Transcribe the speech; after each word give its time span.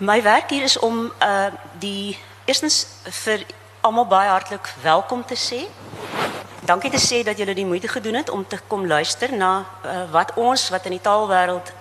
My 0.00 0.22
werk 0.22 0.50
hier 0.50 0.62
is 0.62 0.78
om 0.78 1.12
uh 1.22 1.46
die 1.78 2.18
eerstens 2.44 2.86
vir 3.02 3.42
almal 3.80 4.06
baie 4.06 4.28
hartlik 4.30 4.72
welkom 4.82 5.24
te 5.24 5.36
sê. 5.36 5.58
Dankie 6.64 6.90
te 6.90 7.00
sê 7.00 7.20
dat 7.22 7.36
julle 7.36 7.54
die 7.54 7.66
moeite 7.66 7.88
gedoen 7.88 8.14
het 8.14 8.30
om 8.30 8.46
te 8.48 8.58
kom 8.66 8.86
luister 8.86 9.36
na 9.36 9.66
uh, 9.84 10.10
wat 10.10 10.32
ons 10.34 10.68
wat 10.68 10.84
in 10.88 10.96
die 10.96 11.00
taalwêreld 11.00 11.72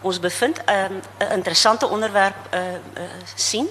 ons 0.00 0.20
bevind 0.20 0.62
'n 0.64 0.70
um, 0.70 1.02
'n 1.18 1.32
interessante 1.32 1.88
onderwerp 1.88 2.36
uh 2.54 3.02
sien. 3.34 3.68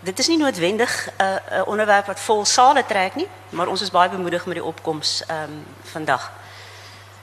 Dit 0.00 0.18
is 0.18 0.28
nie 0.28 0.38
noodwendig 0.38 1.08
'n 1.08 1.22
uh, 1.22 1.58
'n 1.58 1.66
onderwerp 1.66 2.06
wat 2.06 2.20
vol 2.20 2.44
sale 2.44 2.86
trek 2.86 3.14
nie, 3.14 3.28
maar 3.48 3.66
ons 3.66 3.82
is 3.82 3.90
baie 3.90 4.08
bemoedig 4.08 4.46
met 4.46 4.54
die 4.54 4.64
opkoms 4.64 5.22
ehm 5.26 5.52
vandag. 5.82 6.32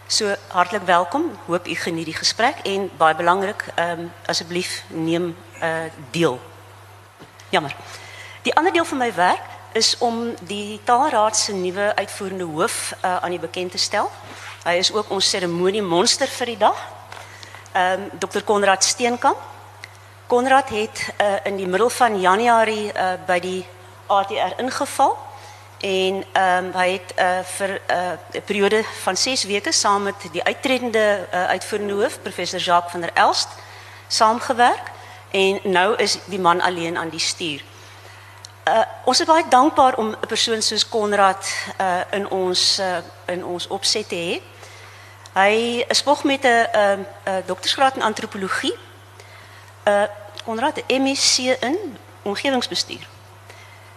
So 0.07 0.35
hartlik 0.47 0.81
welkom. 0.85 1.37
Hoop 1.45 1.67
u 1.67 1.75
geniet 1.75 2.05
die 2.05 2.17
gesprek 2.17 2.55
en 2.63 2.91
baie 2.97 3.15
belangrik, 3.15 3.65
ehm 3.75 4.09
neem 4.87 5.35
uh 5.63 5.91
deel. 6.11 6.39
Jammer. 7.49 7.75
Die 8.41 8.55
ander 8.55 8.73
deel 8.73 8.86
van 8.86 8.97
my 8.97 9.13
werk 9.13 9.41
is 9.71 9.97
om 9.97 10.33
die 10.41 10.79
Taalraad 10.83 11.37
se 11.37 11.54
nuwe 11.54 11.95
uitvoerende 11.95 12.43
hoof 12.43 12.93
uh, 13.05 13.17
aan 13.17 13.29
die 13.29 13.39
bekend 13.39 13.71
te 13.71 13.77
stel. 13.77 14.11
Hy 14.64 14.73
is 14.77 14.93
ook 14.93 15.09
ons 15.09 15.29
seremonie 15.29 15.81
monster 15.81 16.27
vir 16.27 16.45
die 16.45 16.57
dag. 16.57 16.77
Ehm 17.71 18.09
um, 18.09 18.19
Dr. 18.19 18.43
Konrad 18.43 18.83
Steenkamp. 18.83 19.37
Konrad 20.27 20.69
het 20.69 21.14
uh, 21.21 21.36
in 21.43 21.55
die 21.57 21.67
middel 21.67 21.89
van 21.89 22.19
Januarie 22.19 22.93
uh, 22.93 23.14
by 23.25 23.39
die 23.39 23.65
ATR 24.07 24.57
ingeval 24.57 25.17
en 25.79 26.23
ehm 26.31 26.65
um, 26.65 26.71
hy 26.73 26.89
het 26.91 27.14
uh, 27.15 27.39
vir 27.57 27.69
'n 27.69 28.37
uh, 28.37 28.41
periode 28.45 28.83
van 29.03 29.17
6 29.17 29.43
weke 29.43 29.71
saam 29.71 30.03
met 30.03 30.15
die 30.31 30.43
uittredende 30.43 31.28
uh, 31.33 31.45
uitvoerende 31.45 31.93
hoof 31.93 32.22
professor 32.22 32.59
Jacques 32.59 32.91
van 32.91 33.02
der 33.02 33.14
Elst 33.14 33.47
saamgewerk 34.08 34.91
en 35.31 35.59
nou 35.64 35.95
is 35.95 36.17
die 36.25 36.39
man 36.39 36.61
alleen 36.61 36.97
aan 36.97 37.09
die 37.09 37.19
stuur. 37.19 37.64
Uh, 38.67 38.81
ons 39.06 39.20
is 39.20 39.26
baie 39.26 39.45
dankbaar 39.50 39.95
om 39.95 40.09
'n 40.09 40.28
persoon 40.28 40.62
soos 40.62 40.90
Konrad 40.90 41.53
uh, 41.81 42.02
in 42.12 42.30
ons 42.30 42.80
uh, 42.80 42.98
in 43.26 43.45
ons 43.45 43.68
opset 43.68 44.08
te 44.08 44.16
hê. 44.16 44.42
Hy 45.34 45.86
is 45.88 45.98
spog 45.98 46.23
met 46.23 46.44
'n 46.44 46.48
uh, 46.48 46.92
uh, 46.92 47.36
doktorsgraad 47.45 47.95
in 47.95 48.02
antropologie. 48.02 48.76
Uh 49.88 50.03
Konrad 50.45 50.81
'n 50.88 51.02
MSc 51.02 51.38
in 51.38 51.98
omgewingsbestuur 52.22 53.08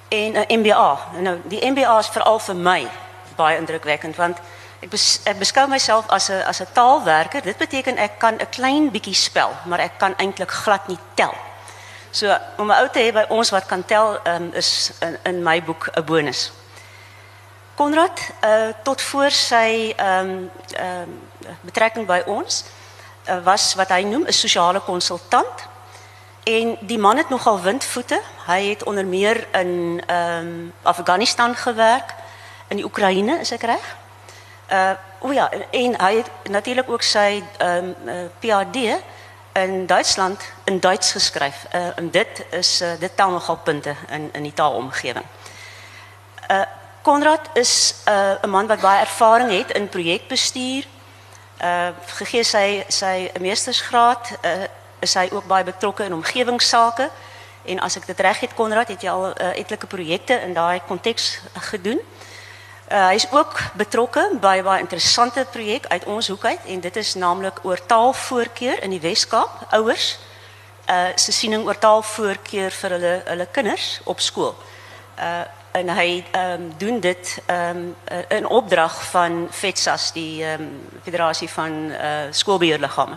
en 0.09 0.33
'n 0.33 0.59
MBA. 0.59 0.99
Nou 1.21 1.41
die 1.45 1.71
MBA 1.71 1.99
is 1.99 2.09
veral 2.09 2.39
vir 2.39 2.56
my 2.56 2.89
baie 3.37 3.56
indrukwekkend 3.56 4.17
want 4.17 4.39
ek, 4.83 4.91
bes, 4.91 5.20
ek 5.25 5.38
beskou 5.38 5.69
myself 5.70 6.08
as 6.11 6.28
'n 6.30 6.42
as 6.42 6.61
'n 6.61 6.72
taalwerker. 6.72 7.42
Dit 7.42 7.58
beteken 7.58 7.97
ek 7.97 8.19
kan 8.19 8.34
'n 8.34 8.50
klein 8.50 8.91
bietjie 8.91 9.14
spel, 9.14 9.50
maar 9.64 9.78
ek 9.78 9.98
kan 9.98 10.14
eintlik 10.16 10.50
glad 10.50 10.88
nie 10.88 10.98
tel. 11.14 11.34
So 12.11 12.38
om 12.58 12.70
'n 12.70 12.80
ou 12.83 12.88
te 12.88 12.98
hê 12.98 13.12
by 13.12 13.25
ons 13.28 13.50
wat 13.50 13.66
kan 13.66 13.84
tel 13.84 14.19
um, 14.27 14.53
is 14.55 14.92
in, 15.00 15.19
in 15.25 15.42
my 15.42 15.62
boek 15.62 15.88
'n 15.97 16.05
bonus. 16.05 16.53
Konrad, 17.75 18.20
uh, 18.44 18.69
tot 18.83 19.00
voor 19.00 19.30
sy 19.30 19.94
ehm 19.97 20.28
um, 20.28 20.50
ehm 20.75 21.03
um, 21.03 21.20
betrekking 21.60 22.06
by 22.06 22.22
ons 22.27 22.64
uh, 23.28 23.44
was 23.44 23.75
wat 23.75 23.88
hy 23.88 24.03
noem 24.03 24.25
'n 24.27 24.33
sosiale 24.33 24.80
konsultant. 24.80 25.70
En 26.44 26.77
die 26.80 26.98
man 26.98 27.16
het 27.16 27.28
nogal 27.28 27.60
windvoete. 27.60 28.20
Hy 28.47 28.69
het 28.69 28.83
onder 28.83 29.06
meer 29.06 29.47
in 29.53 30.03
ehm 30.06 30.47
um, 30.47 30.72
Afghanistan 30.83 31.56
gewerk, 31.56 32.14
in 32.69 32.77
die 32.77 32.84
Oekraïne, 32.84 33.41
is 33.41 33.50
ek 33.53 33.62
reg? 33.62 34.02
Uh 34.71 34.91
o 35.25 35.31
ja, 35.31 35.51
en 35.71 36.01
hy 36.01 36.17
het 36.17 36.31
natuurlik 36.51 36.91
ook 36.91 37.03
sy 37.03 37.43
ehm 37.59 37.95
um, 38.05 38.09
uh, 38.09 38.25
PhD 38.39 39.03
in 39.53 39.87
Duitsland 39.87 40.41
in 40.65 40.81
Duits 40.81 41.13
geskryf. 41.13 41.65
Uh 41.75 41.99
en 41.99 42.11
dit 42.11 42.45
is 42.51 42.83
uh, 42.83 42.89
dit 42.99 43.17
tel 43.17 43.31
nogal 43.31 43.57
punte 43.57 43.95
in 44.11 44.29
in 44.33 44.43
die 44.43 44.55
taalomgewing. 44.55 45.25
Uh 46.51 46.63
Konrad 47.03 47.41
is 47.53 47.95
'n 48.05 48.11
uh, 48.11 48.43
'n 48.43 48.51
man 48.51 48.67
wat 48.67 48.81
baie 48.81 49.01
ervaring 49.01 49.51
het 49.51 49.71
in 49.71 49.89
projekbestuur. 49.89 50.84
Uh 51.61 51.89
gegee 52.06 52.45
sy 52.45 52.84
sy 52.89 53.31
meestersgraad 53.41 54.31
uh 54.45 54.62
is 54.99 55.15
hy 55.15 55.28
ook 55.33 55.47
baie 55.47 55.65
betrokke 55.65 56.05
in 56.05 56.15
omgewingsake 56.15 57.11
en 57.62 57.81
as 57.81 57.97
ek 57.97 58.06
dit 58.06 58.21
reg 58.21 58.41
het 58.41 58.55
Konrad 58.55 58.89
het 58.89 59.03
jy 59.03 59.11
al 59.11 59.33
uh, 59.34 59.87
projekte 59.89 60.41
in 60.41 60.55
daai 60.55 60.81
konteks 60.87 61.41
gedoen. 61.71 62.01
Uh, 62.92 63.06
hy 63.06 63.14
is 63.14 63.30
ook 63.30 63.60
betrokke 63.75 64.36
by 64.41 64.56
'n 64.60 64.62
baie 64.62 64.80
interessante 64.80 65.47
projek 65.50 65.86
uit 65.86 66.04
ons 66.04 66.28
hoek 66.28 66.44
en 66.66 66.80
dit 66.80 66.97
is 66.97 67.14
naamlik 67.14 67.58
oor 67.62 67.86
taalvoorkeur 67.86 68.82
in 68.82 68.91
die 68.91 69.00
Wes-Kaap. 69.00 69.50
Ouers 69.70 70.19
uh 70.88 71.08
se 71.14 71.32
siening 71.32 71.64
oor 71.64 71.78
taalvoorkeur 71.78 72.70
vir 72.70 72.91
kinders 73.50 74.00
op 74.04 74.20
skool. 74.20 74.54
Uh 75.19 75.41
en 75.72 75.88
hy 75.88 76.25
ehm 76.30 76.69
dit 77.00 77.38
um, 77.47 77.97
in 78.28 78.47
opdrag 78.47 79.04
van 79.10 79.48
FETSAS 79.50 80.12
die 80.12 80.44
ehm 80.44 80.62
Federasie 81.03 81.48
van 81.48 81.72
uh. 81.91 83.16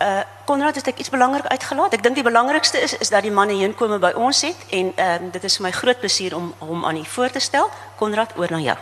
Uh 0.00 0.20
Konrad 0.44 0.74
het 0.74 0.86
ek 0.86 0.98
iets 0.98 1.08
belangrik 1.10 1.46
uitgelaat. 1.46 1.94
Ek 1.96 2.02
dink 2.02 2.18
die 2.18 2.24
belangrikste 2.24 2.80
is 2.82 2.92
is 2.98 3.08
dat 3.08 3.22
die 3.24 3.32
manne 3.32 3.54
heenkome 3.56 3.98
by 3.98 4.10
ons 4.12 4.42
het 4.44 4.66
en 4.70 4.92
ehm 4.96 5.26
uh, 5.26 5.32
dit 5.32 5.44
is 5.44 5.56
vir 5.56 5.64
my 5.64 5.70
groot 5.72 5.98
plesier 5.98 6.34
om 6.36 6.54
hom 6.58 6.84
aan 6.84 6.96
u 6.96 7.04
voor 7.04 7.30
te 7.30 7.40
stel. 7.40 7.70
Konrad, 7.96 8.34
oor 8.36 8.50
na 8.50 8.58
jou. 8.60 8.76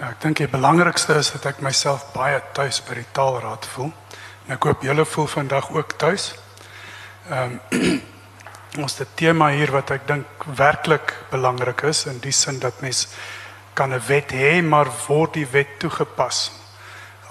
Ja, 0.00 0.08
ek 0.08 0.20
dink 0.20 0.36
die 0.36 0.48
belangrikste 0.48 1.14
is 1.14 1.30
dat 1.30 1.46
ek 1.46 1.60
myself 1.60 2.08
baie 2.14 2.40
tuis 2.52 2.80
by 2.82 2.94
die 2.94 3.06
Taalraad 3.12 3.66
voel. 3.74 3.92
En 4.46 4.56
ek 4.56 4.64
hoop 4.64 4.82
julle 4.82 5.04
voel 5.04 5.26
vandag 5.26 5.70
ook 5.70 5.92
tuis. 5.98 6.32
Ehm 7.30 7.60
um, 7.70 8.00
ons 8.82 8.98
het 8.98 9.08
'n 9.08 9.14
tema 9.14 9.50
hier 9.50 9.70
wat 9.70 9.90
ek 9.90 10.08
dink 10.08 10.26
werklik 10.56 11.14
belangrik 11.30 11.82
is 11.82 12.06
in 12.06 12.18
die 12.18 12.32
sin 12.32 12.58
dat 12.58 12.80
mens 12.80 13.08
kan 13.74 13.92
'n 13.92 14.02
wet 14.06 14.32
hê, 14.32 14.62
maar 14.62 14.88
word 15.06 15.32
die 15.34 15.46
wet 15.46 15.78
toegepas? 15.78 16.61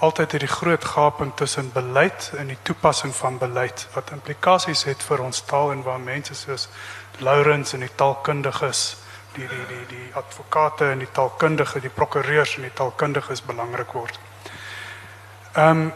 Altyd 0.02 0.32
hierdie 0.34 0.50
groot 0.50 0.84
gaping 0.84 1.30
tussen 1.38 1.68
beleid 1.72 2.32
en 2.38 2.48
die 2.50 2.58
toepassing 2.66 3.12
van 3.14 3.36
beleid 3.38 3.84
wat 3.94 4.10
implikasies 4.10 4.82
het 4.88 5.02
vir 5.06 5.22
ons 5.22 5.44
taal 5.46 5.70
en 5.70 5.84
waar 5.86 6.00
mense 6.02 6.34
soos 6.34 6.68
Lourens 7.22 7.74
en 7.76 7.84
die 7.84 7.94
taalkundiges, 7.94 8.80
die 9.36 9.46
die 9.46 9.66
die 9.68 9.84
die 9.92 10.08
advokate 10.18 10.88
en 10.90 11.04
die 11.04 11.10
taalkundige, 11.12 11.80
die 11.84 11.92
prokureurs 11.92 12.56
en 12.56 12.66
die 12.66 12.72
taalkundiges 12.74 13.44
belangrik 13.46 13.94
word. 13.94 14.18
Ehm 15.52 15.84
um, 15.84 15.92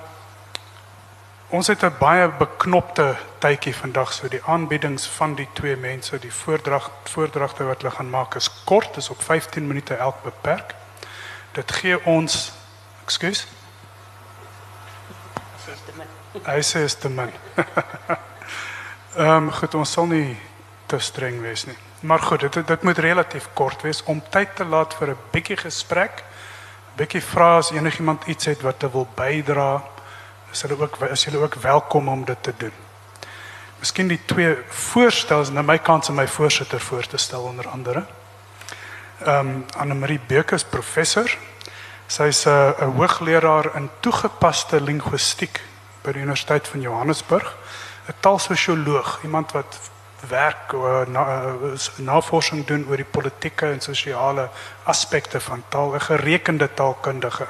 ons 1.49 1.67
het 1.67 1.83
'n 1.83 1.99
baie 1.99 2.29
beknopte 2.29 3.17
tydjie 3.39 3.75
vandag 3.75 4.13
so 4.13 4.29
die 4.29 4.43
aanbiedings 4.45 5.07
van 5.19 5.35
die 5.35 5.49
twee 5.53 5.77
mense, 5.77 6.19
die 6.19 6.33
voordrag 6.33 6.91
voordragte 7.05 7.65
wat 7.65 7.83
hulle 7.83 7.95
gaan 7.95 8.11
maak 8.11 8.35
is 8.35 8.51
kort, 8.65 8.97
is 8.97 9.11
op 9.11 9.23
15 9.23 9.67
minute 9.67 9.95
elk 9.95 10.23
beperk. 10.23 10.75
Dit 11.53 11.73
gee 11.73 12.05
ons 12.05 12.53
ekskuus 13.03 13.47
Hy 16.45 16.61
sê 16.61 16.85
is 16.85 16.95
te 17.01 17.09
min. 17.09 17.31
Ehm 19.17 19.47
um, 19.47 19.53
goed, 19.53 19.75
ons 19.75 19.93
sal 19.93 20.07
nie 20.11 20.37
te 20.87 20.99
streng 21.01 21.39
wees 21.41 21.65
nie. 21.65 21.77
Maar 22.05 22.21
goed, 22.21 22.43
dit 22.45 22.67
dit 22.69 22.83
moet 22.85 22.99
relatief 22.99 23.47
kort 23.57 23.83
wees 23.87 24.03
om 24.05 24.21
tyd 24.31 24.53
te 24.57 24.65
laat 24.65 24.95
vir 24.99 25.15
'n 25.15 25.19
bietjie 25.33 25.57
gesprek. 25.57 26.25
Bietjie 26.97 27.23
vra 27.23 27.57
as 27.57 27.71
enigiemand 27.73 28.27
iets 28.27 28.45
het 28.45 28.61
wat 28.61 28.79
te 28.79 28.91
wil 28.91 29.09
bydra, 29.15 29.83
is 30.53 30.63
hulle 30.63 30.77
ook 30.81 30.97
is 31.11 31.25
hulle 31.25 31.39
ook 31.39 31.55
welkom 31.55 32.09
om 32.09 32.25
dit 32.25 32.43
te 32.43 32.53
doen. 32.57 32.73
Miskien 33.79 34.09
die 34.09 34.21
twee 34.25 34.57
voorstels 34.69 35.51
na 35.51 35.63
my 35.63 35.79
kant 35.79 36.05
se 36.05 36.13
my 36.13 36.29
voorsitter 36.29 36.81
voor 36.81 37.07
te 37.07 37.17
stel 37.17 37.43
onder 37.43 37.69
andere. 37.69 38.05
Ehm 39.25 39.39
um, 39.39 39.65
Anne 39.77 39.95
Marie 39.95 40.21
Bekes 40.27 40.65
professor. 40.65 41.39
Sy's 42.07 42.45
'n 42.45 42.75
'n 42.81 42.93
hoogleraar 42.97 43.77
in 43.77 43.91
toegepaste 44.01 44.81
linguistiek 44.81 45.61
by 46.07 46.15
die 46.15 46.23
Universiteit 46.23 46.69
van 46.69 46.81
Johannesburg, 46.81 47.57
'n 48.07 48.15
taalsosioloog, 48.21 49.19
iemand 49.23 49.53
wat 49.53 49.79
werk 50.29 50.73
oor 50.73 51.03
eh, 51.03 51.13
na, 51.13 51.43
eh, 51.43 51.79
navorsing 51.97 52.65
doen 52.67 52.87
oor 52.89 52.97
die 52.97 53.11
politieke 53.11 53.67
en 53.67 53.81
sosiale 53.81 54.49
aspekte 54.85 55.41
van 55.41 55.63
taal, 55.69 55.95
'n 55.95 56.01
gerekende 56.01 56.75
taalkundige. 56.75 57.47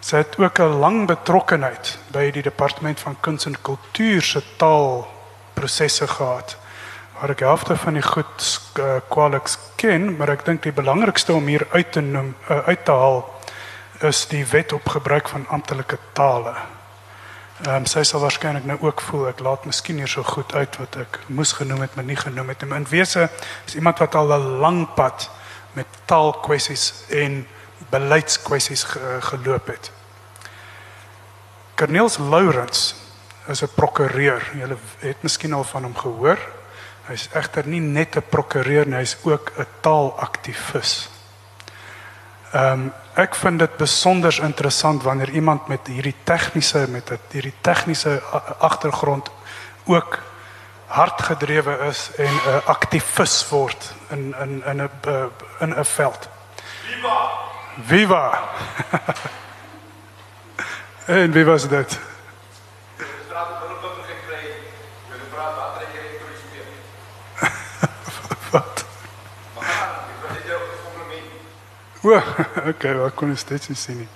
Sy 0.00 0.16
het 0.16 0.38
ook 0.38 0.58
'n 0.58 0.78
lang 0.80 1.06
betrokkeheid 1.06 1.98
by 2.12 2.30
die 2.30 2.42
departement 2.42 3.00
van 3.00 3.16
kuns 3.20 3.44
en 3.46 3.62
kultuur 3.62 4.22
se 4.22 4.42
taalprosesse 4.56 6.08
gehad. 6.08 6.56
Waar 7.20 7.30
ek 7.30 7.40
helfte 7.40 7.76
van 7.76 7.92
die 7.92 8.02
goed 8.02 8.60
uh, 8.78 8.96
kwaliks 9.08 9.58
ken, 9.76 10.16
maar 10.16 10.28
ek 10.28 10.44
dink 10.44 10.62
die 10.62 10.72
belangrikste 10.72 11.32
om 11.32 11.46
hier 11.46 11.66
uit 11.70 11.92
te 11.92 12.00
noem, 12.00 12.34
uh, 12.50 12.58
uit 12.66 12.84
te 12.84 12.90
haal 12.90 13.40
is 14.00 14.26
die 14.28 14.46
wet 14.46 14.72
op 14.72 14.88
gebruik 14.88 15.28
van 15.28 15.48
amptelike 15.48 15.98
tale. 16.12 16.79
Ehm 17.60 17.82
um, 17.82 17.84
sy 17.84 18.00
sal 18.08 18.22
waarskynlik 18.24 18.64
nou 18.64 18.78
ook 18.80 19.02
voel 19.04 19.26
ek 19.28 19.42
laat 19.44 19.66
miskien 19.68 19.98
hier 20.00 20.08
so 20.08 20.24
goed 20.24 20.54
uit 20.56 20.76
wat 20.80 20.94
ek 21.02 21.18
moes 21.28 21.50
genoem 21.52 21.82
het 21.84 21.92
maar 21.94 22.06
nie 22.08 22.16
genoem 22.16 22.48
het 22.48 22.62
nie. 22.64 22.72
In 22.72 22.86
wese 22.88 23.26
is 23.66 23.74
iemand 23.76 23.98
wat 24.00 24.14
al 24.16 24.32
'n 24.32 24.46
lang 24.62 24.94
pad 24.96 25.28
met 25.76 25.86
taalkwessies 26.08 27.04
en 27.08 27.46
beleidskwessies 27.90 28.84
ge, 28.84 29.18
geloop 29.20 29.66
het. 29.66 29.90
Cornelis 31.76 32.16
Lourens 32.16 32.94
is 33.46 33.62
'n 33.62 33.74
prokureur. 33.74 34.50
Julle 34.56 34.76
het 34.98 35.22
miskien 35.22 35.52
al 35.52 35.64
van 35.64 35.82
hom 35.82 35.96
gehoor. 35.96 36.38
Hy's 37.08 37.28
egter 37.32 37.66
nie 37.66 37.80
net 37.80 38.16
'n 38.16 38.22
prokureur 38.28 38.86
nie, 38.86 38.96
hy's 38.96 39.16
ook 39.22 39.52
'n 39.58 39.66
taalaktivis. 39.80 41.08
Ehm 42.52 42.72
um, 42.72 42.92
ek 43.20 43.34
vind 43.34 43.58
dit 43.58 43.76
besonder 43.76 44.42
interessant 44.42 45.02
wanneer 45.02 45.30
iemand 45.30 45.68
met 45.68 45.86
hierdie 45.86 46.16
tegniese 46.24 46.86
met 46.88 47.10
hierdie 47.30 47.54
tegniese 47.60 48.22
agtergrond 48.58 49.30
ook 49.84 50.18
hardgedrewe 50.90 51.78
is 51.88 52.10
en 52.16 52.34
'n 52.34 52.62
aktivis 52.66 53.48
word 53.48 53.94
in 54.10 54.34
in 54.40 54.62
in 54.66 54.82
'n 54.82 54.90
in 55.60 55.74
'n 55.78 55.84
veld. 55.84 56.28
Viva! 56.84 57.30
Viva! 57.84 58.40
en 61.20 61.32
wie 61.32 61.44
was 61.44 61.68
dit? 61.68 61.98
Wel, 72.08 72.22
okay, 72.66 72.94
wat 72.94 73.14
kon 73.14 73.36
steeds 73.36 73.68
nie 73.68 73.76
sien 73.76 73.96
nie. 73.96 74.08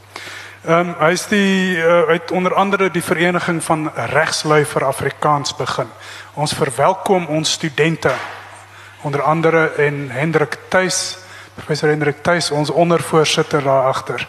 Ehm 0.65 0.89
um, 0.89 0.95
hy 0.97 1.11
is 1.13 1.27
die 1.29 1.77
uh, 1.77 2.09
uit 2.09 2.31
onder 2.33 2.55
andere 2.55 2.89
die 2.91 3.03
vereniging 3.05 3.59
van 3.65 3.91
regslui 4.09 4.63
vir 4.65 4.87
Afrikaans 4.89 5.53
begin. 5.57 5.91
Ons 6.35 6.57
verwelkom 6.57 7.27
ons 7.27 7.53
studente 7.53 8.15
onder 9.03 9.23
andere 9.23 9.67
en 9.77 10.09
Hendrik 10.11 10.57
Tuis, 10.69 11.19
professor 11.55 11.89
Hendrik 11.89 12.23
Tuis, 12.23 12.51
ons 12.51 12.71
ondervoorsitter 12.71 13.63
daar 13.63 13.93
agter. 13.93 14.29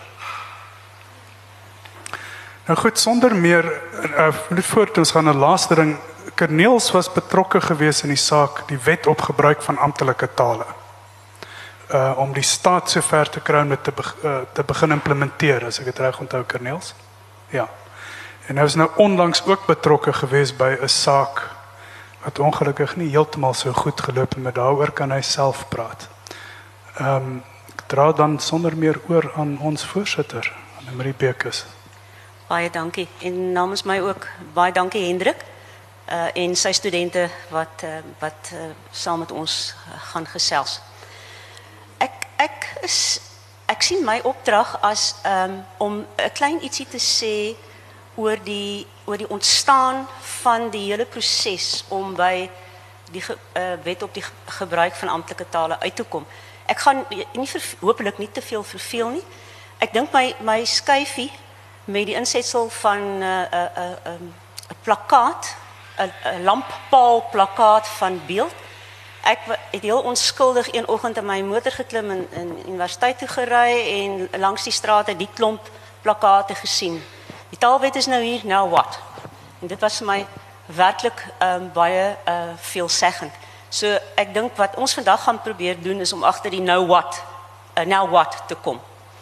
Nou 2.66 2.80
goed, 2.80 3.00
sonder 3.00 3.36
meer 3.36 3.72
uh, 4.04 4.34
net 4.50 4.66
voor 4.66 4.92
ons 4.98 5.12
gaan 5.12 5.30
'n 5.30 5.40
laaste 5.40 5.76
ding. 5.76 5.98
Corneels 6.36 6.92
was 6.92 7.14
betrokke 7.14 7.62
geweest 7.62 8.04
in 8.04 8.10
die 8.10 8.20
saak 8.20 8.68
die 8.68 8.80
wet 8.84 9.08
op 9.08 9.22
gebruik 9.22 9.62
van 9.62 9.78
amptelike 9.78 10.34
tale. 10.34 10.66
Uh 11.94 12.18
om 12.18 12.34
die 12.34 12.44
staat 12.44 12.90
sover 12.90 13.30
te 13.30 13.40
kry 13.40 13.62
om 13.62 13.70
dit 13.70 13.84
te 13.84 13.92
be, 13.92 14.04
uh, 14.24 14.38
te 14.54 14.64
begin 14.64 14.92
implementeer, 14.92 15.66
as 15.66 15.80
ek 15.80 15.86
dit 15.86 16.00
reg 16.00 16.20
onthou 16.20 16.44
Corneels. 16.44 16.94
Ja. 17.54 17.68
En 18.48 18.58
hy 18.58 18.62
was 18.62 18.76
nou 18.76 18.90
onlangs 18.96 19.46
ook 19.46 19.66
betrokke 19.66 20.14
geweest 20.14 20.58
by 20.58 20.78
'n 20.82 20.88
saak 20.90 21.50
wat 22.24 22.40
ongelukkig 22.40 22.96
nie 22.96 23.10
heeltemal 23.10 23.54
so 23.54 23.72
goed 23.72 24.02
geloop 24.02 24.34
het, 24.34 24.44
maar 24.44 24.54
daaroor 24.54 24.92
kan 24.92 25.12
hy 25.12 25.22
self 25.22 25.68
praat. 25.70 26.08
Ehm 26.98 27.16
um, 27.16 27.44
ek 27.70 27.82
dra 27.88 28.12
dan 28.12 28.40
sonder 28.40 28.78
meer 28.78 29.00
oor 29.08 29.32
aan 29.36 29.58
ons 29.60 29.86
voorsitter, 29.86 30.54
aan 30.78 30.96
Marie 30.96 31.14
Bekes. 31.14 31.66
Baie 32.48 32.70
dankie. 32.70 33.08
En 33.22 33.52
namens 33.52 33.84
my 33.84 34.00
ook 34.00 34.28
baie 34.54 34.72
dankie 34.72 35.08
Hendrik. 35.08 35.44
Uh 36.10 36.28
en 36.34 36.56
sy 36.56 36.72
studente 36.72 37.30
wat 37.50 37.84
uh, 37.84 37.98
wat 38.20 38.52
uh, 38.54 38.60
saam 38.92 39.20
met 39.20 39.32
ons 39.32 39.76
uh, 39.88 40.02
gaan 40.12 40.26
gesels. 40.26 40.82
Ek 42.38 42.68
is 42.84 43.22
ek 43.66 43.82
sien 43.82 44.04
my 44.06 44.20
opdrag 44.24 44.76
as 44.82 45.16
um 45.26 45.64
om 45.78 45.94
'n 46.18 46.32
klein 46.34 46.60
ietsie 46.62 46.88
te 46.88 47.00
sê 47.00 47.56
oor 48.16 48.38
die 48.44 48.88
oor 49.06 49.18
die 49.18 49.30
ontstaan 49.30 50.08
van 50.42 50.70
die 50.70 50.92
hele 50.92 51.06
proses 51.06 51.84
om 51.90 52.16
by 52.16 52.50
die 53.12 53.22
ge, 53.22 53.38
uh, 53.54 53.74
wet 53.84 54.04
op 54.04 54.14
die 54.14 54.24
gebruik 54.46 54.96
van 54.96 55.10
amptelike 55.10 55.50
tale 55.50 55.80
uit 55.80 55.96
te 55.96 56.04
kom. 56.04 56.26
Ek 56.66 56.80
gaan 56.80 57.06
nie 57.34 57.50
hopelik 57.80 58.18
nie 58.18 58.32
te 58.32 58.42
veel 58.42 58.64
verveel 58.64 59.10
nie. 59.10 59.24
Ek 59.78 59.94
dink 59.94 60.12
my 60.14 60.36
my 60.42 60.64
skyfie 60.66 61.32
met 61.86 62.06
die 62.06 62.16
insetsel 62.16 62.70
van 62.70 63.00
'n 63.00 63.22
uh, 63.22 63.46
'n 63.52 63.56
uh, 63.56 63.70
'n 63.78 64.08
uh, 64.08 64.14
um, 64.14 64.36
plakkaat, 64.84 65.56
'n 65.98 66.44
lamppaal 66.44 67.24
plakkaat 67.32 67.88
van 67.88 68.22
beeld. 68.28 68.65
Ek 69.26 69.40
het 69.72 69.82
heel 69.82 70.02
onskuldig 70.02 70.68
een 70.74 70.88
oggend 70.88 71.18
in 71.18 71.26
my 71.26 71.40
motor 71.42 71.72
geklim 71.72 72.10
en 72.14 72.28
in 72.32 72.50
universiteit 72.68 73.18
toe 73.18 73.28
gery 73.28 73.72
en 73.90 74.40
langs 74.40 74.64
die 74.64 74.74
strate 74.74 75.16
die 75.18 75.30
klomp 75.34 75.70
plakkate 76.02 76.56
gesien. 76.56 77.04
Die 77.50 77.58
taalwet 77.58 77.96
is 77.96 78.06
nou 78.06 78.22
hier, 78.22 78.46
nou 78.46 78.70
wat? 78.70 79.00
En 79.62 79.68
dit 79.68 79.80
was 79.80 79.98
vir 79.98 80.08
my 80.08 80.20
werklik 80.66 81.26
um, 81.42 81.72
baie 81.74 82.16
uh, 82.28 82.54
veelzeggend. 82.70 83.34
So 83.70 83.98
ek 84.16 84.34
dink 84.34 84.54
wat 84.62 84.78
ons 84.78 84.94
vandag 84.94 85.24
gaan 85.26 85.42
probeer 85.42 85.82
doen 85.82 86.06
is 86.06 86.14
om 86.14 86.24
agter 86.24 86.54
die 86.54 86.62
nou 86.62 86.86
wat, 86.86 87.18
uh, 87.74 87.86
nou 87.86 88.06
wat 88.14 88.44
te 88.48 88.56
kom. 88.56 88.78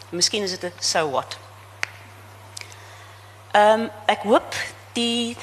Miskien 0.09 0.43
is 0.43 0.59
dit 0.59 0.63
'n 0.67 0.83
so 0.83 1.09
what. 1.09 1.37
Ehm 3.51 3.79
um, 3.79 3.89
ek 4.05 4.27
hoop 4.27 4.55
die 4.93 5.37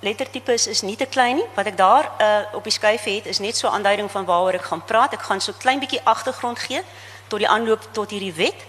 lettertipe 0.00 0.52
is, 0.52 0.82
nie 0.82 0.96
te 0.96 1.06
klein 1.06 1.36
nie. 1.36 1.46
Wat 1.54 1.66
ek 1.66 1.76
daar 1.76 2.10
uh, 2.20 2.54
op 2.54 2.64
die 2.64 2.72
skyf 2.72 3.04
het 3.04 3.26
is 3.26 3.38
net 3.38 3.56
so 3.56 3.68
'n 3.68 3.72
aanduiding 3.72 4.10
van 4.10 4.24
waaroor 4.24 4.58
ek 4.58 4.70
gaan 4.70 4.84
praat. 4.84 5.12
Ek 5.12 5.22
gaan 5.22 5.40
so 5.40 5.52
klein 5.58 5.78
bietjie 5.78 6.00
agtergrond 6.04 6.58
gee 6.58 6.82
tot 7.26 7.38
die 7.38 7.48
aanloop 7.48 7.82
tot 7.92 8.10
hierdie 8.10 8.34
wet. 8.34 8.60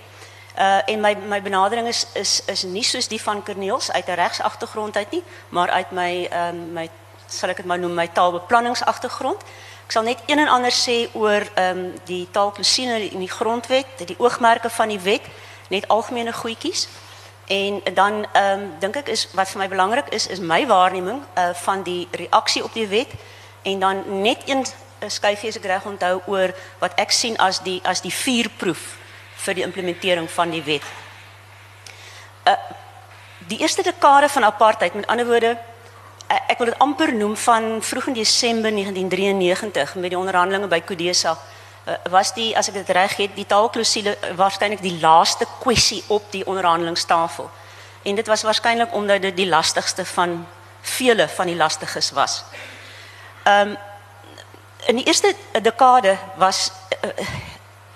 Uh 0.57 0.81
en 0.85 0.99
my 0.99 1.17
my 1.27 1.41
benadering 1.41 1.87
is 1.87 2.07
is 2.13 2.41
is 2.45 2.63
nie 2.63 2.83
soos 2.83 3.07
die 3.07 3.21
van 3.21 3.43
Corneels 3.43 3.91
uit 3.91 4.07
'n 4.07 4.13
regsagtergrond 4.13 4.95
uit 4.97 5.11
nie, 5.11 5.23
maar 5.49 5.69
uit 5.69 5.91
my 5.91 6.29
um, 6.33 6.73
my 6.73 6.89
sal 7.27 7.49
ek 7.49 7.57
dit 7.57 7.65
maar 7.65 7.79
noem 7.79 7.93
my 7.93 8.07
taalbeplanningsagtergrond. 8.07 9.41
Ek 9.85 9.91
sal 9.91 10.03
net 10.03 10.19
een 10.25 10.39
en 10.39 10.47
ander 10.47 10.71
sê 10.71 11.09
oor 11.13 11.43
ehm 11.53 11.77
um, 11.77 11.93
die 12.05 12.27
taalklousine 12.31 13.09
in 13.09 13.19
die 13.19 13.31
grondwet, 13.31 13.87
die 14.05 14.19
oogmerke 14.19 14.69
van 14.69 14.87
die 14.87 14.99
wet, 14.99 15.21
net 15.69 15.87
algemene 15.87 16.33
goedjies. 16.33 16.87
En 17.47 17.81
dan 17.93 18.25
ehm 18.31 18.59
um, 18.59 18.71
dink 18.79 18.95
ek 18.95 19.07
is 19.07 19.27
wat 19.31 19.47
vir 19.47 19.61
my 19.61 19.67
belangrik 19.67 20.09
is 20.11 20.27
is 20.27 20.39
my 20.39 20.65
waarneming 20.67 21.21
uh 21.37 21.53
van 21.53 21.83
die 21.83 22.07
reaksie 22.11 22.63
op 22.63 22.73
die 22.73 22.87
wet 22.87 23.07
en 23.61 23.79
dan 23.79 24.21
net 24.21 24.43
een 24.45 24.65
uh, 24.65 25.09
skyfie 25.09 25.49
as 25.49 25.55
ek 25.55 25.65
reg 25.65 25.85
onthou 25.85 26.21
oor 26.25 26.51
wat 26.79 26.99
ek 26.99 27.11
sien 27.11 27.37
as 27.37 27.61
die 27.63 27.79
as 27.83 28.01
die 28.01 28.11
vuurproef 28.11 28.97
vir 29.45 29.53
die 29.53 29.63
implementering 29.63 30.29
van 30.29 30.51
die 30.51 30.63
wet. 30.63 30.83
Uh 32.43 32.59
die 33.47 33.59
eerste 33.63 33.83
dekade 33.83 34.29
van 34.29 34.43
apartheid 34.43 34.93
met 34.93 35.07
ander 35.07 35.25
woorde 35.25 35.57
ek 36.27 36.57
wil 36.57 36.67
dit 36.67 36.79
amper 36.79 37.13
noem 37.13 37.37
van 37.37 37.81
vroeg 37.81 38.07
in 38.07 38.13
Desember 38.13 38.71
1993 38.71 39.95
met 39.95 40.09
die 40.09 40.19
onderhandelinge 40.19 40.67
by 40.67 40.81
Kodesa 40.81 41.37
Eh, 41.37 41.56
was 42.09 42.33
die 42.33 42.51
as 42.57 42.67
ek 42.67 42.73
dit 42.81 42.89
reg 42.95 43.15
het 43.15 43.35
die 43.35 43.45
taalklousule 43.47 44.17
eh, 44.17 44.33
waarskynlik 44.35 44.81
die 44.83 44.97
laaste 44.99 45.45
kwessie 45.59 46.03
op 46.07 46.31
die 46.31 46.45
onderhandelingstafel. 46.45 47.49
En 48.03 48.15
dit 48.15 48.27
was 48.27 48.43
waarskynlik 48.43 48.93
omdat 48.93 49.21
dit 49.21 49.35
die 49.35 49.47
lastigste 49.47 50.05
van 50.05 50.47
vele 50.81 51.27
van 51.27 51.45
die 51.47 51.55
lastiges 51.55 52.11
was. 52.11 52.43
Ehm 53.43 53.69
um, 53.69 53.77
in 54.87 54.95
die 54.95 55.05
eerste 55.05 55.35
dekade 55.61 56.17
was 56.35 56.71
uh, 57.03 57.27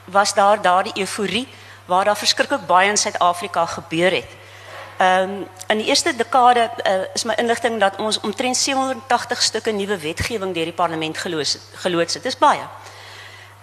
was 0.05 0.33
daar 0.33 0.61
daardie 0.61 0.97
euforie 0.99 1.47
waar 1.85 2.05
daar 2.05 2.17
verskriklik 2.17 2.65
baie 2.65 2.89
in 2.89 2.97
Suid-Afrika 2.97 3.65
gebeur 3.65 4.11
het. 4.11 4.31
Ehm 4.97 5.29
um, 5.29 5.47
in 5.67 5.77
die 5.77 5.87
eerste 5.87 6.15
dekade 6.15 6.69
uh, 6.87 6.93
is 7.13 7.23
my 7.23 7.33
inligting 7.33 7.79
dat 7.79 7.95
ons 7.95 8.19
omtrent 8.19 8.57
780 8.57 9.41
stukke 9.41 9.71
nuwe 9.71 9.97
wetgewing 9.97 10.53
deur 10.53 10.63
die 10.63 10.73
parlement 10.73 11.17
geloods 11.17 11.57
geloods 11.73 12.13
het. 12.13 12.23
Dis 12.23 12.37
baie. 12.37 12.63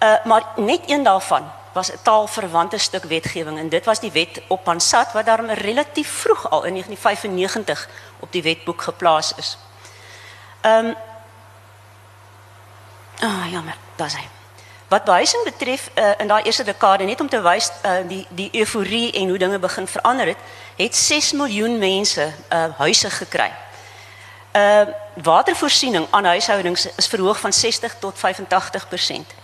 Uh, 0.02 0.24
maar 0.24 0.42
net 0.56 0.80
een 0.86 1.02
daarvan 1.02 1.50
was 1.72 1.92
'n 1.92 1.98
taalverwante 2.02 2.78
stuk 2.78 3.04
wetgewing 3.04 3.58
en 3.58 3.68
dit 3.68 3.84
was 3.84 4.00
die 4.00 4.12
wet 4.12 4.40
op 4.46 4.64
Pansat 4.64 5.12
wat 5.12 5.26
daarom 5.26 5.50
relatief 5.50 6.10
vroeg 6.10 6.50
al 6.50 6.64
in 6.64 6.72
1995 6.72 7.88
op 8.18 8.32
die 8.32 8.42
wetboek 8.42 8.82
geplaas 8.82 9.34
is. 9.34 9.58
Ehm 10.60 10.84
um, 10.84 10.96
Ah, 13.20 13.44
oh, 13.44 13.50
jammer, 13.50 13.76
daar's 13.96 14.14
hy. 14.14 14.28
Wat 14.88 15.04
behuising 15.04 15.44
betref 15.44 15.90
uh, 15.94 16.10
in 16.18 16.26
daai 16.26 16.42
eerste 16.42 16.64
dekade 16.64 17.04
net 17.04 17.20
om 17.20 17.28
te 17.28 17.40
wys 17.42 17.70
uh, 17.82 17.92
die 18.08 18.26
die 18.30 18.48
euforie 18.52 19.12
en 19.12 19.28
hoe 19.28 19.38
dinge 19.38 19.58
begin 19.58 19.86
verander 19.86 20.26
het, 20.26 20.38
het 20.76 20.96
6 20.96 21.32
miljoen 21.32 21.78
mense 21.78 22.32
uh, 22.52 22.64
huise 22.78 23.10
gekry. 23.10 23.52
Uh 24.56 24.86
watervoorsiening 25.22 26.06
aan 26.10 26.24
huishoudings 26.24 26.86
is 26.96 27.06
verhoog 27.06 27.40
van 27.40 27.52
60 27.52 27.94
tot 27.98 28.14
85% 28.16 29.34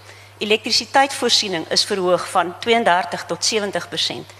elektrisiteitsvoorsiening 0.45 1.69
is 1.75 1.85
verhoog 1.85 2.29
van 2.31 2.55
32 2.61 3.25
tot 3.25 3.53
70% 3.55 4.35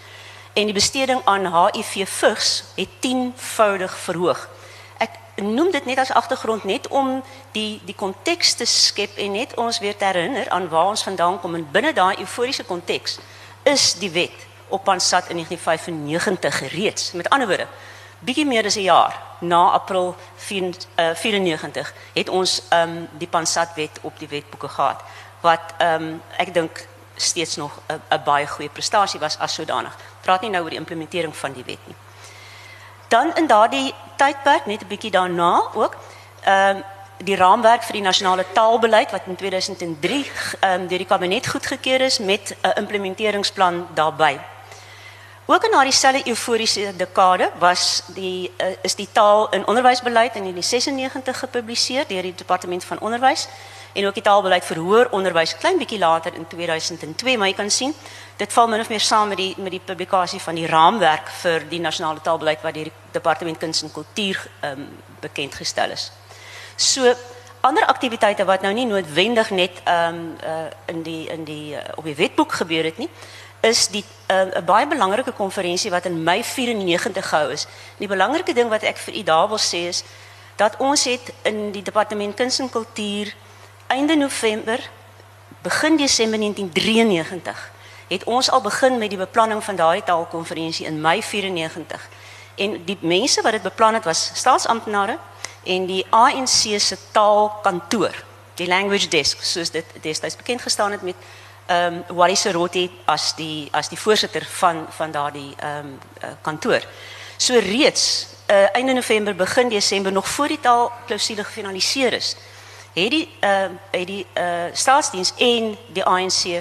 en 0.55 0.65
die 0.71 0.75
besteding 0.75 1.21
aan 1.25 1.49
HIV 1.51 2.09
vigs 2.09 2.65
het 2.75 2.89
10voudig 3.07 3.97
verhoog. 4.07 4.49
Ek 5.03 5.17
noem 5.43 5.73
dit 5.75 5.85
net 5.85 5.99
as 5.99 6.13
agtergrond 6.15 6.65
net 6.65 6.89
om 6.89 7.23
die 7.57 7.81
die 7.87 7.97
konteks 7.99 8.55
te 8.61 8.67
skep 8.71 9.19
en 9.19 9.35
net 9.35 9.57
ons 9.59 9.81
weer 9.83 9.97
te 9.97 10.07
herinner 10.07 10.49
aan 10.55 10.69
waar 10.71 10.93
ons 10.95 11.03
vandaan 11.03 11.41
kom 11.43 11.59
en 11.59 11.67
binne 11.73 11.93
daai 11.93 12.21
euforiese 12.23 12.65
konteks 12.65 13.19
is 13.63 13.95
die 13.99 14.11
wet 14.15 14.47
op 14.69 14.85
Pansat 14.85 15.29
in 15.29 15.43
1995 15.43 16.73
reeds. 16.73 17.13
Met 17.13 17.29
ander 17.29 17.49
woorde, 17.49 17.67
bietjie 18.21 18.47
meer 18.47 18.65
as 18.65 18.77
'n 18.77 18.87
jaar 18.87 19.23
na 19.41 19.71
April 19.71 20.17
94 20.37 21.91
uh, 21.91 21.97
het 22.15 22.29
ons 22.29 22.63
um, 22.73 23.09
die 23.19 23.29
Pansat 23.29 23.75
wet 23.75 23.99
op 24.03 24.19
die 24.19 24.29
wetboeke 24.29 24.69
gehad 24.69 25.03
wat 25.45 25.75
ehm 25.79 26.03
um, 26.03 26.23
ek 26.37 26.55
dink 26.55 26.87
steeds 27.17 27.57
nog 27.57 27.73
'n 27.89 28.23
baie 28.25 28.47
goeie 28.47 28.71
prestasie 28.71 29.21
was 29.21 29.39
as 29.39 29.55
sodanig. 29.55 29.95
Praat 30.21 30.41
nie 30.41 30.51
nou 30.51 30.63
oor 30.63 30.71
die 30.71 30.79
implementering 30.79 31.37
van 31.37 31.53
die 31.53 31.65
wet 31.67 31.87
nie. 31.87 31.97
Dan 33.09 33.35
in 33.37 33.47
daardie 33.47 33.95
tydperk 34.17 34.67
net 34.67 34.83
'n 34.83 34.89
bietjie 34.89 35.11
daarna 35.11 35.63
ook 35.75 35.97
ehm 36.45 36.83
die 37.25 37.37
raamwerk 37.37 37.83
vir 37.83 37.93
die 37.93 38.03
nasionale 38.03 38.45
taalbeleid 38.53 39.11
wat 39.11 39.23
in 39.27 39.37
2003 39.37 40.31
ehm 40.61 40.81
um, 40.81 40.89
deur 40.89 40.99
die 40.99 41.13
kabinet 41.13 41.47
goedgekeur 41.47 42.01
is 42.01 42.19
met 42.19 42.57
'n 42.63 42.79
implementeringsplan 42.83 43.87
daarbey. 43.95 44.41
Ook 45.47 45.65
in 45.65 45.71
daardie 45.71 45.93
selfde 45.93 46.29
euforiese 46.29 46.97
dekade 46.97 47.51
was 47.59 48.03
die 48.07 48.53
uh, 48.57 48.67
is 48.83 48.95
die 48.95 49.09
taal 49.13 49.49
in 49.49 49.67
onderwysbeleid 49.67 50.35
in 50.35 50.55
die 50.55 50.63
96 50.63 51.39
gepubliseer 51.39 52.05
deur 52.07 52.23
die 52.23 52.35
departement 52.35 52.85
van 52.85 52.99
onderwys 53.01 53.49
en 53.95 54.07
ook 54.07 54.15
die 54.15 54.23
taalbeleid 54.27 54.65
vir 54.65 54.81
hoër 54.83 55.11
onderwys 55.15 55.57
klein 55.59 55.79
bietjie 55.79 55.99
later 55.99 56.35
in 56.35 56.47
2002, 56.51 57.37
maar 57.39 57.49
jy 57.49 57.57
kan 57.59 57.71
sien 57.71 57.95
dit 58.37 58.53
val 58.53 58.69
min 58.69 58.83
of 58.83 58.89
meer 58.91 59.01
saam 59.01 59.29
met 59.31 59.39
die 59.39 59.55
met 59.57 59.71
die 59.71 59.83
publikasie 59.85 60.41
van 60.43 60.59
die 60.59 60.67
raamwerk 60.67 61.31
vir 61.43 61.69
die 61.71 61.81
nasionale 61.81 62.21
taalbeleid 62.21 62.63
wat 62.67 62.75
deur 62.75 62.91
die 62.91 63.13
departement 63.13 63.59
kuns 63.59 63.83
en 63.83 63.93
kultuur 63.93 64.41
ehm 64.61 64.81
um, 64.81 64.89
bekend 65.21 65.55
gestel 65.55 65.91
is. 65.91 66.11
So 66.77 67.15
ander 67.65 67.87
aktiwiteite 67.87 68.45
wat 68.45 68.63
nou 68.63 68.75
nie 68.75 68.87
noodwendig 68.87 69.51
net 69.51 69.81
ehm 69.85 70.15
um, 70.15 70.37
uh, 70.43 70.67
in 70.87 71.03
die 71.03 71.29
in 71.31 71.45
die 71.45 71.75
uh, 71.75 71.81
op 71.95 72.05
die 72.05 72.17
wetboek 72.19 72.53
gebeur 72.53 72.85
het 72.85 72.99
nie, 72.99 73.09
is 73.65 73.89
die 73.89 74.05
eh, 74.27 74.41
'n 74.41 74.53
uh, 74.57 74.65
baie 74.65 74.87
belangrike 74.87 75.33
konferensie 75.33 75.91
wat 75.91 76.05
in 76.05 76.23
Mei 76.23 76.45
94 76.45 77.29
gehou 77.29 77.51
is. 77.51 77.67
Die 77.99 78.09
belangrike 78.09 78.53
ding 78.53 78.69
wat 78.69 78.83
ek 78.83 78.97
vir 78.97 79.15
u 79.15 79.23
daar 79.23 79.49
wil 79.49 79.59
sê 79.59 79.89
is 79.89 80.05
dat 80.57 80.77
ons 80.79 81.05
het 81.05 81.33
in 81.43 81.73
die 81.73 81.83
departement 81.83 82.35
kuns 82.37 82.59
en 82.59 82.71
kultuur 82.71 83.35
einde 83.95 84.17
November 84.17 84.91
begin 85.63 85.97
Desember 85.97 86.39
1993 86.39 87.71
het 88.09 88.25
ons 88.25 88.51
al 88.51 88.61
begin 88.61 88.99
met 88.99 89.09
die 89.09 89.19
beplanning 89.19 89.65
van 89.65 89.77
daai 89.77 90.03
taalkonferensie 90.03 90.87
in 90.87 91.01
Mei 91.01 91.23
94. 91.23 92.09
En 92.55 92.85
die 92.85 92.97
mense 93.01 93.43
wat 93.43 93.53
dit 93.53 93.63
beplan 93.63 93.95
het 93.95 94.05
was 94.05 94.31
staatsamptenare 94.35 95.19
en 95.63 95.87
die 95.87 96.07
ANC 96.11 96.79
se 96.79 96.99
taalkantoor, 97.13 98.25
die 98.55 98.67
language 98.67 99.09
desk, 99.09 99.43
soos 99.43 99.71
dit 99.71 99.87
destyds 100.01 100.37
bekend 100.37 100.63
gestaan 100.63 100.91
het 100.91 101.03
met 101.03 101.15
ehm 101.67 102.03
um, 102.09 102.17
Wally 102.17 102.35
Serotti 102.35 102.91
as 103.05 103.33
die 103.35 103.69
as 103.71 103.89
die 103.89 103.99
voorsitter 103.99 104.45
van 104.45 104.87
van 104.91 105.11
daardie 105.11 105.55
ehm 105.57 105.87
um, 105.87 105.99
kantoor. 106.43 106.83
So 107.37 107.59
reeds 107.59 108.27
uh, 108.51 108.67
einde 108.73 108.93
November 108.93 109.35
begin 109.35 109.69
Desember 109.69 110.13
nog 110.13 110.29
voor 110.29 110.49
die 110.49 110.61
taalklausule 110.61 111.45
gefinaliseer 111.45 112.13
is, 112.13 112.37
het 112.95 113.11
die 113.11 113.29
ehm 113.41 113.73
uh, 113.73 113.79
het 113.91 114.07
die 114.07 114.27
uh, 114.35 114.65
staatsdiens 114.73 115.33
en 115.37 115.77
die 115.93 116.05
ANC 116.05 116.45
uh, 116.45 116.61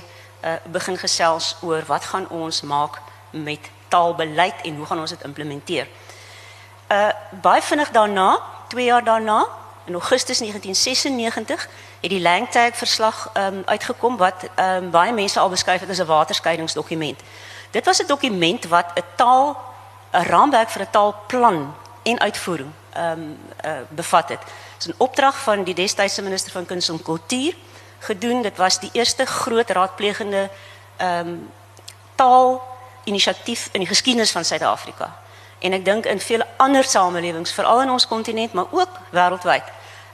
begin 0.65 0.97
gesels 0.97 1.55
oor 1.61 1.83
wat 1.85 2.05
gaan 2.05 2.29
ons 2.29 2.61
maak 2.61 3.01
met 3.31 3.69
taalbeleid 3.87 4.61
en 4.63 4.75
hoe 4.75 4.85
gaan 4.85 4.99
ons 4.99 5.09
dit 5.09 5.23
implementeer. 5.23 5.87
Uh 6.91 7.09
baie 7.41 7.61
vinnig 7.61 7.89
daarna 7.89 8.41
2 8.73 8.85
jaar 8.85 9.03
daarna, 9.03 9.47
in 9.85 9.93
Augustus 9.93 10.37
1996, 10.37 11.67
het 12.01 12.09
die 12.09 12.21
Langtag 12.21 12.77
verslag 12.77 13.31
um, 13.37 13.61
uitgekom 13.65 14.17
wat 14.17 14.33
um, 14.59 14.89
baie 14.89 15.13
mense 15.13 15.39
al 15.39 15.49
beskryf 15.49 15.79
het 15.79 15.89
as 15.89 15.99
'n 15.99 16.05
waterskeidingsdokument. 16.05 17.19
Dit 17.71 17.85
was 17.85 18.01
'n 18.01 18.07
dokument 18.07 18.67
wat 18.67 18.85
'n 18.95 19.03
taal 19.15 19.57
'n 20.11 20.23
raamwerk 20.23 20.69
vir 20.69 20.81
'n 20.81 20.91
taalplan 20.91 21.75
en 22.03 22.19
uitvoering 22.19 22.71
ehm 22.93 23.11
um, 23.11 23.39
uh, 23.65 23.71
bevat 23.89 24.29
het. 24.29 24.41
Is 24.83 24.89
'n 24.89 24.95
opdrag 24.97 25.35
van 25.43 25.63
die 25.63 25.73
destydse 25.73 26.21
minister 26.21 26.51
van 26.51 26.65
kuns 26.65 26.89
en 26.89 27.01
kultuur 27.01 27.55
gedoen. 27.99 28.41
Dit 28.41 28.57
was 28.57 28.79
die 28.79 28.89
eerste 28.93 29.25
groot 29.25 29.69
raadplegende 29.69 30.49
ehm 30.97 31.27
um, 31.27 31.51
taal 32.15 32.61
inisiatief 33.03 33.69
in 33.71 33.79
die 33.79 33.87
geskiedenis 33.87 34.31
van 34.31 34.45
Suid-Afrika 34.45 35.15
en 35.59 35.73
ek 35.73 35.85
dink 35.85 36.05
in 36.05 36.19
vele 36.19 36.47
ander 36.57 36.83
samelewings 36.83 37.51
veral 37.51 37.81
in 37.81 37.89
ons 37.89 38.07
kontinent 38.07 38.53
maar 38.53 38.71
ook 38.71 38.99
wêreldwyd 39.11 39.63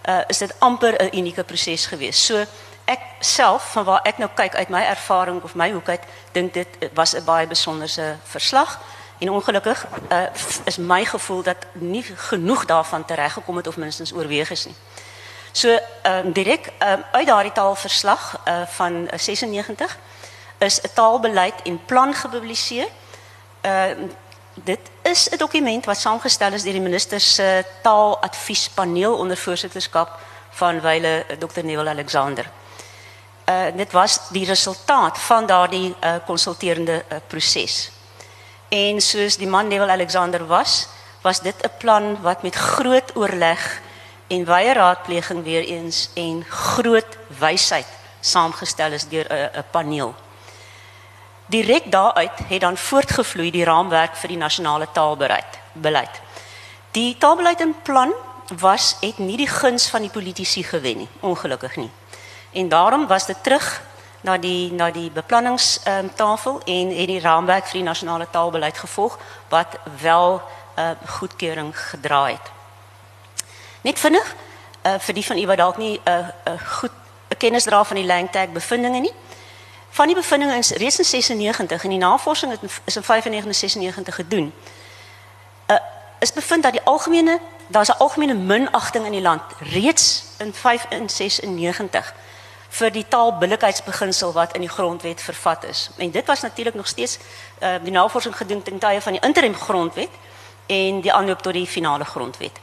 uh, 0.05 0.21
is 0.27 0.38
dit 0.38 0.53
amper 0.59 0.93
'n 1.03 1.17
unieke 1.17 1.43
proses 1.43 1.85
geweest. 1.85 2.23
So 2.23 2.45
ek 2.85 3.01
self 3.19 3.71
van 3.71 3.83
waar 3.83 4.01
ek 4.03 4.17
nou 4.17 4.29
kyk 4.33 4.55
uit 4.55 4.69
my 4.69 4.81
ervaring 4.81 5.43
of 5.43 5.55
my 5.55 5.71
hoek 5.71 5.89
uit 5.89 6.03
dink 6.31 6.53
dit 6.53 6.67
was 6.93 7.15
'n 7.15 7.23
baie 7.23 7.47
besonderse 7.47 8.17
verslag 8.23 8.79
en 9.19 9.29
ongelukkig 9.29 9.85
uh, 10.11 10.21
is 10.63 10.77
my 10.77 11.05
gevoel 11.05 11.43
dat 11.43 11.57
nie 11.73 12.03
genoeg 12.03 12.65
daarvan 12.65 13.05
tereggekom 13.05 13.55
het 13.55 13.67
of 13.67 13.77
minstens 13.77 14.13
oorweeg 14.13 14.49
is 14.49 14.65
nie. 14.65 14.75
So 15.51 15.79
ehm 16.01 16.27
um, 16.27 17.03
uit 17.11 17.27
daardie 17.27 17.51
taalverslag 17.51 18.41
uh, 18.47 18.61
van 18.67 19.09
96 19.15 19.97
is 20.57 20.81
'n 20.81 20.93
taalbeleid 20.93 21.61
en 21.63 21.85
plan 21.85 22.13
gepubliseer. 22.13 22.88
Ehm 23.61 24.09
dit 24.63 24.79
is 25.01 25.29
'n 25.29 25.38
dokument 25.38 25.85
wat 25.85 25.97
saamgestel 25.97 26.53
is 26.53 26.63
deur 26.63 26.71
die 26.71 26.81
minister 26.81 27.19
se 27.19 27.65
taaladviespaneel 27.81 29.17
onder 29.17 29.38
voorsitterskap 29.38 30.19
van 30.49 30.81
wyle 30.81 31.25
eh, 31.27 31.38
Dr. 31.38 31.63
Neil 31.63 31.88
Alexander. 31.88 32.49
Uh 33.45 33.65
dit 33.75 33.91
was 33.91 34.19
die 34.29 34.45
resultaat 34.45 35.19
van 35.19 35.45
daardie 35.45 35.95
uh 36.03 36.15
proses. 37.27 37.91
En 38.69 39.01
soos 39.01 39.38
die 39.38 39.47
man 39.47 39.67
Neil 39.67 39.89
Alexander 39.89 40.45
was, 40.47 40.88
was 41.21 41.41
dit 41.41 41.55
'n 41.63 41.77
plan 41.77 42.21
wat 42.21 42.43
met 42.43 42.55
groot 42.55 43.15
oorleg 43.15 43.81
en 44.27 44.45
wye 44.45 44.73
raadpleging 44.73 45.43
weer 45.43 45.63
eens 45.63 46.09
en 46.13 46.45
groot 46.47 47.17
wysheid 47.27 47.88
saamgestel 48.19 48.91
is 48.91 49.07
deur 49.07 49.27
'n 49.29 49.63
paneel. 49.71 50.15
Direk 51.45 51.91
daaruit 51.91 52.38
het 52.47 52.61
dan 52.61 52.77
voortgevloei 52.77 53.51
die 53.51 53.63
raamwerk 53.63 54.15
vir 54.15 54.27
die 54.27 54.38
nasionale 54.38 54.88
taalbeleid. 54.91 55.59
Beleid. 55.73 56.21
Die 56.91 57.17
taalbeleid 57.17 57.61
en 57.61 57.75
plan 57.83 58.13
was 58.59 58.97
het 59.01 59.17
nie 59.17 59.38
die 59.38 59.47
guns 59.47 59.89
van 59.89 60.01
die 60.01 60.09
politici 60.09 60.63
gewen 60.63 60.97
nie, 60.97 61.09
ongelukkig 61.19 61.75
nie. 61.75 61.91
En 62.51 62.69
daarom 62.69 63.07
was 63.07 63.25
dit 63.25 63.43
terug 63.43 63.81
na 64.21 64.38
die 64.38 64.71
na 64.71 64.91
die 64.91 65.11
beplanningstafel 65.11 66.53
um, 66.53 66.61
en 66.65 66.95
het 66.97 67.07
die 67.07 67.19
raamwerk 67.19 67.65
vir 67.65 67.79
die 67.79 67.88
nasionale 67.88 68.27
taalbeleid 68.31 68.77
gevolg 68.77 69.17
wat 69.49 69.79
wel 70.01 70.41
'n 70.75 70.81
uh, 70.81 70.89
goedkeuring 71.07 71.77
gedra 71.77 72.25
het. 72.25 72.51
Net 73.81 73.99
vinnig 73.99 74.35
uh, 74.83 74.93
vir 74.99 75.13
die 75.13 75.25
van 75.25 75.38
u 75.38 75.45
wat 75.45 75.57
dalk 75.57 75.77
nie 75.77 76.01
'n 76.03 76.09
uh, 76.09 76.27
uh, 76.53 76.59
goed 76.65 76.91
kennis 77.38 77.63
dra 77.63 77.83
van 77.83 77.95
die 77.95 78.05
Langtag 78.05 78.51
bevindinge 78.51 78.99
nie. 78.99 79.13
Van 79.89 80.05
die 80.05 80.15
bevindinge 80.15 80.57
is 80.57 80.69
reeds 80.69 80.97
in 80.97 81.05
96 81.05 81.83
en 81.83 81.89
die 81.89 81.99
navorsing 81.99 82.51
het 82.51 82.71
is 82.83 82.95
in 82.95 83.03
95 83.03 83.45
en 83.45 83.55
96 83.55 84.15
gedoen. 84.15 84.53
Uh 85.67 85.77
is 86.19 86.33
bevind 86.33 86.63
dat 86.63 86.71
die 86.71 86.81
algemene 86.83 87.39
daar's 87.67 87.89
'n 87.89 87.97
algemene 87.97 88.33
minagting 88.33 89.05
in 89.05 89.11
die 89.11 89.21
land 89.21 89.41
reeds 89.59 90.23
in 90.38 90.53
5 90.53 90.85
en 90.89 91.09
96 91.09 92.13
vir 92.69 92.91
die 92.91 93.05
taalbillikheidsbeginsel 93.07 94.31
wat 94.33 94.53
in 94.53 94.61
die 94.61 94.69
grondwet 94.69 95.21
vervat 95.21 95.63
is. 95.63 95.89
En 95.97 96.11
dit 96.11 96.25
was 96.25 96.41
natuurlik 96.41 96.73
nog 96.73 96.88
steeds 96.88 97.19
uh 97.59 97.75
die 97.83 97.91
navorsing 97.91 98.35
gedoen 98.38 98.63
ten 98.63 98.79
tye 98.79 99.01
van 99.01 99.11
die 99.11 99.21
interim 99.21 99.55
grondwet 99.55 100.09
en 100.65 101.01
die 101.01 101.13
aanloop 101.13 101.41
tot 101.41 101.53
die 101.53 101.67
finale 101.67 102.05
grondwet. 102.05 102.59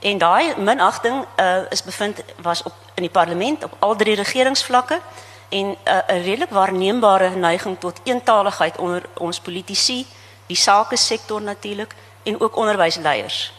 En 0.00 0.18
daai 0.18 0.56
minagting 0.56 1.24
uh 1.40 1.70
is 1.70 1.82
bevind 1.82 2.22
was 2.42 2.62
op 2.62 2.74
in 2.94 3.02
die 3.02 3.10
parlement 3.10 3.64
op 3.64 3.76
al 3.78 3.96
drie 3.96 4.14
regeringsvlakke 4.14 5.00
en 5.48 5.76
'n 5.84 6.22
redelik 6.22 6.50
waarneembare 6.50 7.30
neiging 7.30 7.80
tot 7.80 8.00
eentaligheid 8.04 8.78
onder 8.78 9.02
ons 9.14 9.40
politici, 9.40 10.06
die 10.46 10.56
sake 10.56 10.96
sektor 10.96 11.42
natuurlik 11.42 11.94
en 12.22 12.40
ook 12.40 12.56
onderwysleiers. 12.56 13.52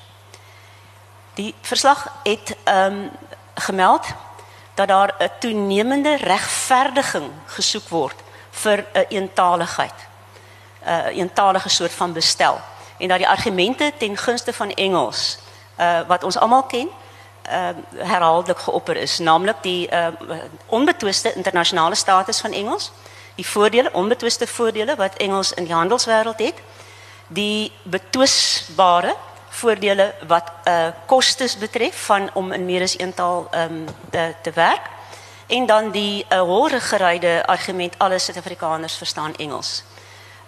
Die 1.33 1.55
verslag 1.61 2.13
het 2.23 2.55
ehm 2.63 3.07
gemeld 3.55 4.05
dat 4.77 4.87
daar 4.87 5.15
'n 5.19 5.31
toenemende 5.39 6.15
regverdiging 6.15 7.31
gesoek 7.45 7.87
word 7.89 8.15
vir 8.51 8.77
'n 8.77 8.85
een 8.93 9.05
eentaligheid. 9.09 9.99
'n 10.85 10.89
uh, 10.89 11.17
eentalige 11.17 11.69
soort 11.69 11.91
van 11.91 12.13
bestel 12.13 12.59
en 12.97 13.07
dat 13.07 13.17
die 13.17 13.27
argumente 13.27 13.91
ten 13.97 14.17
gunste 14.17 14.53
van 14.53 14.69
Engels 14.71 15.37
uh, 15.79 15.99
wat 16.07 16.23
ons 16.23 16.37
almal 16.37 16.63
ken 16.63 16.89
uh, 17.49 17.69
herhaaldelik 17.95 18.59
geopper 18.59 18.95
is, 18.95 19.17
naamlik 19.17 19.55
die 19.61 19.89
uh, 19.91 20.07
onbetwiste 20.65 21.33
internasionale 21.33 21.95
status 21.95 22.39
van 22.39 22.51
Engels, 22.51 22.91
die 23.35 23.47
voordele, 23.47 23.89
onbetwiste 23.93 24.47
voordele 24.47 24.95
wat 24.95 25.15
Engels 25.17 25.53
in 25.53 25.63
die 25.63 25.73
handelswêreld 25.73 26.37
het, 26.37 26.55
die 27.27 27.71
betwisbare 27.83 29.15
voordele 29.59 30.13
wat 30.27 30.51
uh, 30.65 30.87
kostes 31.05 31.57
betref 31.57 32.05
van 32.05 32.29
om 32.33 32.51
in 32.51 32.65
meer 32.65 32.81
as 32.85 32.99
een 32.99 33.13
taal 33.13 33.47
um, 33.55 33.85
te, 34.09 34.33
te 34.41 34.51
werk 34.53 34.89
en 35.47 35.65
dan 35.65 35.91
die 35.91 36.25
uh, 36.29 36.39
hoore 36.39 36.79
geryde 36.79 37.45
argument 37.45 37.95
alle 37.97 38.19
Suid-Afrikaners 38.19 38.97
verstaan 38.97 39.35
Engels. 39.35 39.83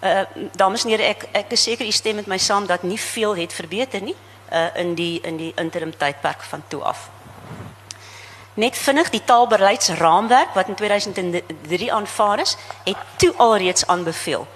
Uh 0.04 0.22
dames 0.56 0.84
en 0.84 0.90
here 0.94 1.04
ek 1.04 1.26
ek 1.32 1.52
is 1.52 1.64
seker 1.64 1.86
u 1.86 1.92
stem 1.92 2.16
met 2.16 2.28
my 2.28 2.38
saam 2.38 2.66
dat 2.66 2.84
nie 2.84 3.00
veel 3.00 3.36
het 3.36 3.54
verbeter 3.54 4.02
nie 4.02 4.16
uh, 4.52 4.68
in 4.76 4.94
die 4.96 5.20
in 5.22 5.38
die 5.38 5.52
interim 5.56 5.92
tydperk 5.92 6.44
van 6.52 6.64
toe 6.68 6.82
af. 6.82 7.10
Net 8.54 8.78
vinnig 8.78 9.10
die 9.10 9.24
taalbeleidsraamwerk 9.24 10.54
wat 10.56 10.68
in 10.68 10.76
2003 10.76 11.94
aanvaar 11.94 12.40
is, 12.40 12.56
het 12.84 12.98
toe 13.16 13.34
alreeds 13.38 13.88
aanbeveel 13.88 14.48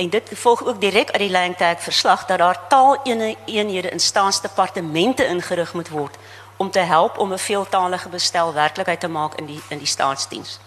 En 0.00 0.08
dit 0.08 0.30
volg 0.32 0.64
ook 0.64 0.80
direk 0.80 1.10
uit 1.10 1.18
die 1.18 1.30
Langtag 1.30 1.82
verslag 1.82 2.26
dat 2.26 2.38
daar 2.38 2.68
taaleenhede 2.68 3.88
in 3.88 4.00
staatsdepartemente 4.00 5.26
ingerig 5.26 5.72
moet 5.72 5.88
word 5.88 6.16
om 6.56 6.70
te 6.70 6.78
help 6.78 7.18
om 7.18 7.32
'n 7.32 7.38
veeltaalige 7.38 8.08
bestel 8.08 8.52
werklikheid 8.52 9.00
te 9.00 9.08
maak 9.08 9.34
in 9.34 9.46
die 9.46 9.60
in 9.68 9.78
die 9.78 9.86
staatsdiens. 9.86 10.58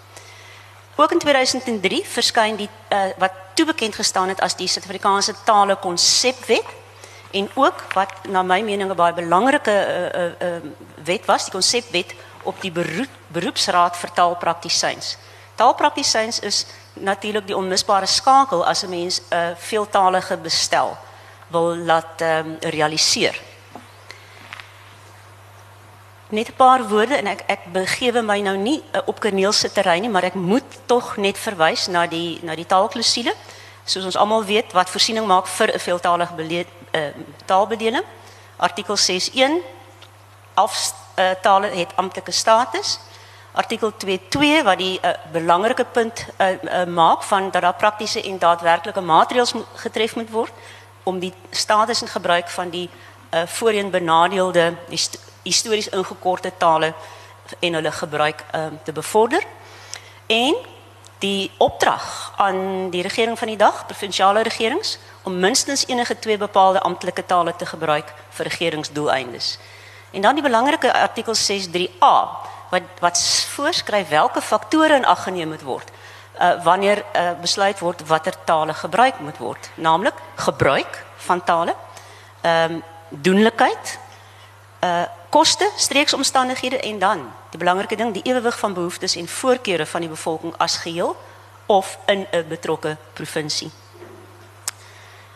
Ook 0.96 1.12
in 1.12 1.20
2003 1.20 2.06
verskyn 2.06 2.56
die 2.56 2.70
uh, 2.90 3.00
wat 3.18 3.32
toe 3.54 3.66
bekend 3.66 3.96
gestaan 3.96 4.28
het 4.28 4.42
as 4.42 4.56
die 4.56 4.68
Suid-Afrikaanse 4.68 5.34
tale 5.44 5.76
konsepwet 5.76 6.66
en 7.32 7.50
ook 7.54 7.94
wat 7.94 8.14
na 8.30 8.42
my 8.44 8.62
mening 8.62 8.92
'n 8.92 8.96
baie 8.96 9.14
belangrike 9.14 9.72
uh, 9.72 10.22
uh, 10.22 10.26
uh, 10.26 10.62
wet 11.04 11.26
was, 11.26 11.44
die 11.44 11.52
konsepwet 11.52 12.14
op 12.44 12.62
die 12.62 12.72
beroep, 12.72 13.10
beroepsraad 13.28 13.98
vir 13.98 14.12
taalpraktisyns. 14.14 15.18
Taalpraktisyns 15.56 16.40
is 16.40 16.66
natuurlik 16.94 17.48
die 17.48 17.58
onmisbare 17.58 18.06
skakel 18.06 18.66
as 18.66 18.84
'n 18.84 18.90
mens 18.90 19.20
'n 19.20 19.36
uh, 19.36 19.50
veeltalige 19.58 20.38
bestel 20.38 20.98
wil 21.48 21.76
laat 21.76 22.22
um, 22.22 22.58
realiseer. 22.60 23.42
Net 26.28 26.48
'n 26.48 26.56
paar 26.56 26.88
woorde 26.88 27.16
en 27.16 27.28
ek 27.28 27.42
ek 27.46 27.60
begewe 27.72 28.22
my 28.22 28.40
nou 28.40 28.58
nie 28.58 28.84
uh, 28.92 29.02
op 29.06 29.20
Corneel 29.20 29.52
se 29.52 29.72
terrein 29.72 30.02
nie, 30.02 30.10
maar 30.10 30.24
ek 30.24 30.34
moet 30.34 30.80
tog 30.86 31.18
net 31.18 31.38
verwys 31.38 31.88
na 31.88 32.08
die 32.08 32.40
na 32.42 32.56
die 32.56 32.66
taalklousule. 32.66 33.34
Soos 33.86 34.06
ons 34.06 34.18
almal 34.18 34.46
weet 34.46 34.72
wat 34.72 34.90
voorsiening 34.90 35.28
maak 35.28 35.48
vir 35.48 35.74
'n 35.74 35.80
veeltalige 35.80 36.34
beleid 36.34 36.68
uh, 36.92 37.02
taalbedeling. 37.46 38.06
Artikel 38.58 38.96
6.1 38.98 39.52
af 40.54 40.94
uh, 41.16 41.64
het 41.74 41.96
amptelike 41.96 42.32
status. 42.32 43.00
Artikel 43.54 43.92
2.2 44.06 44.64
wat 44.64 44.78
die 44.78 45.00
uh, 45.02 45.12
belangrike 45.32 45.86
punt 45.86 46.26
uh, 46.38 46.48
uh, 46.50 46.86
maak 46.86 47.24
van 47.24 47.52
dat 47.52 47.62
daar 47.62 47.76
praktiese 47.76 48.24
en 48.24 48.40
daadwerklike 48.40 49.02
maatreëls 49.02 49.54
getref 49.74 50.16
moet 50.16 50.30
word 50.30 50.54
om 51.04 51.20
die 51.20 51.34
status 51.50 52.02
en 52.02 52.08
gebruik 52.08 52.50
van 52.50 52.70
die 52.70 52.90
uh, 52.90 53.44
voorheen 53.46 53.90
benadeelde 53.90 54.74
histories 55.44 55.90
ingekorte 55.90 56.52
tale 56.58 56.94
en 57.60 57.74
hulle 57.74 57.92
gebruik 57.92 58.46
um, 58.56 58.80
te 58.84 58.92
bevorder. 58.92 59.44
En 60.26 60.56
die 61.20 61.52
opdrag 61.58 62.34
aan 62.36 62.90
die 62.90 63.02
regering 63.02 63.38
van 63.40 63.48
die 63.48 63.58
dag, 63.58 63.86
provinsiale 63.86 64.42
regerings, 64.42 64.98
om 65.24 65.40
minstens 65.40 65.88
enige 65.88 66.20
twee 66.20 66.38
bepaalde 66.38 66.80
amptelike 66.80 67.26
tale 67.26 67.56
te 67.56 67.66
gebruik 67.66 68.14
vir 68.30 68.46
regeringsdoeleindes. 68.46 69.58
En 70.12 70.22
dan 70.22 70.34
die 70.34 70.44
belangrike 70.44 70.94
artikel 70.94 71.36
63A 71.36 72.16
wat 72.74 73.04
wat 73.06 73.20
voorskryf 73.56 74.10
watter 74.10 74.42
faktore 74.42 74.98
in 74.98 75.06
ag 75.06 75.24
geneem 75.30 75.54
moet 75.54 75.66
word 75.68 75.94
uh, 76.40 76.64
wanneer 76.64 77.04
uh, 77.16 77.32
besluit 77.42 77.80
word 77.80 78.08
watter 78.08 78.34
tale 78.44 78.74
gebruik 78.74 79.20
moet 79.20 79.38
word, 79.38 79.70
naamlik 79.76 80.16
gebruik 80.36 81.06
van 81.16 81.44
tale, 81.44 81.76
ehm 82.42 82.72
um, 82.72 82.84
doenlikheid, 83.10 84.00
uh 84.84 85.04
koste, 85.30 85.70
streeksomstandighede 85.76 86.80
en 86.80 87.00
dan 87.00 87.22
die 87.50 87.60
belangrike 87.60 87.96
ding, 87.96 88.14
die 88.14 88.22
ewewig 88.24 88.60
van 88.60 88.74
behoeftes 88.74 89.16
en 89.16 89.28
voorkeure 89.28 89.86
van 89.86 90.02
die 90.02 90.10
bevolking 90.10 90.54
as 90.58 90.76
geheel 90.78 91.16
of 91.66 91.98
in 92.06 92.28
'n 92.32 92.46
betrokke 92.48 92.98
provinsie. 93.14 93.72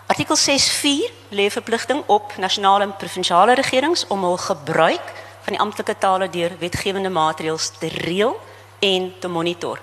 Artikel 0.05 0.35
6.4 0.37 1.13
lê 1.29 1.49
verpligting 1.49 2.03
op 2.05 2.37
nasionale 2.37 2.83
en 2.83 2.95
provinsiale 2.95 3.53
regerings 3.53 4.07
om 4.07 4.23
hul 4.23 4.37
gebruik 4.37 5.13
van 5.47 5.55
die 5.55 5.63
amptelike 5.63 5.95
tale 5.97 6.27
deur 6.29 6.51
wetgewende 6.59 7.09
maatreëls 7.09 7.69
te 7.79 7.87
reël 7.87 8.35
en 8.83 9.13
te 9.19 9.27
monitor. 9.27 9.79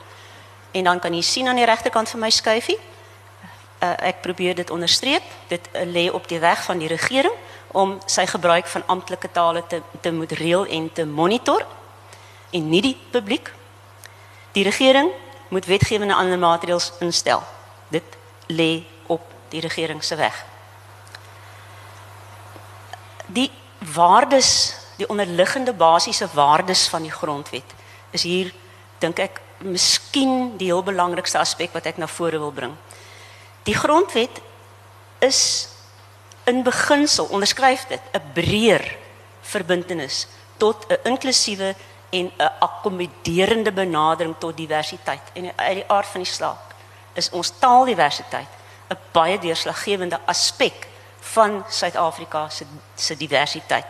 En 0.70 0.84
dan 0.84 1.00
kan 1.00 1.14
jy 1.14 1.22
sien 1.24 1.48
aan 1.48 1.56
die 1.56 1.64
regterkant 1.64 2.10
van 2.12 2.20
my 2.20 2.30
skuifie, 2.30 2.76
uh, 2.76 3.94
ek 4.10 4.20
probeer 4.20 4.54
dit 4.54 4.70
onderstreep, 4.70 5.24
dit 5.48 5.68
uh, 5.72 5.86
lê 5.88 6.10
op 6.12 6.28
die 6.28 6.38
weg 6.38 6.64
van 6.68 6.78
die 6.78 6.90
regering 6.90 7.32
om 7.72 7.96
sy 8.06 8.26
gebruik 8.26 8.68
van 8.70 8.84
amptelike 8.86 9.32
tale 9.32 9.64
te 9.66 9.80
te 10.00 10.12
moet 10.12 10.32
reël 10.36 10.66
en 10.66 10.92
te 10.92 11.06
monitor 11.06 11.64
en 12.52 12.68
nie 12.68 12.82
die 12.82 12.96
publiek. 13.10 13.48
Die 14.52 14.64
regering 14.64 15.08
moet 15.48 15.66
wetgewende 15.66 16.14
ander 16.14 16.38
maatreëls 16.38 16.92
instel. 17.00 17.42
Dit 17.88 18.04
lê 18.46 18.84
die 19.54 19.62
regering 19.62 20.02
se 20.04 20.16
weg. 20.16 20.44
Die 23.26 23.50
waardes, 23.94 24.76
die 24.96 25.08
onderliggende 25.08 25.72
basiese 25.72 26.28
waardes 26.32 26.88
van 26.88 27.02
die 27.02 27.12
grondwet 27.12 27.74
is 28.10 28.22
hier 28.22 28.52
dink 28.98 29.18
ek 29.18 29.40
miskien 29.58 30.56
die 30.58 30.70
heel 30.70 30.82
belangrikste 30.82 31.38
aspek 31.38 31.72
wat 31.74 31.86
ek 31.86 31.98
na 31.98 32.06
vore 32.06 32.38
wil 32.38 32.52
bring. 32.52 32.74
Die 33.64 33.74
grondwet 33.74 34.40
is 35.24 35.68
in 36.44 36.62
beginsel 36.62 37.26
onderskryf 37.32 37.86
dit 37.88 38.00
'n 38.12 38.32
breër 38.34 38.84
verbintenis 39.42 40.26
tot 40.56 40.86
'n 40.88 40.98
inklusiewe 41.04 41.74
en 42.10 42.32
'n 42.38 42.50
akkommoderende 42.58 43.72
benadering 43.72 44.34
tot 44.38 44.56
diversiteit. 44.56 45.22
En 45.32 45.52
uit 45.56 45.74
die 45.74 45.88
aard 45.88 46.06
van 46.06 46.22
die 46.22 46.32
saak 46.32 46.74
is 47.12 47.30
ons 47.30 47.52
taaldiversiteit 47.58 48.48
'n 48.90 48.98
baie 49.12 49.38
deurslaggewende 49.38 50.20
aspek 50.24 50.86
van 51.20 51.64
Suid-Afrika 51.68 52.48
se 52.48 52.64
se 52.94 53.16
diversiteit. 53.16 53.86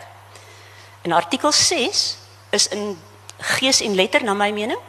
In 1.05 1.13
artikel 1.13 1.53
6 1.53 2.17
is 2.51 2.69
in 2.69 3.01
gees 3.39 3.81
en 3.81 3.95
letter 3.95 4.25
na 4.25 4.35
my 4.35 4.51
mening 4.51 4.81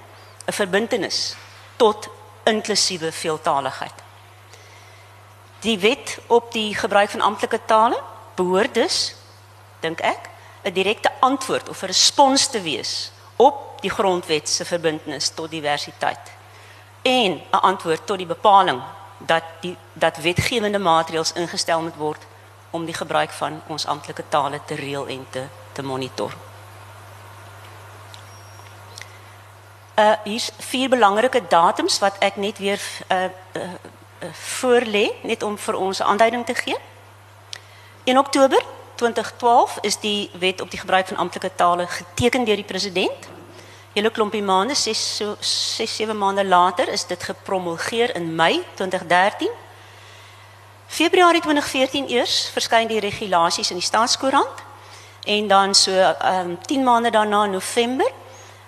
'n 0.45 0.51
verbintenis 0.51 1.35
tot 1.75 2.07
inklusiewe 2.43 3.11
veeltaaligheid. 3.11 3.93
Die 5.59 5.79
wet 5.79 6.17
op 6.27 6.51
die 6.51 6.75
gebruik 6.75 7.09
van 7.09 7.21
amptelike 7.21 7.59
tale 7.65 7.99
behoort 8.35 8.73
dus 8.73 9.15
dink 9.79 9.99
ek 9.99 10.29
'n 10.63 10.73
direkte 10.73 11.11
antwoord 11.19 11.69
of 11.69 11.81
'n 11.81 11.85
respons 11.85 12.47
te 12.47 12.61
wees 12.61 13.11
op 13.35 13.81
die 13.81 13.91
grondwet 13.91 14.49
se 14.49 14.65
verbintenis 14.65 15.29
tot 15.29 15.51
diversiteit 15.51 16.31
en 17.01 17.31
'n 17.51 17.61
antwoord 17.61 18.05
tot 18.07 18.17
die 18.17 18.33
bepaling 18.35 18.81
dat 19.17 19.43
die 19.61 19.77
dat 19.93 20.17
wetgewende 20.17 20.79
maatreëls 20.79 21.33
ingestel 21.33 21.81
moet 21.81 21.95
word 21.95 22.23
om 22.69 22.85
die 22.85 22.93
gebruik 22.93 23.31
van 23.31 23.61
ons 23.67 23.85
amptelike 23.85 24.23
tale 24.29 24.59
te 24.65 24.75
reël 24.75 25.07
en 25.07 25.27
te 25.29 25.43
te 25.75 25.83
monitor. 25.83 26.33
Uh 29.95 30.15
hier's 30.23 30.49
vier 30.71 30.89
belangrike 30.89 31.41
datums 31.47 31.99
wat 32.03 32.17
ek 32.19 32.35
net 32.35 32.57
weer 32.57 32.81
uh, 33.07 33.23
uh, 33.23 33.61
uh 33.61 34.31
voorlê 34.31 35.11
net 35.23 35.43
om 35.43 35.57
vir 35.57 35.75
ons 35.75 35.99
'n 35.99 36.03
aanduiding 36.03 36.45
te 36.45 36.55
gee. 36.55 36.77
1 38.03 38.17
Oktober 38.17 38.61
2012 38.95 39.77
is 39.81 39.99
die 39.99 40.29
wet 40.39 40.61
op 40.61 40.69
die 40.69 40.79
gebruik 40.79 41.07
van 41.07 41.17
amptelike 41.17 41.55
tale 41.55 41.87
geteken 41.87 42.43
deur 42.43 42.55
die 42.55 42.71
president 42.73 43.33
hele 43.95 44.11
klompie 44.11 44.43
maande, 44.43 44.75
6 44.75 45.01
so 45.17 45.35
6 45.39 45.95
7 45.95 46.17
maande 46.17 46.43
later 46.45 46.89
is 46.91 47.05
dit 47.07 47.23
gepromulgeer 47.23 48.15
in 48.15 48.35
Mei 48.35 48.63
2013. 48.75 49.49
Februarie 50.87 51.41
2014 51.41 52.09
eers 52.11 52.49
verskyn 52.51 52.91
die 52.91 52.99
regulasies 52.99 53.71
in 53.71 53.79
die 53.79 53.87
staatskoerant 53.87 54.64
en 55.25 55.47
dan 55.47 55.75
so 55.75 55.91
ehm 55.91 56.49
um, 56.49 56.57
10 56.61 56.83
maande 56.83 57.09
daarna 57.09 57.45
November 57.45 58.11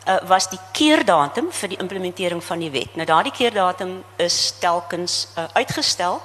uh, 0.08 0.16
was 0.28 0.50
die 0.50 0.60
keerdatum 0.72 1.52
vir 1.52 1.70
die 1.70 1.78
implementering 1.78 2.44
van 2.44 2.60
die 2.60 2.72
wet. 2.72 2.96
Nou 2.96 3.06
daardie 3.06 3.32
keerdatum 3.32 4.04
is 4.16 4.54
telkens 4.60 5.28
uh, 5.38 5.44
uitgestel 5.54 6.22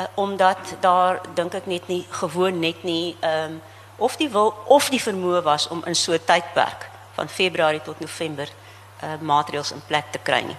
uh, 0.00 0.06
omdat 0.14 0.58
daar 0.80 1.20
dink 1.34 1.54
ek 1.54 1.66
net 1.66 1.88
nie 1.88 2.06
gewoon 2.10 2.58
net 2.58 2.82
nie 2.82 3.16
ehm 3.20 3.56
um, 3.56 3.62
of 3.96 4.16
die 4.16 4.28
wil 4.28 4.54
of 4.66 4.88
die 4.92 5.00
vermoë 5.00 5.42
was 5.42 5.68
om 5.68 5.84
in 5.84 5.96
so 5.96 6.12
'n 6.12 6.24
tydperk 6.24 6.88
van 7.14 7.28
Februarie 7.28 7.82
tot 7.82 8.00
November 8.00 8.48
uh, 9.02 9.20
maatreëls 9.20 9.72
in 9.72 9.82
plek 9.86 10.04
te 10.10 10.18
kry 10.18 10.40
nie. 10.40 10.56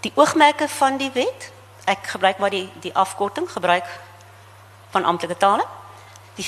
Die 0.00 0.12
oogmerke 0.14 0.68
van 0.68 0.96
die 0.96 1.10
wet, 1.14 1.52
ek 1.84 2.06
gebruik 2.06 2.38
maar 2.38 2.50
die 2.50 2.70
die 2.80 2.94
afkorting 2.94 3.50
gebruik 3.50 3.84
van 4.92 5.04
amptelike 5.04 5.36
tale. 5.40 5.64
Die 6.38 6.46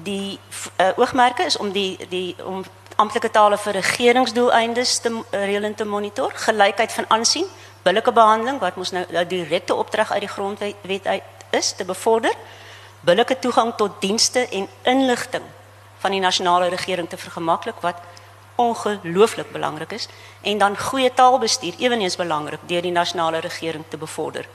die 0.00 0.38
uh, 0.80 0.92
oogmerke 0.96 1.44
is 1.44 1.56
om 1.56 1.72
die 1.74 1.98
die 2.08 2.36
om 2.44 2.62
amptelike 2.96 3.30
tale 3.30 3.58
vir 3.58 3.72
regeringsdoeleindes 3.80 4.98
te 5.04 5.10
reël 5.30 5.66
en 5.66 5.74
te 5.74 5.84
monitor, 5.84 6.32
gelykheid 6.46 6.92
van 6.92 7.08
aansien, 7.08 7.46
billike 7.82 8.12
behandeling 8.12 8.60
wat 8.60 8.76
ons 8.76 8.92
nou 8.94 9.04
'n 9.08 9.28
direkte 9.28 9.74
opdrag 9.74 10.12
uit 10.12 10.20
die 10.20 10.34
grondwet 10.36 11.06
uit 11.06 11.22
is 11.50 11.72
te 11.72 11.84
bevorder 11.84 12.34
billike 13.00 13.38
toegang 13.38 13.72
tot 13.76 14.00
dienste 14.00 14.48
en 14.48 14.68
inligting 14.82 15.44
van 15.98 16.10
die 16.10 16.20
nasionale 16.20 16.68
regering 16.68 17.08
te 17.08 17.16
vergemaklik 17.16 17.80
wat 17.80 17.96
ongelooflik 18.60 19.52
belangrik 19.52 19.92
is 19.92 20.08
en 20.40 20.58
dan 20.58 20.76
goeie 20.78 21.12
taalbestuur 21.14 21.74
ewenigs 21.78 22.16
belangrik 22.16 22.60
deur 22.66 22.82
die 22.82 22.92
nasionale 22.92 23.38
regering 23.38 23.84
te 23.88 23.96
bevorder. 23.96 24.48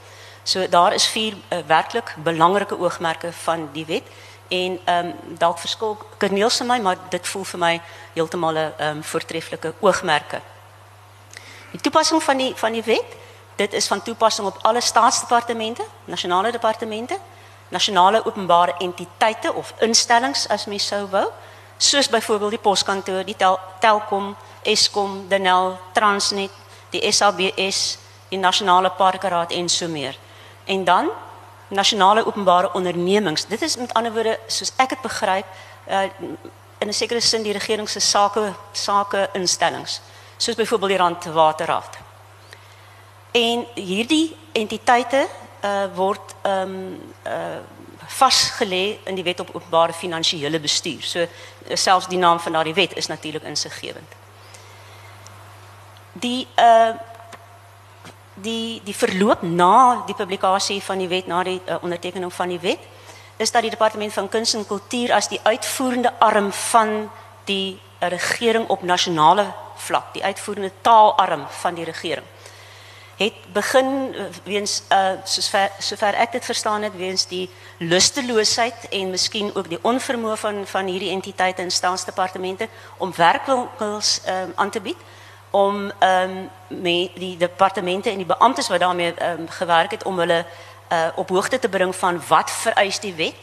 So 0.45 0.69
daar 0.69 0.93
is 0.93 1.07
vier 1.09 1.33
uh, 1.33 1.59
werklik 1.67 2.15
belangrike 2.23 2.77
oogmerke 2.79 3.33
van 3.33 3.69
die 3.73 3.85
wet 3.85 4.07
en 4.47 4.79
ehm 4.85 5.05
um, 5.05 5.37
dalk 5.37 5.57
verskil 5.57 5.97
Corneel 6.17 6.49
se 6.49 6.63
my 6.63 6.79
maar 6.79 6.97
dit 7.09 7.27
voel 7.27 7.43
vir 7.43 7.59
my 7.59 7.81
heeltemal 8.13 8.53
'n 8.53 8.73
ehm 8.77 8.97
um, 8.97 9.03
voortreffelike 9.03 9.73
oogmerke. 9.79 10.41
Die 11.71 11.81
toepassing 11.81 12.23
van 12.23 12.37
die 12.37 12.53
van 12.55 12.71
die 12.71 12.83
wet 12.83 13.23
Dit 13.55 13.73
is 13.73 13.87
van 13.87 14.01
toepassing 14.01 14.47
op 14.47 14.57
alle 14.61 14.81
staatsdepartemente, 14.81 15.83
nasionale 16.05 16.51
departemente, 16.51 17.17
nasionale 17.67 18.25
openbare 18.25 18.75
entiteite 18.77 19.53
of 19.53 19.73
instellings 19.79 20.47
as 20.47 20.65
mens 20.65 20.87
sou 20.87 21.07
wou, 21.09 21.29
soos 21.77 22.09
byvoorbeeld 22.09 22.49
die 22.49 22.59
poskantoor, 22.59 23.23
die 23.23 23.35
tel, 23.35 23.59
Telkom, 23.79 24.35
Eskom, 24.61 25.27
Denel, 25.27 25.77
Transnet, 25.93 26.51
die 26.89 27.11
SABS, 27.11 27.97
die 28.29 28.39
Nasionale 28.39 28.89
Parkeraad 28.89 29.51
en 29.51 29.69
so 29.69 29.87
meer. 29.87 30.17
En 30.65 30.83
dan 30.83 31.09
nasionale 31.67 32.25
openbare 32.25 32.73
ondernemings. 32.73 33.45
Dit 33.45 33.61
is 33.61 33.77
met 33.77 33.93
ander 33.93 34.13
woorde, 34.13 34.39
soos 34.47 34.71
ek 34.75 34.89
dit 34.89 35.01
begryp, 35.01 35.45
uh, 35.87 36.01
in 36.77 36.87
'n 36.87 36.93
sekere 36.93 37.19
sin 37.19 37.43
die 37.43 37.53
regering 37.53 37.89
se 37.89 37.99
sake 37.99 38.53
sake 38.71 39.29
instellings, 39.33 40.01
soos 40.37 40.55
byvoorbeeld 40.55 40.89
die 40.89 40.99
Randwaterraad. 40.99 41.97
En 43.31 43.65
hierdie 43.73 44.35
entiteite 44.51 45.27
uh, 45.63 45.95
word 45.95 46.35
ehm 46.41 46.61
um, 46.61 47.01
uh, 47.27 47.57
vasgelê 48.07 48.99
in 49.03 49.15
die 49.15 49.23
wet 49.23 49.39
op 49.39 49.49
openbare 49.55 49.93
finansiële 49.93 50.59
bestuur. 50.59 51.01
So 51.03 51.25
selfs 51.73 52.07
die 52.07 52.17
naam 52.17 52.39
van 52.39 52.51
daardie 52.51 52.73
wet 52.73 52.95
is 52.95 53.07
natuurlik 53.07 53.43
insiggewend. 53.43 54.11
Die 56.11 56.47
uh 56.55 56.89
die 58.35 58.81
die 58.83 58.95
verloop 58.95 59.41
na 59.41 60.03
die 60.05 60.15
publikasie 60.15 60.81
van 60.83 60.99
die 60.99 61.07
wet 61.07 61.27
na 61.27 61.43
die 61.43 61.61
uh, 61.65 61.77
ondertekening 61.81 62.33
van 62.33 62.51
die 62.51 62.59
wet 62.59 62.79
is 63.37 63.51
dat 63.51 63.61
die 63.61 63.71
departement 63.71 64.13
van 64.13 64.29
kuns 64.29 64.53
en 64.53 64.67
kultuur 64.67 65.13
as 65.13 65.27
die 65.27 65.39
uitvoerende 65.43 66.13
arm 66.19 66.51
van 66.51 67.09
die 67.45 67.75
uh, 67.75 68.09
regering 68.09 68.67
op 68.67 68.83
nasionale 68.83 69.47
vlak, 69.75 70.13
die 70.13 70.23
uitvoerende 70.23 70.71
taalarm 70.81 71.45
van 71.49 71.75
die 71.75 71.85
regering 71.85 72.25
het 73.15 73.33
begin 73.53 74.15
uh, 74.15 74.23
weens 74.43 74.81
uh 74.91 75.11
sover 75.23 75.71
sover 75.79 76.15
ek 76.19 76.31
dit 76.31 76.45
verstaan 76.45 76.83
het 76.83 76.95
weens 76.99 77.27
die 77.27 77.49
lusteloosheid 77.79 78.89
en 78.89 79.09
miskien 79.09 79.51
ook 79.55 79.69
die 79.69 79.79
onvermoë 79.81 80.37
van 80.37 80.65
van 80.67 80.91
hierdie 80.91 81.13
entiteite 81.15 81.61
en 81.61 81.71
staatsdepartemente 81.71 82.67
om 82.97 83.13
werkwinkels 83.15 84.19
um, 84.27 84.51
aan 84.55 84.69
te 84.69 84.81
bied 84.81 84.97
om 85.55 85.91
ehm 85.99 86.29
um, 86.29 86.49
met 86.81 87.09
die 87.15 87.37
departemente 87.37 88.09
en 88.09 88.17
die 88.17 88.25
beamptes 88.25 88.67
wat 88.67 88.79
daarmee 88.79 89.13
ehm 89.13 89.39
um, 89.39 89.49
gewerk 89.49 89.91
het 89.91 90.03
om 90.03 90.19
hulle 90.19 90.45
uh 90.91 91.07
op 91.15 91.29
hoogte 91.29 91.59
te 91.59 91.69
bring 91.69 91.95
van 91.95 92.21
wat 92.27 92.51
vereis 92.51 92.99
die 92.99 93.13
wet, 93.13 93.35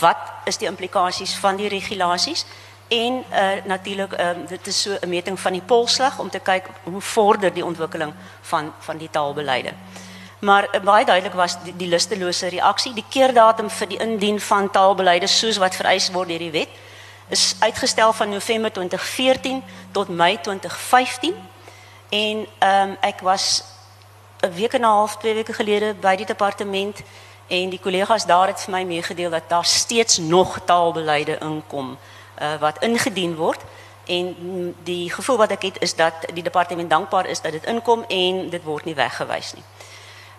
wat 0.00 0.16
is 0.44 0.56
die 0.56 0.68
implikasies 0.68 1.34
van 1.34 1.56
die 1.56 1.68
regulasies 1.68 2.46
en 2.88 3.24
uh 3.32 3.64
natuurlik 3.64 4.12
ehm 4.12 4.40
um, 4.40 4.46
dit 4.46 4.66
is 4.66 4.82
so 4.82 4.96
'n 5.00 5.08
meting 5.08 5.40
van 5.40 5.52
die 5.52 5.62
polslag 5.62 6.18
om 6.18 6.30
te 6.30 6.38
kyk 6.38 6.66
hoe 6.82 7.00
vorder 7.00 7.52
die 7.52 7.64
ontwikkeling 7.64 8.12
van 8.40 8.72
van 8.78 8.96
die 8.96 9.10
taalbeleide. 9.10 9.72
Maar 10.38 10.68
uh, 10.72 10.80
baie 10.80 11.04
duidelik 11.04 11.34
was 11.34 11.62
die, 11.62 11.76
die 11.76 11.88
lustelose 11.88 12.48
reaksie, 12.48 12.94
die 12.94 13.04
keerdatum 13.08 13.70
vir 13.70 13.88
die 13.88 13.98
indien 13.98 14.40
van 14.40 14.70
taalbeleide 14.70 15.26
soos 15.26 15.56
wat 15.56 15.74
vereis 15.74 16.10
word 16.10 16.28
deur 16.28 16.38
die 16.38 16.50
wet 16.50 16.68
is 17.28 17.54
uitgestel 17.58 18.12
van 18.12 18.28
November 18.28 18.72
2014 18.72 19.62
tot 19.90 20.08
Mei 20.08 20.40
2015 20.40 21.34
En 22.10 22.46
ehm 22.58 22.88
um, 22.88 22.96
ek 23.00 23.20
was 23.20 23.64
'n 24.40 24.52
week 24.52 24.72
en 24.72 24.80
'n 24.80 24.84
half, 24.84 25.16
twee 25.16 25.34
weke 25.34 25.52
gelede 25.52 25.94
by 25.94 26.16
die 26.16 26.26
departement 26.26 27.02
en 27.46 27.68
die 27.68 27.80
kollegas 27.80 28.26
daar 28.26 28.46
het 28.46 28.60
vir 28.60 28.72
my 28.72 28.82
meegedeel 28.82 29.30
dat 29.30 29.48
daar 29.48 29.64
steeds 29.64 30.16
nog 30.18 30.58
taalbeleide 30.64 31.38
inkom 31.38 31.98
uh, 32.42 32.54
wat 32.60 32.82
ingedien 32.82 33.36
word 33.36 33.60
en 34.06 34.34
die 34.82 35.12
gevoel 35.12 35.36
wat 35.36 35.50
ek 35.50 35.62
het 35.62 35.82
is 35.82 35.94
dat 35.94 36.14
die 36.34 36.42
departement 36.42 36.90
dankbaar 36.90 37.26
is 37.26 37.40
dat 37.40 37.52
dit 37.52 37.64
inkom 37.64 38.04
en 38.08 38.50
dit 38.50 38.62
word 38.64 38.84
nie 38.84 38.94
weggewys 38.94 39.52
nie. 39.52 39.62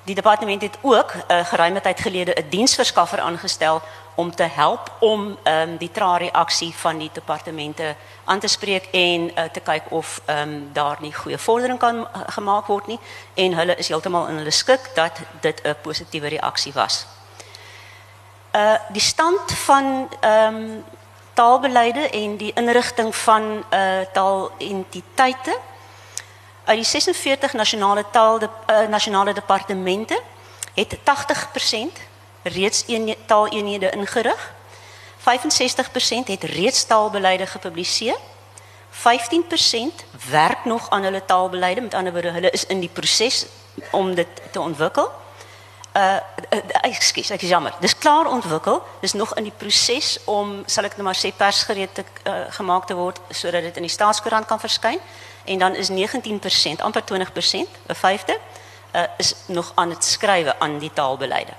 Die 0.03 0.15
departement 0.15 0.61
het 0.61 0.77
ook 0.81 1.13
uh, 1.13 1.21
eh, 1.27 1.45
geruime 1.45 1.81
tyd 1.81 1.99
gelede 1.99 2.33
'n 2.35 2.49
diensverskaffer 2.49 3.19
aangestel 3.19 3.81
om 4.15 4.35
te 4.35 4.43
help 4.43 4.91
om 4.99 5.37
um, 5.43 5.77
die 5.77 5.91
trae 5.91 6.17
reaksie 6.17 6.73
van 6.75 6.97
die 6.97 7.09
departemente 7.13 7.95
aan 8.23 8.39
te 8.39 8.47
spreek 8.47 8.87
en 8.91 9.31
uh, 9.31 9.43
te 9.43 9.59
kyk 9.59 9.83
of 9.89 10.21
um, 10.25 10.69
daar 10.73 10.97
nie 10.99 11.13
goeie 11.13 11.37
vordering 11.37 11.79
kan 11.79 11.95
uh, 11.95 12.21
gemaak 12.27 12.67
word 12.67 12.87
nie 12.87 12.99
en 13.33 13.53
hulle 13.53 13.75
is 13.75 13.87
heeltemal 13.87 14.27
in 14.27 14.41
hulle 14.41 14.51
skik 14.51 14.91
dat 14.95 15.19
dit 15.41 15.61
'n 15.63 15.75
positiewe 15.81 16.27
reaksie 16.27 16.73
was. 16.73 17.05
Uh 18.55 18.75
die 18.89 19.01
stand 19.01 19.51
van 19.51 20.09
ehm 20.19 20.55
um, 20.55 20.83
taalbeleide 21.33 22.09
en 22.09 22.37
die 22.37 22.53
inrigting 22.53 23.15
van 23.15 23.63
uh 23.73 24.01
taalentiteite 24.13 25.57
uit 26.63 26.77
die 26.77 26.85
46 26.85 27.53
nasionale 27.53 28.05
taal 28.11 28.39
de, 28.39 28.49
uh, 28.69 28.87
nasionale 28.87 29.33
departemente 29.33 30.21
het 30.73 30.97
80% 30.97 32.10
reeds 32.43 32.83
een 32.87 33.15
taaleenhede 33.25 33.89
ingerig. 33.89 34.53
65% 35.19 35.23
het 36.25 36.43
reeds 36.43 36.83
taalbeleide 36.85 37.45
gepubliseer. 37.45 38.17
15% 38.91 38.97
werk 40.29 40.65
nog 40.65 40.89
aan 40.89 41.03
hulle 41.03 41.25
taalbeleide, 41.25 41.81
met 41.81 41.93
ander 41.93 42.11
woorde, 42.11 42.31
hulle 42.31 42.49
is 42.49 42.65
in 42.65 42.79
die 42.79 42.89
proses 42.89 43.45
om 43.91 44.15
dit 44.15 44.27
te 44.51 44.59
ontwikkel. 44.59 45.11
Uh, 45.97 46.15
uh 46.49 46.59
ekskuus, 46.81 47.29
ek 47.29 47.41
is 47.41 47.49
jammer. 47.49 47.73
Dis 47.79 47.97
klaar 47.97 48.27
ontwikkel, 48.31 48.83
dis 49.01 49.13
nog 49.13 49.33
in 49.35 49.43
die 49.43 49.57
proses 49.57 50.19
om 50.25 50.61
sal 50.65 50.87
ek 50.87 50.95
nou 50.95 51.03
maar 51.03 51.19
sê 51.19 51.33
persgereed 51.35 51.93
te 51.93 52.05
uh, 52.23 52.45
gemaak 52.55 52.87
te 52.87 52.95
word 52.95 53.19
sodat 53.29 53.67
dit 53.67 53.75
in 53.75 53.87
die 53.87 53.91
staatskoerant 53.91 54.47
kan 54.47 54.59
verskyn 54.59 54.99
en 55.45 55.59
dan 55.59 55.75
is 55.75 55.91
19%, 55.91 56.79
amper 56.79 57.03
20%, 57.03 57.67
'n 57.87 57.95
vyfde, 57.95 58.37
uh, 58.95 59.03
is 59.17 59.35
nog 59.45 59.71
aan 59.75 59.89
het 59.89 60.03
skrywe 60.03 60.59
aan 60.59 60.79
die 60.79 60.93
taalbeleide. 60.93 61.53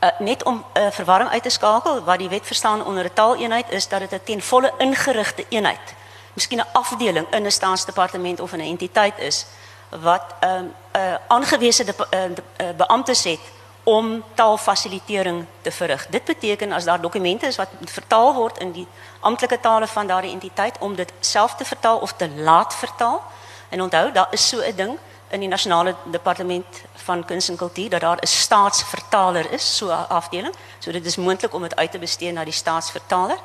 Uh, 0.00 0.08
net 0.18 0.42
om 0.42 0.64
uh, 0.74 0.86
verwarring 0.90 1.30
uit 1.30 1.42
te 1.42 1.48
skakel 1.48 2.04
wat 2.04 2.18
die 2.18 2.28
wet 2.28 2.46
verstaan 2.46 2.84
onder 2.84 3.04
'n 3.04 3.12
taaleenheid 3.14 3.70
is 3.70 3.88
dat 3.88 4.00
dit 4.00 4.12
'n 4.12 4.20
ten 4.24 4.42
volle 4.42 4.72
ingerigte 4.78 5.44
eenheid, 5.48 5.94
miskien 6.32 6.58
'n 6.58 6.72
afdeling 6.72 7.26
in 7.30 7.46
'n 7.46 7.50
staatsdepartement 7.50 8.40
of 8.40 8.52
'n 8.52 8.60
entiteit 8.60 9.18
is 9.18 9.46
wat 9.88 10.22
'n 10.40 10.46
um, 10.46 10.74
uh, 10.96 11.14
aangewese 11.28 11.84
de, 11.84 11.94
uh, 11.98 12.34
de, 12.34 12.42
uh, 12.56 12.70
beamptes 12.76 13.24
het 13.24 13.40
om 13.82 14.24
taalfasilitering 14.34 15.46
te 15.60 15.70
verrig. 15.70 16.06
Dit 16.06 16.24
beteken 16.24 16.72
as 16.72 16.84
daar 16.84 17.00
dokumente 17.00 17.46
is 17.46 17.56
wat 17.56 17.68
vertaal 17.84 18.34
word 18.34 18.58
in 18.58 18.72
die 18.72 18.86
amptelike 19.20 19.60
tale 19.60 19.86
van 19.86 20.06
daardie 20.06 20.32
entiteit 20.32 20.78
om 20.78 20.94
dit 20.94 21.12
self 21.20 21.54
te 21.54 21.64
vertaal 21.64 21.98
of 21.98 22.12
te 22.12 22.30
laat 22.30 22.74
vertaal. 22.74 23.22
En 23.68 23.82
onthou, 23.82 24.12
daar 24.12 24.28
is 24.30 24.48
so 24.48 24.60
'n 24.60 24.76
ding 24.76 24.98
in 25.30 25.40
die 25.40 25.48
nasionale 25.48 25.94
departement 26.04 26.82
van 26.94 27.24
kuns 27.24 27.48
en 27.48 27.56
kultuur 27.56 27.88
dat 27.88 28.00
daar 28.00 28.18
'n 28.20 28.26
staatsvertaler 28.26 29.52
is, 29.52 29.76
so 29.76 29.86
'n 29.86 30.08
afdeling. 30.08 30.54
So 30.78 30.92
dit 30.92 31.04
is 31.04 31.16
moontlik 31.16 31.54
om 31.54 31.62
dit 31.62 31.76
uit 31.76 31.90
te 31.90 31.98
bestee 31.98 32.32
na 32.32 32.44
die 32.44 32.52
staatsvertaler. 32.52 33.38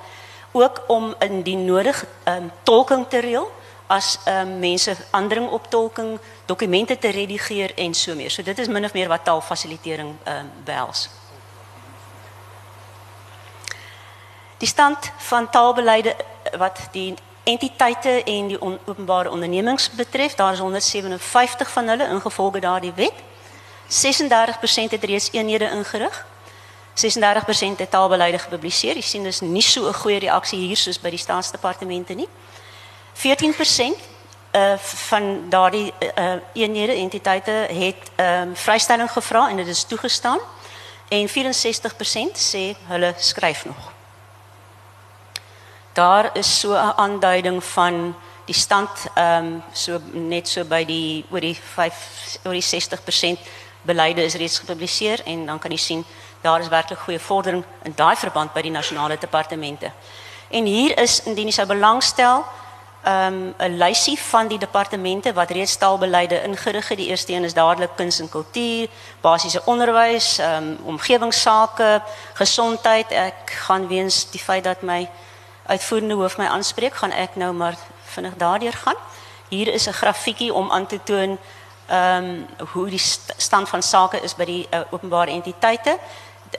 Ook 0.51 0.81
om 0.87 1.15
indien 1.19 1.65
nodig 1.65 2.05
um, 2.23 2.51
tolking 2.63 3.05
te 3.09 3.19
reël 3.19 3.51
as 3.87 4.19
um, 4.27 4.59
mense 4.59 4.95
aandring 5.11 5.49
op 5.49 5.69
tolking, 5.69 6.19
dokumente 6.45 6.97
te 6.97 7.09
redigeer 7.09 7.77
en 7.77 7.93
so 7.93 8.15
meer. 8.15 8.31
So 8.31 8.43
dit 8.43 8.59
is 8.59 8.67
min 8.67 8.85
of 8.85 8.93
meer 8.93 9.07
wat 9.07 9.23
taalfasilitering 9.23 10.15
um, 10.27 10.51
behels. 10.63 11.09
Die 14.57 14.67
stand 14.67 15.11
van 15.17 15.49
taalbeleide 15.49 16.15
wat 16.57 16.79
die 16.91 17.13
entiteite 17.45 18.23
en 18.23 18.47
die 18.47 18.61
on, 18.61 18.79
openbare 18.85 19.29
ondernemings 19.29 19.89
betref, 19.91 20.35
daar 20.35 20.53
is 20.53 20.59
157 20.59 21.71
van 21.71 21.87
hulle 21.87 22.07
ingevolge 22.09 22.59
daardie 22.59 22.93
wet. 22.95 23.13
36% 23.87 24.89
het 24.89 25.03
reeds 25.03 25.29
eenhede 25.31 25.69
ingerig. 25.69 26.25
36% 26.95 27.77
het 27.77 27.89
taalbeleide 27.89 28.39
gepubliseer. 28.39 28.95
Jy 28.95 29.01
sien 29.01 29.23
dis 29.23 29.39
nie 29.41 29.61
so 29.61 29.87
'n 29.87 29.93
goeie 29.93 30.19
reaksie 30.19 30.59
hier 30.59 30.77
soos 30.77 30.99
by 30.99 31.09
die 31.09 31.19
staatsdepartemente 31.19 32.13
nie. 32.13 32.27
14% 33.13 33.99
uh 34.51 34.77
van 34.77 35.49
daardie 35.49 35.93
uh 36.17 36.33
eenhede 36.53 36.93
entiteite 36.93 37.51
het 37.51 38.11
ehm 38.15 38.41
um, 38.41 38.55
vrystelling 38.55 39.11
gevra 39.11 39.49
en 39.49 39.57
dit 39.57 39.67
is 39.67 39.83
toegestaan. 39.83 40.39
En 41.07 41.29
64% 41.29 42.37
sê 42.37 42.75
hulle 42.87 43.13
skryf 43.17 43.65
nog 43.65 43.94
daar 45.95 46.29
is 46.33 46.59
so 46.59 46.71
'n 46.73 46.93
aanduiding 46.95 47.63
van 47.63 48.15
die 48.45 48.55
stand 48.55 48.89
ehm 49.13 49.45
um, 49.45 49.63
so 49.71 49.99
net 50.11 50.47
so 50.47 50.63
by 50.63 50.85
die 50.85 51.25
oor 51.29 51.39
die 51.39 51.57
5 51.75 51.93
oor 52.43 52.53
die 52.53 52.61
60% 52.61 53.39
beleide 53.81 54.23
is 54.23 54.35
reeds 54.35 54.59
gepubliseer 54.59 55.21
en 55.25 55.45
dan 55.45 55.59
kan 55.59 55.71
jy 55.71 55.77
sien 55.77 56.05
daar 56.41 56.59
is 56.59 56.67
werklik 56.67 56.99
goeie 56.99 57.19
vordering 57.19 57.63
in 57.83 57.93
daai 57.95 58.15
verband 58.15 58.53
by 58.53 58.61
die 58.61 58.71
nasionale 58.71 59.17
departemente. 59.17 59.91
En 60.49 60.65
hier 60.65 60.99
is 60.99 61.23
indien 61.23 61.45
jy 61.45 61.53
sou 61.53 61.67
belangstel 61.67 62.45
ehm 63.05 63.33
um, 63.33 63.53
'n 63.57 63.77
lysie 63.77 64.19
van 64.19 64.47
die 64.47 64.57
departemente 64.57 65.33
wat 65.33 65.51
reeds 65.51 65.77
taalbeleide 65.77 66.41
ingerig 66.43 66.87
het. 66.87 66.97
Die 66.97 67.07
eerste 67.07 67.33
een 67.33 67.43
is 67.43 67.53
dadelik 67.53 67.95
kuns 67.95 68.19
en 68.19 68.29
kultuur, 68.29 68.87
basiese 69.21 69.61
onderwys, 69.65 70.39
um, 70.39 70.77
omgewingsake, 70.83 72.01
gesondheid. 72.33 73.11
Ek 73.11 73.51
gaan 73.65 73.87
weens 73.87 74.29
die 74.31 74.39
feit 74.39 74.63
dat 74.63 74.81
my 74.81 75.09
uitvoerende 75.65 76.13
hoof 76.13 76.37
my 76.37 76.45
aanspreek, 76.45 76.95
gaan 76.95 77.11
ek 77.11 77.35
nou 77.35 77.53
maar 77.53 77.75
vinnig 78.03 78.35
daardeur 78.37 78.73
gaan. 78.73 78.95
Hier 79.49 79.73
is 79.73 79.87
'n 79.87 79.93
grafiekie 79.93 80.53
om 80.53 80.71
aan 80.71 80.87
te 80.87 80.99
toon 81.03 81.37
ehm 81.87 82.23
um, 82.23 82.47
hoe 82.71 82.89
die 82.89 82.99
st 82.99 83.33
stand 83.37 83.69
van 83.69 83.83
sake 83.83 84.21
is 84.21 84.35
by 84.35 84.45
die 84.45 84.67
uh, 84.73 84.79
openbare 84.89 85.31
entiteite. 85.31 85.97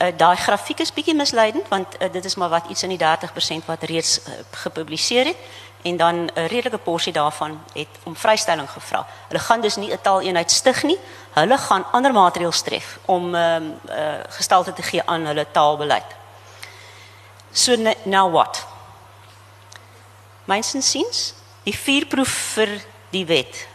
Uh, 0.01 0.07
Daai 0.17 0.35
grafiek 0.35 0.79
is 0.79 0.93
bietjie 0.93 1.15
misleidend 1.15 1.67
want 1.67 1.95
uh, 1.99 2.11
dit 2.11 2.25
is 2.25 2.35
maar 2.35 2.49
wat 2.49 2.65
iets 2.69 2.83
in 2.83 2.89
die 2.89 2.99
30% 2.99 3.65
wat 3.65 3.83
reeds 3.83 4.19
uh, 4.19 4.33
gepubliseer 4.51 5.25
het 5.25 5.37
en 5.81 5.97
dan 5.97 6.15
'n 6.15 6.47
redelike 6.47 6.77
porsie 6.77 7.13
daarvan 7.13 7.63
het 7.73 7.87
om 8.03 8.15
vrystelling 8.15 8.69
gevra. 8.69 9.05
Hulle 9.27 9.39
gaan 9.39 9.61
dus 9.61 9.75
nie 9.75 9.91
'n 9.91 10.01
taaleenheid 10.01 10.51
stig 10.51 10.83
nie. 10.83 10.99
Hulle 11.31 11.57
gaan 11.57 11.85
ander 11.91 12.13
maatreëls 12.13 12.61
tref 12.61 12.97
om 13.05 13.35
ehm 13.35 13.63
um, 13.63 13.79
uh, 13.89 14.19
gestalte 14.29 14.73
te 14.73 14.81
gee 14.81 15.01
aan 15.05 15.25
hulle 15.25 15.45
taalbeleid. 15.51 16.15
So 17.51 17.75
now 18.03 18.31
what? 18.31 18.65
Myns 20.47 20.73
insiens, 20.77 21.33
die 21.67 21.75
vuurproef 21.75 22.33
vir 22.55 22.77
die 23.11 23.25
wet 23.27 23.67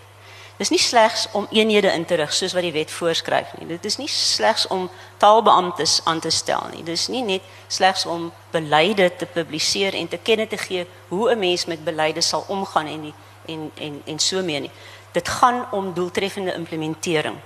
Dis 0.63 0.71
nie 0.71 0.79
slegs 0.79 1.25
om 1.35 1.47
eenhede 1.51 1.91
in 1.91 2.05
te 2.05 2.15
rig 2.15 2.31
soos 2.31 2.53
wat 2.55 2.63
die 2.63 2.75
wet 2.75 2.91
voorskryf 2.95 3.57
nie. 3.59 3.67
Dit 3.67 3.87
is 3.89 3.97
nie 3.99 4.07
slegs 4.07 4.69
om 4.71 4.85
taalbeamptes 5.19 5.97
aan 6.07 6.21
te 6.23 6.31
stel 6.31 6.69
nie. 6.71 6.85
Dis 6.87 7.09
nie 7.11 7.25
net 7.27 7.47
slegs 7.67 8.05
om 8.07 8.29
beleide 8.53 9.09
te 9.19 9.27
publiseer 9.27 9.97
en 9.99 10.07
te 10.09 10.21
kenne 10.23 10.47
te 10.47 10.61
gee 10.61 10.87
hoe 11.09 11.33
'n 11.33 11.39
mens 11.39 11.65
met 11.67 11.85
beleide 11.85 12.21
sal 12.21 12.45
omgaan 12.49 12.87
en 12.87 13.03
die, 13.03 13.15
en 13.47 13.71
en 13.75 14.03
en 14.05 14.19
so 14.19 14.43
mee 14.43 14.61
nie. 14.61 14.71
Dit 15.13 15.29
gaan 15.29 15.67
om 15.73 15.95
doeltreffende 15.95 16.55
implementering. 16.55 17.37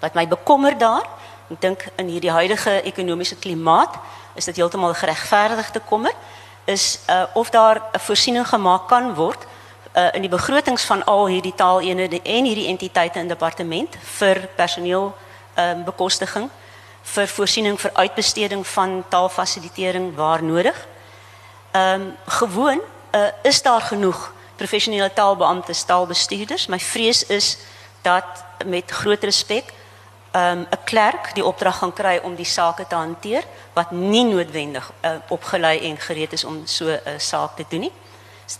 Wat 0.00 0.14
my 0.14 0.28
bekommer 0.28 0.78
daar, 0.78 1.08
ek 1.50 1.60
dink 1.60 1.86
in 1.96 2.08
hierdie 2.08 2.30
huidige 2.30 2.82
ekonomiese 2.82 3.36
klimaat, 3.36 3.96
is 4.34 4.44
dit 4.44 4.56
heeltemal 4.56 4.94
geregverdigde 4.94 5.80
kommer, 5.80 6.12
is 6.64 6.98
uh, 7.10 7.22
of 7.34 7.50
daar 7.50 7.82
'n 7.92 7.98
voorsiening 7.98 8.48
gemaak 8.48 8.88
kan 8.88 9.14
word 9.14 9.46
uh, 9.96 10.08
in 10.12 10.20
die 10.20 10.30
begrotings 10.30 10.84
van 10.84 11.04
al 11.04 11.26
hierdie 11.26 11.54
taaleenhede 11.54 12.22
en 12.22 12.44
hierdie 12.44 12.66
entiteite 12.66 13.18
in 13.18 13.28
departement 13.28 13.96
vir 14.00 14.48
personeel 14.56 15.14
um, 15.58 15.84
bekostiging 15.84 16.50
vir 17.02 17.28
voorsiening 17.28 17.80
vir 17.80 17.90
uitbesteding 17.94 18.66
van 18.66 19.04
taalfasilitering 19.08 20.14
waar 20.14 20.42
nodig. 20.42 20.86
Ehm 21.70 22.00
um, 22.00 22.16
gewoon 22.26 22.80
uh, 23.10 23.26
is 23.42 23.62
daar 23.62 23.80
genoeg 23.80 24.32
professionele 24.56 25.12
taalbeamptes, 25.12 25.82
taalbestuurders. 25.82 26.66
My 26.66 26.78
vrees 26.78 27.26
is 27.26 27.58
dat 28.02 28.24
met 28.64 28.90
groot 28.90 29.22
respek 29.22 29.72
ehm 30.32 30.58
um, 30.58 30.66
'n 30.70 30.84
klerk 30.84 31.34
die 31.34 31.44
opdrag 31.44 31.78
gaan 31.78 31.92
kry 31.92 32.20
om 32.22 32.34
die 32.34 32.44
sake 32.44 32.86
te 32.86 32.94
hanteer 32.94 33.44
wat 33.72 33.90
nie 33.90 34.24
noodwendig 34.24 34.92
uh, 35.00 35.10
opgelei 35.28 35.78
en 35.80 35.96
gereed 35.96 36.32
is 36.32 36.44
om 36.44 36.66
so 36.66 36.84
'n 36.84 37.00
uh, 37.06 37.12
saak 37.18 37.56
te 37.56 37.64
doen 37.68 37.80
nie. 37.80 37.92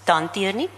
Te 0.04 0.12
hanteer 0.12 0.54
nie. 0.54 0.68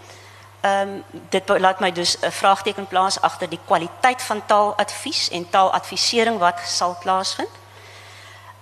Ehm 0.61 0.89
um, 0.89 1.03
dit 1.29 1.49
laat 1.59 1.79
my 1.79 1.91
dus 1.91 2.17
'n 2.19 2.31
vraagteken 2.31 2.87
plaas 2.87 3.21
agter 3.21 3.49
die 3.49 3.59
kwaliteit 3.65 4.21
van 4.21 4.45
taaladvies 4.45 5.29
en 5.29 5.49
taaladvisering 5.49 6.39
wat 6.39 6.59
sal 6.65 6.97
plaasvind. 6.99 7.49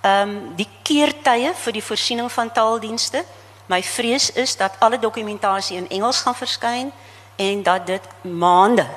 Ehm 0.02 0.30
um, 0.30 0.56
die 0.56 0.70
keertye 0.82 1.54
vir 1.54 1.74
die 1.74 1.84
voorsiening 1.84 2.32
van 2.32 2.52
taaldienste. 2.52 3.26
My 3.66 3.84
vrees 3.84 4.32
is 4.32 4.58
dat 4.58 4.76
alle 4.80 5.00
dokumentasie 5.00 5.78
in 5.78 5.90
Engels 5.90 6.22
gaan 6.22 6.36
verskyn 6.36 6.92
en 7.36 7.64
dat 7.64 7.86
dit 7.88 8.08
maande 8.22 8.88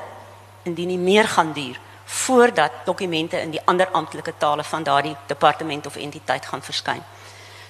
indien 0.63 0.87
nie 0.87 0.99
meer 0.99 1.29
gaan 1.29 1.53
duur 1.53 1.85
voordat 2.07 2.73
dokumente 2.85 3.41
in 3.41 3.51
die 3.51 3.61
ander 3.65 3.89
amptelike 3.93 4.33
tale 4.39 4.65
van 4.65 4.83
daardie 4.83 5.17
departement 5.27 5.87
of 5.87 5.97
entiteit 5.97 6.47
gaan 6.47 6.63
verskyn. 6.63 7.03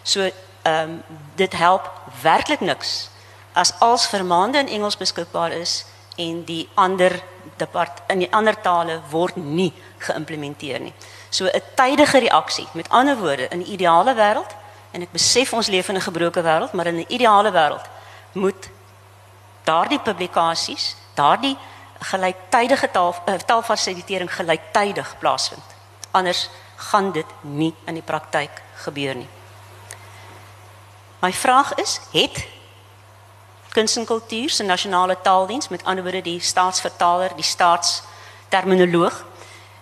So 0.02 0.20
ehm 0.62 0.90
um, 0.90 1.02
dit 1.34 1.52
help 1.52 1.90
werklik 2.22 2.60
niks 2.60 3.08
as 3.52 3.72
als 3.78 4.06
vir 4.06 4.24
maande 4.24 4.58
in 4.58 4.68
Engels 4.68 4.96
beskikbaar 4.96 5.52
is 5.52 5.84
en 6.16 6.44
die 6.44 6.68
ander 6.74 7.22
depart 7.56 8.02
in 8.12 8.18
die 8.18 8.32
ander 8.32 8.56
tale 8.60 9.00
word 9.10 9.36
nie 9.36 9.72
geïmplementeer 9.98 10.80
nie. 10.80 10.92
So 11.30 11.44
'n 11.46 11.62
tydige 11.74 12.18
reaksie. 12.18 12.68
Met 12.72 12.88
ander 12.88 13.16
woorde, 13.16 13.48
in 13.48 13.58
'n 13.58 13.72
ideale 13.72 14.14
wêreld 14.14 14.52
en 14.90 15.02
ek 15.02 15.12
besef 15.12 15.52
ons 15.52 15.66
leef 15.66 15.88
in 15.88 15.96
'n 15.96 16.00
gebroke 16.00 16.42
wêreld, 16.42 16.72
maar 16.72 16.86
in 16.86 16.96
'n 16.96 17.04
ideale 17.08 17.52
wêreld 17.52 17.86
moet 18.32 18.68
daardie 19.64 20.00
publikasies, 20.00 20.96
daardie 21.14 21.56
gelyktydige 22.00 22.90
taal 22.90 23.14
uh, 23.14 23.34
taalfasilitering 23.34 24.30
gelyktydig 24.32 25.18
plaasvind. 25.18 25.74
Anders 26.10 26.50
gaan 26.76 27.12
dit 27.12 27.26
nie 27.40 27.74
in 27.84 27.94
die 27.94 28.04
praktyk 28.04 28.62
gebeur 28.84 29.14
nie. 29.14 29.28
My 31.20 31.32
vraag 31.32 31.74
is, 31.74 32.00
het 32.12 32.44
kuns 33.72 33.96
en 33.96 34.04
kultuur 34.04 34.50
se 34.50 34.64
nasionale 34.64 35.16
taaldiens 35.22 35.68
met 35.68 35.84
ander 35.84 36.04
woorde 36.04 36.22
die 36.22 36.40
staatsvertaler, 36.40 37.34
die 37.36 37.44
staatsterminoloog 37.44 39.24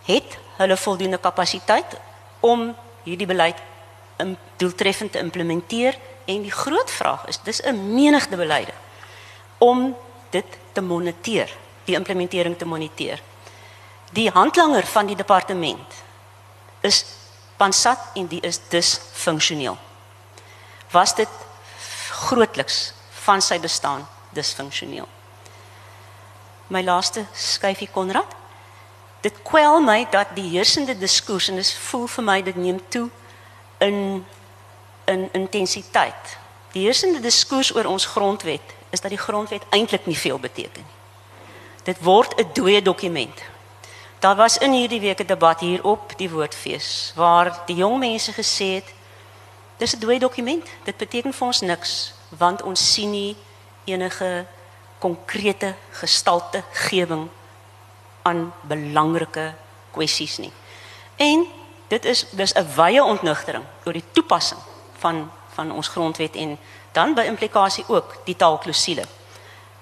het 0.07 0.39
hulle 0.57 0.77
voldoende 0.77 1.19
kapasiteit 1.19 1.99
om 2.41 2.75
hierdie 3.05 3.27
beleid 3.27 3.59
doeltreffend 4.57 5.13
te 5.13 5.19
implementeer 5.19 5.99
en 6.25 6.43
die 6.43 6.53
groot 6.53 6.91
vraag 6.91 7.27
is 7.27 7.41
dis 7.43 7.63
'n 7.63 7.95
menigte 7.95 8.37
beleide 8.37 8.73
om 9.59 9.97
dit 10.31 10.47
te 10.73 10.81
moniteer, 10.81 11.51
die 11.85 11.95
implementering 11.95 12.59
te 12.59 12.65
moniteer. 12.65 13.23
Die 14.13 14.31
handlanger 14.31 14.87
van 14.87 15.07
die 15.07 15.17
departement 15.17 16.03
is 16.81 17.05
Pansat 17.57 17.99
en 18.15 18.27
die 18.27 18.41
is 18.41 18.61
dus 18.69 19.01
funksioneel. 19.13 19.77
Was 20.91 21.15
dit 21.15 21.29
grootliks 22.11 22.93
van 23.25 23.43
sy 23.43 23.59
bestaan 23.61 24.07
disfunksioneel. 24.35 25.09
My 26.67 26.83
laaste 26.83 27.27
skyfie 27.33 27.89
Konrad. 27.93 28.31
Dit 29.25 29.39
kwel 29.47 29.81
my 29.81 30.05
dat 30.11 30.35
die 30.37 30.49
heersende 30.57 30.97
diskurs 30.99 31.49
en 31.49 31.61
dit 31.61 31.73
voel 31.89 32.07
vir 32.17 32.25
my 32.25 32.39
dit 32.43 32.57
neem 32.57 32.81
toe 32.89 33.09
in 33.79 34.25
in 35.05 35.29
intensiteit. 35.37 36.37
Die 36.73 36.87
heersende 36.87 37.21
diskurs 37.21 37.75
oor 37.77 37.85
ons 37.85 38.07
grondwet 38.07 38.73
is 38.91 39.01
dat 39.01 39.13
die 39.13 39.21
grondwet 39.21 39.63
eintlik 39.71 40.07
nie 40.07 40.19
veel 40.19 40.39
beteken 40.39 40.81
nie. 40.81 41.04
Dit 41.85 42.01
word 42.01 42.35
'n 42.41 42.49
dooie 42.53 42.83
dokument. 42.83 43.43
Daar 44.19 44.37
was 44.37 44.59
in 44.59 44.73
hierdie 44.73 45.01
week 45.01 45.21
'n 45.21 45.27
debat 45.27 45.61
hier 45.61 45.85
op 45.85 46.13
die 46.17 46.31
Woordfees 46.31 47.13
waar 47.15 47.63
die 47.67 47.77
jong 47.77 47.99
mense 47.99 48.33
gesê 48.33 48.65
het 48.65 48.95
dis 49.77 49.95
'n 49.95 49.99
dooie 49.99 50.19
dokument. 50.19 50.67
Dit 50.85 50.97
beteken 50.97 51.33
vir 51.33 51.47
ons 51.47 51.61
niks 51.61 52.15
want 52.29 52.63
ons 52.63 52.93
sien 52.93 53.11
nie 53.11 53.37
enige 53.85 54.47
konkrete 54.99 55.75
gestalte 55.91 56.63
gewing 56.73 57.29
aan 58.23 58.53
belangrike 58.61 59.55
kwessies 59.91 60.39
nie. 60.39 60.53
En 61.17 61.47
dit 61.89 62.05
is 62.05 62.27
dis 62.31 62.55
'n 62.55 62.67
wye 62.77 63.05
ontnugtering 63.05 63.65
oor 63.85 63.93
die 63.93 64.11
toepassing 64.13 64.61
van 64.99 65.31
van 65.55 65.73
ons 65.73 65.89
grondwet 65.89 66.37
en 66.37 66.59
dan 66.93 67.15
by 67.15 67.23
implikasie 67.23 67.85
ook 67.89 68.17
die 68.25 68.37
taalklousule. 68.37 69.05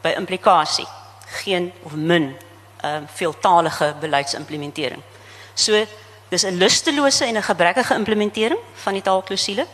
By 0.01 0.09
implikasie 0.09 0.87
geen 1.33 1.73
of 1.83 1.93
min 1.95 2.37
ehm 2.83 3.03
uh, 3.03 3.09
veeltalige 3.15 3.95
beleidsimplementering. 4.01 5.03
So 5.55 5.87
dis 6.29 6.45
'n 6.45 6.59
lustelose 6.59 7.25
en 7.25 7.37
'n 7.37 7.43
gebrekkige 7.43 7.95
implementering 7.95 8.61
van 8.75 8.93
die 8.93 9.03
taalklousule 9.03 9.67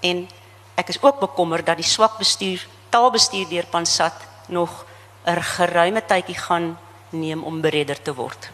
en 0.00 0.28
ek 0.74 0.88
is 0.88 1.02
ook 1.02 1.20
bekommerd 1.20 1.66
dat 1.66 1.76
die 1.76 1.84
swak 1.84 2.18
bestuur 2.18 2.66
taalbestuur 2.88 3.48
deur 3.48 3.66
Pansat 3.66 4.14
nog 4.46 4.86
'n 5.24 5.42
geruime 5.42 6.02
tydjie 6.06 6.38
gaan 6.38 6.78
neem 7.10 7.42
om 7.42 7.60
beredder 7.60 8.02
te 8.02 8.14
word. 8.14 8.50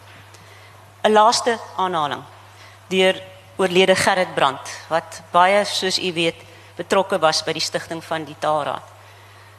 'n 1.03 1.11
Laaste 1.11 1.59
aanhaling 1.75 2.23
deur 2.87 3.21
oorlede 3.55 3.95
Gerrit 3.95 4.35
Brandt 4.35 4.69
wat 4.87 5.21
baie 5.31 5.65
soos 5.65 5.99
u 5.99 6.13
weet 6.13 6.35
betrokke 6.75 7.19
was 7.19 7.43
by 7.43 7.53
die 7.53 7.61
stigting 7.61 8.03
van 8.03 8.23
die 8.23 8.35
Taalraad. 8.39 8.96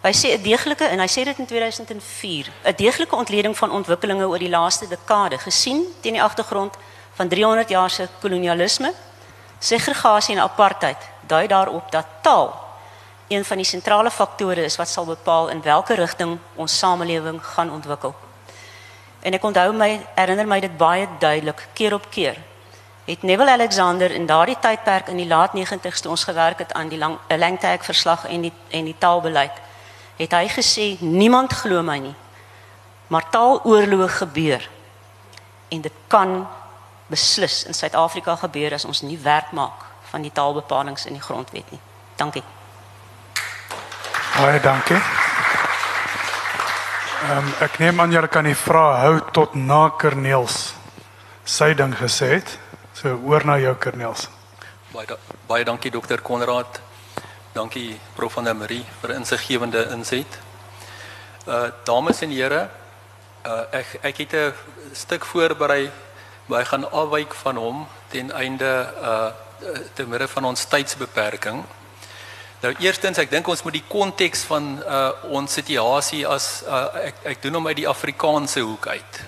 Hy 0.03 0.13
sê 0.13 0.39
'n 0.39 0.43
deeglike 0.43 0.85
en 0.85 1.01
hy 1.01 1.09
sê 1.09 1.25
dit 1.25 1.39
in 1.39 1.47
2004, 1.47 2.51
'n 2.65 2.75
deeglike 2.77 3.17
ontleding 3.17 3.57
van 3.57 3.71
ontwikkelinge 3.71 4.27
oor 4.29 4.39
die 4.39 4.49
laaste 4.49 4.89
dekade 4.89 5.39
gesien 5.39 5.85
teen 6.01 6.13
die 6.13 6.23
agtergrond 6.23 6.75
van 7.15 7.29
300 7.29 7.69
jaar 7.69 7.91
se 7.91 8.09
kolonialisme, 8.21 8.93
segregasie 9.59 10.37
en 10.37 10.43
apartheid 10.43 10.99
dui 11.27 11.47
daarop 11.47 11.91
dat 11.91 12.07
taal 12.23 12.67
een 13.29 13.45
van 13.45 13.57
die 13.57 13.67
sentrale 13.67 14.11
faktore 14.11 14.65
is 14.65 14.77
wat 14.77 14.89
sal 14.89 15.05
bepaal 15.05 15.49
in 15.49 15.63
watter 15.63 15.97
rigting 15.97 16.39
ons 16.55 16.79
samelewing 16.79 17.45
gaan 17.45 17.71
ontwikkel. 17.71 18.15
En 19.21 19.35
ek 19.35 19.45
onthou 19.45 19.73
my 19.73 20.01
herinner 20.15 20.47
my 20.47 20.61
dit 20.61 20.77
baie 20.77 21.09
duidelik 21.19 21.69
keer 21.75 21.95
op 21.95 22.11
keer. 22.11 22.37
Het 23.05 23.23
Neville 23.23 23.51
Alexander 23.51 24.11
in 24.11 24.27
daardie 24.27 24.57
tydperk 24.61 25.09
in 25.09 25.17
die 25.17 25.27
laat 25.27 25.57
90's 25.57 26.01
toe 26.01 26.11
ons 26.11 26.25
gewerk 26.25 26.59
het 26.59 26.73
aan 26.73 26.89
die 26.89 26.99
lang 26.99 27.19
lengteek 27.29 27.85
verslag 27.85 28.27
en 28.29 28.41
die 28.41 28.53
en 28.71 28.85
die 28.85 28.97
taalbeleid, 28.99 29.61
het 30.19 30.35
hy 30.35 30.49
gesê 30.53 30.97
niemand 31.01 31.53
glo 31.53 31.83
my 31.83 31.99
nie. 32.03 32.15
Maar 33.09 33.31
taaloorloë 33.33 34.09
gebeur. 34.19 34.71
En 35.69 35.81
dit 35.81 35.93
kan 36.07 36.43
beslis 37.09 37.65
in 37.65 37.75
Suid-Afrika 37.75 38.37
gebeur 38.37 38.75
as 38.75 38.85
ons 38.85 39.03
nie 39.03 39.19
werk 39.23 39.53
maak 39.57 39.85
van 40.11 40.23
die 40.25 40.33
taalbepalinge 40.33 41.07
in 41.09 41.17
die 41.17 41.23
grondwet 41.23 41.71
nie. 41.71 41.81
Dankie. 42.17 42.43
Baie 44.37 44.61
dankie. 44.61 45.01
Ehm 47.29 47.39
um, 47.39 47.55
ek 47.61 47.79
neem 47.79 48.01
aan 48.01 48.13
julle 48.15 48.29
kan 48.29 48.47
die 48.47 48.57
vraag 48.57 49.01
hou 49.03 49.17
tot 49.33 49.55
na 49.55 49.89
Kerniels 49.99 50.75
sy 51.45 51.73
ding 51.75 51.95
gesê 51.97 52.29
het. 52.37 52.59
So 52.95 53.19
oor 53.27 53.45
na 53.47 53.59
jou 53.59 53.75
Kerniels. 53.75 54.29
Baie 54.93 55.07
da 55.07 55.17
baie 55.49 55.65
dankie 55.65 55.91
dokter 55.91 56.23
Konrad. 56.23 56.81
Dankie 57.53 57.97
prof 58.15 58.33
van 58.33 58.45
der 58.45 58.55
Marie 58.55 58.85
vir 59.01 59.15
insiggewende 59.15 59.87
inset. 59.93 60.39
Uh 61.49 61.71
dames 61.85 62.21
en 62.23 62.31
here, 62.31 62.69
uh 63.47 63.63
ek 63.73 63.95
ek 64.03 64.17
het 64.19 64.33
'n 64.35 64.53
stuk 64.93 65.25
voorberei, 65.25 65.91
maar 66.47 66.61
ek 66.61 66.67
gaan 66.67 66.91
afwyk 66.91 67.35
van 67.35 67.57
hom 67.57 67.87
ten 68.09 68.31
einde 68.31 68.93
uh 69.01 69.31
te 69.95 70.07
midde 70.07 70.29
van 70.29 70.45
ons 70.45 70.65
tydsbeperking. 70.65 71.65
Nou 72.61 72.75
eerstens, 72.79 73.19
ek 73.19 73.31
dink 73.31 73.49
ons 73.49 73.63
moet 73.63 73.73
die 73.73 73.89
konteks 73.89 74.43
van 74.43 74.83
uh 74.85 75.13
ons 75.23 75.53
situasie 75.53 76.27
as 76.27 76.63
uh 76.67 76.95
ek 76.95 77.15
ek 77.25 77.43
doen 77.43 77.55
hom 77.55 77.67
uit 77.67 77.77
die 77.77 77.89
Afrikaanse 77.89 78.61
hoek 78.61 78.87
uit. 78.87 79.25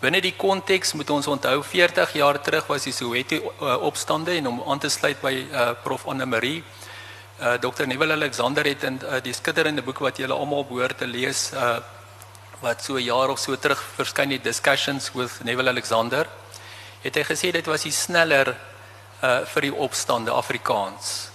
Binne 0.00 0.20
die 0.20 0.36
konteks 0.36 0.92
moet 0.92 1.10
ons 1.10 1.26
onthou 1.26 1.62
40 1.62 2.12
jaar 2.12 2.40
terug 2.40 2.66
was 2.66 2.82
die 2.82 2.92
Soweto 2.92 3.36
uh, 3.36 3.82
opstande 3.82 4.32
en 4.34 4.46
om 4.46 4.62
aan 4.66 4.78
te 4.78 4.88
sluit 4.88 5.20
by 5.20 5.46
uh 5.52 5.74
prof 5.82 6.06
Anne 6.06 6.26
Marie 6.26 6.64
uh 7.42 7.58
Dr. 7.58 7.86
Neville 7.86 8.12
Alexander 8.12 8.64
het 8.64 8.82
in 8.82 9.00
uh, 9.02 9.18
die 9.22 9.34
skitterende 9.34 9.82
boek 9.82 9.98
wat 9.98 10.16
julle 10.22 10.34
almal 10.34 10.64
behoort 10.64 10.98
te 10.98 11.06
lees 11.06 11.50
uh 11.52 11.78
wat 12.62 12.82
so 12.84 12.94
'n 12.94 13.02
jaar 13.02 13.28
of 13.28 13.38
so 13.38 13.56
terug 13.56 13.82
verskyn 13.96 14.28
die 14.28 14.40
discussions 14.40 15.10
with 15.12 15.42
Neville 15.44 15.70
Alexander 15.70 16.28
het 17.02 17.14
hy 17.14 17.24
gesê 17.26 17.50
dit 17.50 17.66
was 17.66 17.82
die 17.82 17.92
sneller 17.92 18.54
uh 19.22 19.40
vir 19.54 19.62
die 19.62 19.74
opstande 19.74 20.30
Afrikaans. 20.30 21.30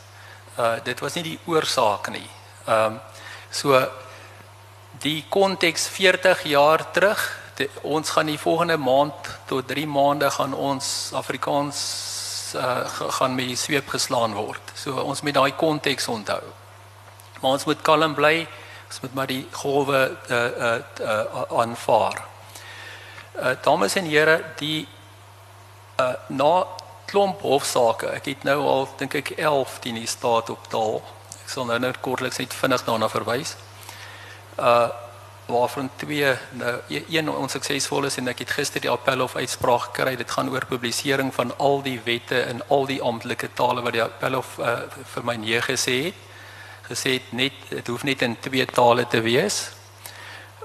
Uh 0.58 0.80
dit 0.84 1.00
was 1.00 1.16
nie 1.16 1.24
die 1.24 1.40
oorsaak 1.46 2.10
nie. 2.10 2.30
Ehm 2.68 2.86
um, 2.86 3.00
so 3.52 3.88
die 5.02 5.26
konteks 5.30 5.88
40 5.88 6.44
jaar 6.44 6.92
terug 6.92 7.20
die, 7.56 7.70
ons 7.82 8.10
gaan 8.10 8.26
die 8.26 8.38
volgende 8.38 8.78
maand 8.78 9.30
tot 9.46 9.68
3 9.68 9.86
maande 9.88 10.30
gaan 10.32 10.54
ons 10.54 11.12
Afrikaans 11.14 11.78
uh 12.56 12.86
gaan 13.20 13.36
met 13.36 13.48
die 13.48 13.56
sweep 13.56 13.90
geslaan 13.90 14.34
word. 14.34 14.72
So 14.74 15.02
ons 15.02 15.22
moet 15.22 15.34
daai 15.34 15.52
konteks 15.56 16.08
onthou. 16.08 16.44
Maar 17.42 17.52
ons 17.52 17.66
moet 17.66 17.82
kalm 17.82 18.14
bly. 18.14 18.48
Ons 18.88 19.00
moet 19.02 19.14
maar 19.14 19.28
die 19.28 19.48
golwe 19.52 20.18
uh 20.30 20.80
uh 21.02 21.60
aanvaar. 21.60 22.24
Uh, 23.36 23.50
uh 23.50 23.56
dames 23.62 23.96
en 23.96 24.06
here, 24.06 24.44
die 24.56 24.88
uh 26.00 26.14
na 26.28 26.66
klomp 27.06 27.42
hofsaake. 27.42 28.08
Ek 28.08 28.26
het 28.26 28.44
nou 28.44 28.60
al 28.68 28.88
dink 28.98 29.16
ek 29.16 29.34
11 29.38 29.80
teen 29.80 29.96
die 29.96 30.08
staat 30.08 30.50
op 30.50 30.68
taal. 30.70 31.02
Ek 31.44 31.50
sal 31.50 31.66
nou 31.66 31.80
net 31.80 32.02
kortliks 32.02 32.38
net 32.38 32.54
vinnig 32.54 32.84
daarna 32.84 33.10
verwys. 33.10 33.56
Uh 34.60 34.90
waarvan 35.48 35.90
twee 35.96 36.34
nou 36.52 36.74
e-, 36.88 37.04
een 37.10 37.30
onsuksesvol 37.30 38.08
is 38.10 38.18
en 38.18 38.28
ek 38.28 38.44
het 38.44 38.56
gister 38.58 38.84
die 38.84 38.92
appel 38.92 39.24
of 39.24 39.36
uitspraak 39.36 39.90
gekry. 39.90 40.16
Dit 40.20 40.32
gaan 40.32 40.50
oor 40.52 40.66
publisering 40.66 41.34
van 41.34 41.54
al 41.58 41.82
die 41.82 42.00
wette 42.04 42.42
in 42.52 42.62
al 42.68 42.86
die 42.86 43.02
amptelike 43.02 43.50
tale 43.54 43.82
wat 43.82 43.96
die 43.96 44.04
appel 44.04 44.38
of 44.42 44.58
uh, 44.60 44.80
vir 45.14 45.28
my 45.28 45.38
nee 45.42 45.62
gesê 45.62 45.98
het. 46.10 46.26
Gesê 46.88 47.18
het 47.18 47.32
net 47.32 47.56
dit 47.70 47.88
hoef 47.88 48.04
net 48.04 48.22
in 48.22 48.38
twee 48.40 48.66
tale 48.66 49.08
te 49.08 49.22
wees. 49.22 49.64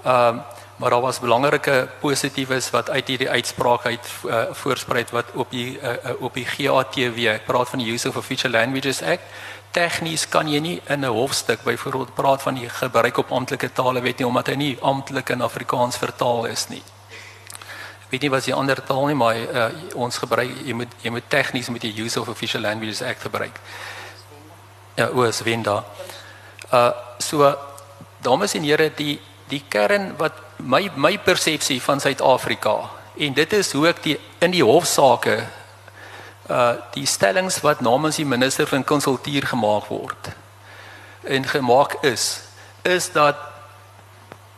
Ehm 0.02 0.42
uh, 0.42 0.50
maar 0.82 0.90
daar 0.90 1.00
was 1.00 1.20
belangrike 1.20 1.88
positiefes 2.00 2.70
wat 2.70 2.90
uit 2.90 3.08
hierdie 3.08 3.30
uitspraak 3.30 3.84
uit 3.84 4.08
uh, 4.26 4.42
voorspruit 4.50 5.10
wat 5.10 5.24
op 5.32 5.50
die 5.50 5.78
uh, 5.80 6.10
op 6.18 6.34
die 6.34 6.46
GATW, 6.46 7.18
ek 7.30 7.44
praat 7.46 7.68
van 7.68 7.78
die 7.78 7.92
Use 7.92 8.08
of 8.08 8.16
Official 8.16 8.50
Languages 8.50 9.02
Act. 9.02 9.22
Tegnies 9.72 10.26
kan 10.28 10.48
jy 10.48 10.60
nie 10.60 10.80
in 10.88 11.04
'n 11.04 11.08
hofstuk 11.08 11.62
byvoorbeeld 11.62 12.14
praat 12.14 12.42
van 12.42 12.54
die 12.54 12.68
gebruik 12.68 13.16
op 13.16 13.32
amptelike 13.32 13.72
tale 13.72 14.00
wet 14.00 14.18
nie 14.18 14.26
omdat 14.26 14.46
hy 14.46 14.54
nie 14.54 14.78
amptelik 14.80 15.28
in 15.28 15.40
Afrikaans 15.40 15.96
vertaal 15.96 16.44
is 16.44 16.68
nie. 16.68 16.82
Ek 18.04 18.10
weet 18.10 18.22
nie 18.22 18.30
wat 18.30 18.44
die 18.44 18.54
ander 18.54 18.84
taal 18.84 19.06
nie, 19.06 19.14
maar 19.14 19.34
uh, 19.36 19.68
ons 19.94 20.18
gebruik 20.18 20.50
jy 20.66 20.72
moet 20.72 20.88
jy 21.02 21.10
moet 21.10 21.28
tegnies 21.28 21.68
met 21.68 21.80
die 21.80 22.02
Use 22.02 22.20
of 22.20 22.28
Official 22.28 22.62
Languages 22.62 23.02
Act 23.02 23.20
gebruik. 23.20 23.60
Ja, 24.94 25.08
oos 25.08 25.42
Wenda. 25.42 25.84
Uh 26.72 26.90
so 27.18 27.56
dames 28.20 28.54
en 28.54 28.64
here, 28.64 28.90
die 28.96 29.20
die 29.48 29.62
kern 29.68 30.16
wat 30.16 30.32
my 30.56 30.90
my 30.94 31.18
persepsie 31.18 31.80
van 31.82 32.00
Suid-Afrika 32.00 32.90
en 33.16 33.34
dit 33.34 33.52
is 33.52 33.72
hoe 33.72 33.88
ek 33.88 34.02
die 34.02 34.16
in 34.40 34.54
die 34.54 34.64
hofsaake 34.64 35.36
uh 36.52 36.74
die 36.94 37.06
stellings 37.06 37.60
wat 37.64 37.80
namens 37.80 38.20
die 38.20 38.28
minister 38.28 38.68
van 38.68 38.84
konsultuur 38.84 39.46
gemaak 39.54 39.88
word 39.88 40.30
en 41.22 41.48
gemaak 41.48 41.96
is 42.02 42.26
is 42.82 43.12
dat 43.12 43.36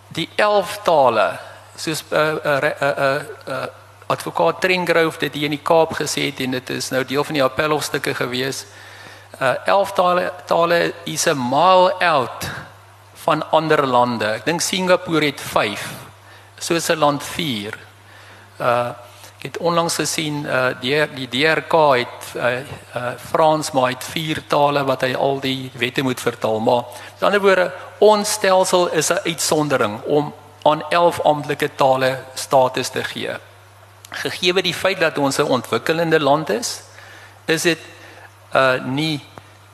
die 0.08 0.28
11 0.36 0.78
tale 0.82 1.28
soos 1.76 2.02
'n 2.10 2.14
uh, 2.14 2.20
'n 2.20 2.46
uh, 2.46 2.58
'n 2.58 2.74
uh, 2.80 2.94
'n 2.98 3.26
uh, 3.48 3.54
uh, 3.54 3.66
advokaat 4.06 4.60
Trengrove 4.60 5.18
dit 5.18 5.34
hier 5.34 5.48
in 5.48 5.56
die 5.56 5.62
Kaap 5.62 5.94
gesê 5.98 6.28
het 6.28 6.40
en 6.44 6.56
dit 6.58 6.70
is 6.70 6.90
nou 6.92 7.04
deel 7.04 7.24
van 7.24 7.38
die 7.38 7.44
appelhofstukke 7.44 8.14
gewees. 8.14 8.64
Uh 9.40 9.54
11 9.66 9.92
tale 9.92 10.32
tale 10.46 10.92
is 11.04 11.26
a 11.26 11.34
mile 11.34 11.94
out 11.98 12.50
van 13.24 13.42
ander 13.50 13.86
lande. 13.86 14.26
Ek 14.26 14.44
dink 14.44 14.60
Singapore 14.60 15.24
het 15.24 15.40
5. 15.40 15.88
Switserland 16.58 17.22
4. 17.22 17.78
Uh 18.60 18.90
het 19.44 19.58
onlangs 19.60 19.94
gesien 20.00 20.44
uh 20.48 20.66
die 20.80 20.96
die 21.14 21.28
DRK 21.28 21.72
het 21.92 22.32
uh, 22.36 22.44
uh 22.96 23.10
Frans 23.20 23.70
maar 23.70 23.90
het 23.92 24.04
4 24.04 24.46
tale 24.46 24.84
wat 24.84 25.04
hy 25.04 25.12
al 25.14 25.40
die 25.40 25.70
wette 25.76 26.02
moet 26.02 26.20
vertaal. 26.20 26.60
Maar 26.60 26.84
met 27.12 27.22
ander 27.28 27.40
woorde, 27.40 27.72
ons 27.98 28.30
stelsel 28.32 28.88
is 28.88 29.10
'n 29.12 29.20
uitsondering 29.24 30.00
om 30.02 30.32
aan 30.62 30.82
11 30.88 31.20
amptelike 31.20 31.74
tale 31.74 32.24
status 32.34 32.88
te 32.88 33.04
gee. 33.04 33.36
Gegee 34.10 34.62
die 34.62 34.74
feit 34.74 35.00
dat 35.00 35.18
ons 35.18 35.36
'n 35.38 35.52
ontwikkelende 35.58 36.20
land 36.20 36.50
is, 36.50 36.80
is 37.44 37.62
dit 37.62 37.78
uh 38.54 38.84
nie 38.84 39.20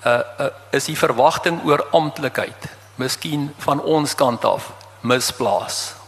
uh, 0.06 0.20
uh 0.38 0.46
is 0.70 0.84
die 0.84 0.98
verwagting 0.98 1.64
oor 1.64 1.86
amptelikheid 1.90 2.68
miskien 2.94 3.54
van 3.58 3.82
ons 3.82 4.14
kant 4.14 4.44
af 4.44 4.72
misplaas. 5.00 5.99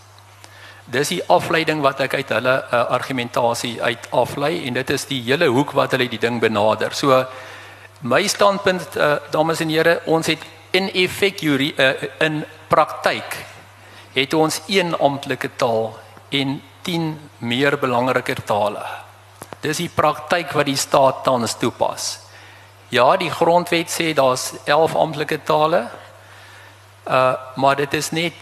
Dis 0.90 1.12
die 1.14 1.23
afleiding 1.31 1.81
wat 1.85 2.01
ek 2.03 2.16
uit 2.18 2.31
hulle 2.35 2.57
uh, 2.59 2.81
argumentasie 2.90 3.77
uit 3.83 4.09
aflei 4.11 4.64
en 4.66 4.75
dit 4.75 4.90
is 4.90 5.05
die 5.07 5.21
hele 5.23 5.47
hoek 5.47 5.77
wat 5.79 5.95
hulle 5.95 6.09
die 6.11 6.18
ding 6.18 6.40
benader. 6.42 6.95
So 6.95 7.23
my 8.03 8.27
standpunt 8.27 8.97
uh, 8.97 9.16
dames 9.31 9.62
en 9.62 9.71
here, 9.71 10.01
ons 10.11 10.27
het 10.27 10.42
in 10.75 10.90
effek 10.90 11.45
jury 11.45 11.71
uh, 11.79 11.92
in 12.25 12.42
praktyk 12.68 13.38
het 14.12 14.35
ons 14.35 14.59
een 14.68 14.92
amptelike 14.99 15.53
taal 15.57 15.92
en 16.35 16.59
10 16.83 17.09
meer 17.38 17.79
belangriker 17.79 18.42
tale. 18.45 18.83
Dis 19.62 19.79
die 19.79 19.92
praktyk 19.95 20.51
wat 20.59 20.66
die 20.66 20.77
staat 20.77 21.23
tans 21.25 21.55
toepas. 21.61 22.18
Ja, 22.90 23.07
die 23.16 23.31
grondwet 23.31 23.88
sê 23.88 24.11
daar's 24.16 24.51
11 24.66 24.97
amptelike 24.99 25.45
tale, 25.47 25.87
Uh 27.03 27.35
maar 27.55 27.77
dit 27.77 27.95
is 27.95 28.11
net 28.11 28.33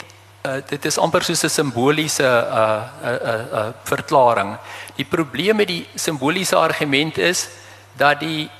uh 0.42 0.56
dit 0.66 0.84
is 0.84 0.98
amper 0.98 1.22
soos 1.22 1.42
'n 1.44 1.48
simboliese 1.48 2.22
uh 2.22 2.82
uh 3.04 3.18
uh, 3.32 3.52
uh 3.52 3.68
verklaring. 3.84 4.56
Die 4.96 5.04
probleem 5.04 5.56
met 5.56 5.66
die 5.66 5.86
simboliese 5.94 6.56
argument 6.56 7.18
is 7.18 7.48
dat 7.96 8.20
die 8.20 8.50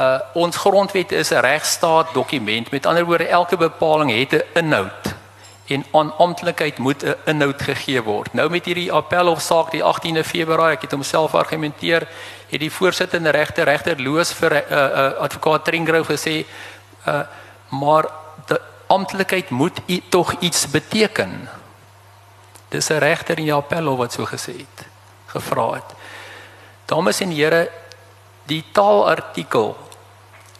uh 0.00 0.18
ons 0.34 0.56
grondwet 0.56 1.12
is 1.12 1.30
'n 1.30 1.40
regstaat 1.40 2.12
dokument. 2.12 2.70
Met 2.70 2.86
ander 2.86 3.04
woorde 3.04 3.26
elke 3.26 3.56
bepaling 3.56 4.10
het 4.10 4.32
'n 4.32 4.58
inhoud 4.58 5.18
en 5.66 5.84
aan 5.92 6.16
amptelikheid 6.16 6.78
moet 6.78 7.04
'n 7.04 7.14
inhoud 7.24 7.62
gegee 7.62 8.02
word. 8.02 8.32
Nou 8.32 8.50
met 8.50 8.64
hierdie 8.64 8.92
appel 8.92 9.26
of 9.26 9.40
saak 9.40 9.70
die 9.70 9.82
18de 9.82 10.24
Februarie, 10.24 10.76
ek 10.76 10.82
het 10.82 10.90
homself 10.90 11.34
argumenteer, 11.34 12.08
het 12.48 12.60
die 12.60 12.72
voorsittende 12.72 13.30
regter 13.30 13.64
regter 13.64 14.02
Loos 14.02 14.32
vir 14.32 14.52
'n 14.54 14.62
uh, 14.70 14.76
uh, 14.76 15.12
advokaat 15.18 15.64
Tringrou 15.64 16.04
gesê 16.04 16.44
uh 17.06 17.20
maar 17.70 18.04
amptelikheid 18.90 19.50
moet 19.50 19.80
tog 20.08 20.34
iets 20.40 20.66
beteken. 20.70 21.48
Dis 22.68 22.90
'n 22.90 22.98
regter 22.98 23.38
in 23.38 23.44
Japello 23.44 23.96
wat 23.96 24.12
so 24.12 24.26
gesê 24.26 24.56
het, 24.56 24.86
gevra 25.26 25.70
het. 25.72 25.94
Dames 26.84 27.20
en 27.20 27.30
here, 27.30 27.70
die 28.46 28.64
taalartikel 28.72 29.76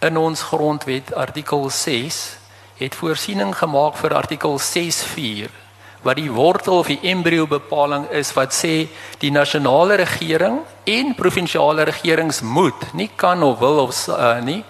in 0.00 0.16
ons 0.16 0.42
grondwet 0.42 1.14
artikel 1.14 1.70
6 1.70 2.36
het 2.80 2.94
voorsiening 2.94 3.56
gemaak 3.56 3.96
vir 3.96 4.14
artikel 4.14 4.58
64 4.58 5.50
wat 6.02 6.16
die 6.16 6.30
wortel 6.32 6.78
of 6.78 6.88
die 6.88 7.00
embrio 7.12 7.46
bepaling 7.46 8.06
is 8.16 8.32
wat 8.32 8.54
sê 8.56 8.88
die 9.20 9.30
nasionale 9.30 9.98
regering 10.00 10.60
en 10.88 11.14
provinsiale 11.14 11.84
regerings 11.90 12.40
moet 12.40 12.92
nie 12.96 13.10
kan 13.16 13.42
of 13.42 13.58
wil 13.58 13.82
of 13.84 14.08
uh, 14.08 14.38
nie 14.40 14.64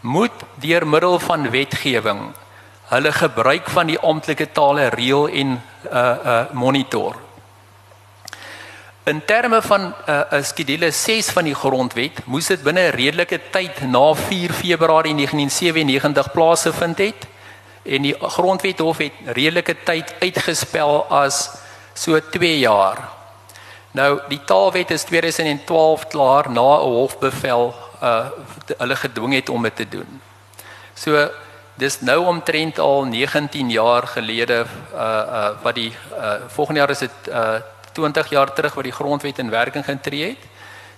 moet 0.00 0.42
deur 0.64 0.86
middel 0.86 1.18
van 1.22 1.50
wetgewing 1.50 2.32
hulle 2.92 3.12
gebruik 3.12 3.68
van 3.72 3.88
die 3.88 3.98
amptelike 3.98 4.50
tale 4.52 4.88
reël 4.92 5.28
en 5.28 5.58
uh 5.92 6.16
uh 6.24 6.44
monitor. 6.52 7.16
In 9.04 9.24
terme 9.24 9.62
van 9.62 9.88
uh, 9.90 10.20
uh 10.30 10.42
skedule 10.42 10.90
6 10.90 11.30
van 11.30 11.44
die 11.44 11.54
grondwet 11.54 12.24
moes 12.24 12.46
dit 12.46 12.62
binne 12.62 12.86
'n 12.88 12.96
redelike 12.96 13.40
tyd 13.50 13.80
na 13.88 14.14
4 14.14 14.52
Februarie 14.52 15.14
1997 15.14 16.32
plaasgevind 16.32 16.98
het 16.98 17.30
En 17.82 18.02
die 18.06 18.14
grondwet 18.14 18.78
hof 18.78 19.00
het 19.02 19.12
redelike 19.34 19.74
tyd 19.84 20.14
uitgespel 20.20 21.02
as 21.10 21.48
so 21.98 22.18
2 22.30 22.58
jaar. 22.58 23.08
Nou 23.92 24.20
die 24.28 24.40
taalwet 24.46 24.90
is 24.94 25.04
2012 25.04 26.06
klaar 26.06 26.50
na 26.50 26.78
'n 26.78 26.94
hofbevel 26.94 27.74
uh 28.02 28.26
hulle 28.78 28.96
gedwing 28.96 29.34
het 29.34 29.48
om 29.48 29.62
dit 29.62 29.76
te 29.76 29.88
doen. 29.88 30.20
So 30.94 31.30
dis 31.74 32.00
nou 32.00 32.24
omtrent 32.26 32.78
al 32.78 33.04
19 33.04 33.70
jaar 33.70 34.06
gelede 34.06 34.64
uh 34.94 35.00
uh 35.00 35.50
wat 35.62 35.74
die 35.74 35.92
uh 36.12 36.34
volgende 36.48 36.80
jaar 36.80 36.90
is 36.90 36.98
dit 36.98 37.28
uh 37.28 37.60
20 37.92 38.30
jaar 38.30 38.52
terug 38.52 38.74
wat 38.74 38.84
die 38.84 38.92
grondwet 38.92 39.38
in 39.38 39.50
werking 39.50 39.84
getree 39.84 40.28
het. 40.28 40.38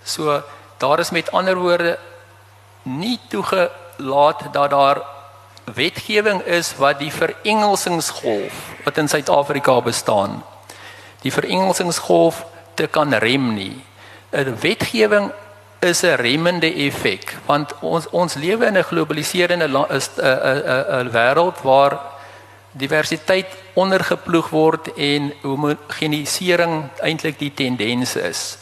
So 0.03 0.43
daar 0.77 0.99
is 0.99 1.09
met 1.11 1.31
ander 1.31 1.55
woorde 1.55 1.97
nie 2.83 3.19
toegelaat 3.27 4.43
dat 4.51 4.69
daar 4.69 5.01
wetgewing 5.63 6.41
is 6.41 6.75
wat 6.77 6.99
die 6.99 7.11
verengelsingsgolf 7.11 8.53
wat 8.83 8.97
in 8.97 9.07
Suid-Afrika 9.07 9.81
bestaan 9.81 10.43
die 11.25 11.33
verengelsingsgolf 11.33 12.43
te 12.77 12.87
kan 12.87 13.13
rem 13.13 13.53
nie. 13.53 13.83
'n 14.31 14.57
Wetgewing 14.61 15.31
is 15.79 16.03
'n 16.03 16.15
remmende 16.15 16.73
effek 16.73 17.37
want 17.45 17.73
ons 17.81 18.09
ons 18.09 18.33
lewe 18.33 18.65
in 18.65 18.77
'n 18.77 18.83
globaliserende 18.83 19.87
is 19.89 20.09
'n 20.17 20.21
'n 20.21 21.05
'n 21.05 21.11
wêreld 21.11 21.61
waar 21.61 21.99
diversiteit 22.71 23.47
ondergeploeg 23.73 24.49
word 24.49 24.93
en 24.93 25.33
homogenisering 25.41 26.89
eintlik 26.99 27.39
die 27.39 27.53
tendens 27.53 28.15
is. 28.15 28.57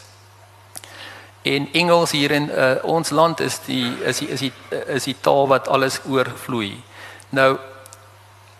En 1.42 1.68
Engels 1.72 2.10
hier 2.10 2.30
in 2.30 2.48
uh, 2.48 2.76
ons 2.82 3.10
land 3.10 3.40
is 3.40 3.58
die 3.66 3.90
is 4.04 4.18
die, 4.18 4.28
is 4.28 4.40
die 4.40 4.52
is 4.86 5.04
die 5.04 5.16
taal 5.20 5.48
wat 5.50 5.68
alles 5.68 6.00
oorvloei. 6.08 6.72
Nou 7.28 7.58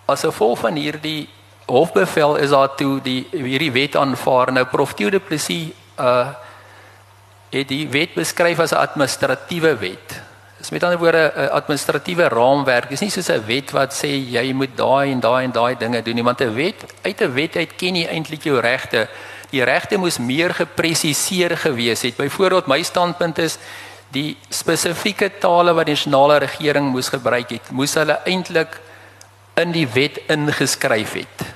as 0.05 0.27
gevolg 0.27 0.59
van 0.59 0.77
hierdie 0.77 1.29
hofbevel 1.67 2.37
is 2.37 2.51
daar 2.51 2.75
toe 2.75 2.99
die 3.01 3.23
hierdie 3.31 3.73
wet 3.73 3.97
aanvaar. 3.97 4.53
Nou 4.53 4.67
Prof 4.69 4.95
Du 4.95 5.19
Plessis 5.19 5.73
uh 5.99 6.35
het 7.55 7.71
die 7.71 7.87
wet 7.89 8.15
beskryf 8.15 8.59
as 8.59 8.73
'n 8.73 8.83
administratiewe 8.83 9.77
wet. 9.79 10.21
Dis 10.59 10.71
met 10.71 10.83
ander 10.83 10.99
woorde 10.99 11.33
'n 11.37 11.51
administratiewe 11.51 12.29
raamwerk. 12.29 12.89
Dis 12.89 13.01
nie 13.01 13.11
soos 13.11 13.29
'n 13.29 13.47
wet 13.47 13.71
wat 13.71 13.93
sê 13.93 14.09
jy 14.09 14.53
moet 14.53 14.77
daai 14.77 15.13
en 15.13 15.21
daai 15.21 15.45
en 15.45 15.53
daai 15.53 15.77
dinge 15.77 16.03
doen 16.03 16.15
nie, 16.15 16.25
want 16.25 16.41
'n 16.41 16.55
wet 16.55 16.85
uit 17.03 17.21
'n 17.21 17.35
wet 17.35 17.57
uit 17.57 17.77
ken 17.77 17.97
jy 17.97 18.07
eintlik 18.07 18.43
jou 18.43 18.61
regte. 18.61 19.09
Die 19.51 19.65
regte 19.65 19.97
moes 19.97 20.19
meer 20.19 20.55
gepresiseer 20.55 21.57
gewees 21.57 22.03
het. 22.03 22.17
Byvoorbeeld 22.17 22.67
my 22.67 22.83
standpunt 22.83 23.39
is 23.39 23.59
die 24.11 24.37
spesifieke 24.49 25.31
tale 25.39 25.75
wat 25.75 25.87
die 25.87 25.95
nasionale 25.95 26.39
regering 26.39 26.91
moes 26.91 27.09
gebruik 27.09 27.51
het, 27.51 27.71
moes 27.71 27.95
hulle 27.95 28.19
eintlik 28.25 28.81
in 29.55 29.73
die 29.73 29.89
wet 29.89 30.19
ingeskryf 30.27 31.13
het 31.13 31.55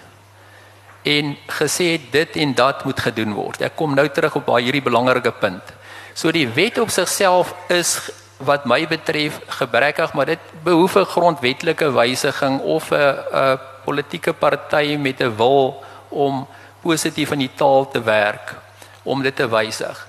en 1.09 1.37
gesê 1.47 2.01
dit 2.11 2.37
en 2.37 2.55
dat 2.55 2.85
moet 2.85 3.01
gedoen 3.01 3.33
word. 3.33 3.63
Ek 3.63 3.77
kom 3.77 3.95
nou 3.95 4.09
terug 4.13 4.35
op 4.41 4.49
baie 4.49 4.67
hierdie 4.67 4.85
belangrike 4.85 5.33
punt. 5.41 5.75
So 6.19 6.33
die 6.35 6.49
wet 6.51 6.81
op 6.83 6.91
sigself 6.91 7.53
is 7.71 8.11
wat 8.43 8.65
my 8.67 8.81
betref 8.91 9.39
gebrekkig, 9.61 10.13
maar 10.19 10.27
dit 10.27 10.43
behoef 10.67 10.97
'n 10.97 11.05
grondwetlike 11.15 11.93
wysiging 11.95 12.61
of 12.61 12.91
'n 12.91 13.15
'n 13.33 13.59
politieke 13.85 14.33
party 14.33 14.97
met 14.97 15.21
'n 15.21 15.37
wil 15.37 15.85
om 16.09 16.47
positief 16.83 17.31
in 17.31 17.39
die 17.39 17.55
taal 17.55 17.89
te 17.89 18.03
werk 18.03 18.55
om 19.03 19.23
dit 19.23 19.37
te 19.37 19.49
wysig. 19.49 20.07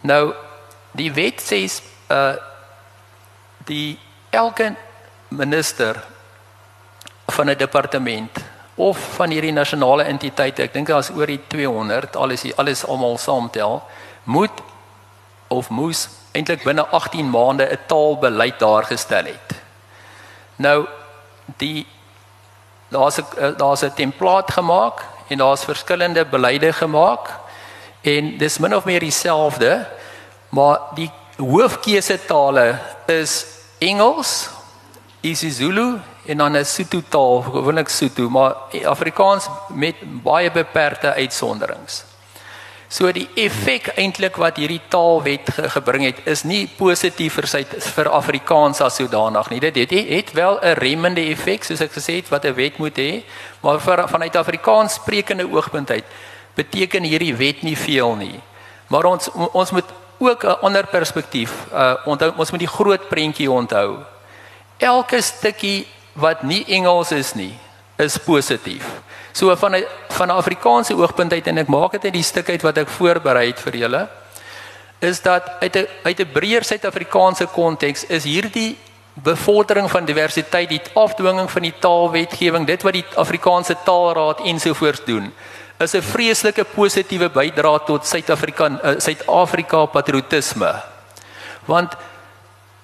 Nou 0.00 0.34
die 0.90 1.12
wet 1.12 1.42
sê 1.42 1.70
uh 2.08 2.34
die 3.64 3.98
elke 4.30 4.74
minister 5.28 6.02
van 7.26 7.50
'n 7.50 7.56
departement 7.56 8.38
of 8.74 8.98
van 8.98 9.30
hierdie 9.30 9.52
nasionale 9.52 10.02
entiteite, 10.02 10.62
ek 10.62 10.72
dink 10.72 10.86
daar 10.86 10.98
is 10.98 11.10
oor 11.10 11.26
die 11.26 11.42
200, 11.46 12.16
alles 12.16 12.56
alles 12.56 12.86
almal 12.86 13.18
saamtel, 13.18 13.82
moet 14.24 14.50
of 15.50 15.68
moes 15.68 16.08
eintlik 16.32 16.62
binne 16.64 16.86
18 16.86 17.30
maande 17.30 17.66
'n 17.66 17.78
taalbeleid 17.86 18.58
daar 18.58 18.84
gestel 18.84 19.24
het. 19.24 19.48
Nou 20.56 20.86
die 21.56 21.86
daar's 22.88 23.18
'n 23.18 23.26
eh, 23.36 23.56
daar's 23.56 23.82
'n 23.82 23.94
template 23.94 24.52
gemaak 24.52 25.04
en 25.28 25.38
daar's 25.38 25.64
verskillende 25.64 26.24
beleide 26.24 26.72
gemaak 26.72 27.28
en 28.00 28.38
dis 28.38 28.58
min 28.58 28.76
of 28.76 28.84
meer 28.84 29.00
dieselfde, 29.00 29.86
maar 30.48 30.78
die 30.94 31.10
hoofkeuse 31.36 32.24
tale 32.24 32.78
is 33.06 33.46
Engels, 33.78 34.48
isiZulu 35.20 36.00
en 36.26 36.36
dan 36.36 36.56
'n 36.56 36.64
Sotho 36.64 37.02
taal, 37.08 37.42
gewoonlik 37.42 37.88
Sotho, 37.88 38.28
maar 38.28 38.54
Afrikaans 38.84 39.48
met 39.68 39.94
baie 40.22 40.50
beperkte 40.50 41.12
uitsonderings. 41.12 42.09
So 42.90 43.06
die 43.14 43.28
effek 43.38 43.92
eintlik 44.02 44.34
wat 44.42 44.56
hierdie 44.58 44.80
taalwet 44.90 45.52
ge 45.54 45.68
gebring 45.70 46.08
het 46.08 46.24
is 46.26 46.40
nie 46.42 46.64
positief 46.74 47.36
vir 47.38 47.46
sy 47.46 47.60
vir 47.64 48.08
Afrikaans 48.10 48.80
as 48.82 48.96
sodanig 48.98 49.50
nie. 49.52 49.60
Dit 49.62 49.78
het, 49.78 49.94
het, 49.94 50.32
wel 50.34 50.58
'n 50.58 50.74
remmende 50.74 51.22
effek 51.30 51.62
soos 51.64 51.80
ek 51.80 51.92
gesê 51.94 52.18
het 52.18 52.28
wat 52.28 52.44
'n 52.44 52.54
wet 52.54 52.78
moet 52.78 52.98
hê, 52.98 53.22
maar 53.62 53.78
vir 53.78 54.08
vanuit 54.08 54.36
Afrikaans 54.36 54.94
sprekende 54.94 55.46
oogpunt 55.46 55.90
uit 55.90 56.04
beteken 56.54 57.02
hierdie 57.02 57.34
wet 57.34 57.62
nie 57.62 57.76
veel 57.76 58.16
nie. 58.16 58.40
Maar 58.88 59.04
ons 59.04 59.30
ons 59.52 59.70
moet 59.70 59.86
ook 60.18 60.44
'n 60.44 60.60
ander 60.60 60.86
perspektief 60.86 61.52
uh 61.72 61.94
onthou 62.04 62.32
ons 62.36 62.50
moet 62.50 62.60
die 62.60 62.74
groot 62.76 63.08
prentjie 63.08 63.50
onthou. 63.50 63.98
Elke 64.78 65.20
stukkie 65.20 65.86
wat 66.12 66.42
nie 66.42 66.64
Engels 66.66 67.12
is 67.12 67.34
nie, 67.34 67.54
is 67.96 68.18
positief. 68.18 68.84
So 69.32 69.56
van 69.56 69.74
'n 69.74 69.84
van 70.08 70.28
'n 70.28 70.36
Afrikaanse 70.36 70.96
oogpunt 70.96 71.32
uit 71.32 71.46
en 71.46 71.58
ek 71.58 71.68
maak 71.68 71.92
dit 71.92 72.04
uit 72.04 72.12
die 72.12 72.22
stuk 72.22 72.48
uit 72.48 72.62
wat 72.62 72.78
ek 72.78 72.88
voorberei 72.88 73.46
het 73.46 73.60
vir 73.60 73.76
julle 73.76 74.08
is 75.00 75.22
dat 75.22 75.42
uit 75.60 75.76
'n 75.76 75.86
uit 76.02 76.20
'n 76.20 76.32
breër 76.32 76.64
Suid-Afrikaanse 76.64 77.46
konteks 77.46 78.06
is 78.06 78.24
hierdie 78.24 78.76
bevordering 79.14 79.90
van 79.90 80.04
diversiteit, 80.04 80.68
die 80.68 80.82
afdwinging 80.94 81.50
van 81.50 81.62
die 81.62 81.74
taalwetgewing, 81.78 82.66
dit 82.66 82.82
wat 82.82 82.92
die 82.92 83.04
Afrikaanse 83.14 83.76
Taalraad 83.84 84.40
ensovoorts 84.40 85.04
doen, 85.04 85.32
is 85.78 85.94
'n 85.94 86.02
vreeslike 86.02 86.64
positiewe 86.64 87.28
bydrae 87.28 87.80
tot 87.86 88.06
Suid-Afrika 88.06 89.82
uh, 89.82 89.90
patriotisme. 89.92 90.82
Want 91.64 91.96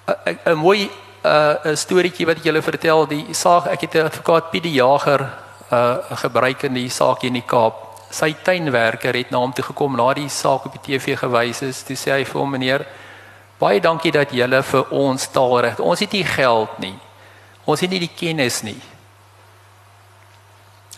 'n 0.05 0.37
uh, 0.45 0.53
mooi 0.53 0.89
'n 1.23 1.27
uh, 1.27 1.75
storieetjie 1.75 2.25
wat 2.25 2.37
ek 2.37 2.43
julle 2.43 2.61
vertel, 2.61 3.07
die 3.07 3.25
saak 3.31 3.65
ek 3.65 3.81
het 3.81 3.93
'n 3.93 4.05
advokaat 4.05 4.51
Pietie 4.51 4.73
Jager 4.73 5.29
uh 5.71 6.17
gebruik 6.23 6.63
in 6.63 6.73
die 6.73 6.89
saak 6.89 7.23
in 7.23 7.33
die 7.33 7.45
Kaap. 7.45 7.83
Sy 8.09 8.31
tuinwerker 8.43 9.15
het 9.15 9.31
na 9.31 9.41
hom 9.43 9.53
toe 9.53 9.65
gekom 9.67 9.97
na 9.97 10.13
die 10.15 10.29
saak 10.29 10.65
op 10.65 10.77
die 10.77 10.83
TV 10.85 11.17
gewys 11.19 11.61
is. 11.61 11.83
Toe 11.83 11.95
sê 11.95 12.13
hy 12.15 12.23
vir 12.23 12.39
hom 12.39 12.51
meneer, 12.55 12.85
baie 13.59 13.81
dankie 13.83 14.11
dat 14.11 14.31
julle 14.31 14.61
vir 14.63 14.93
ons 14.95 15.27
taalreg. 15.33 15.79
Ons 15.79 16.05
het 16.05 16.13
nie 16.15 16.23
geld 16.23 16.79
nie. 16.79 16.95
Ons 17.65 17.83
het 17.83 17.91
nie 17.91 17.99
die 17.99 18.13
kennis 18.15 18.61
nie. 18.63 18.79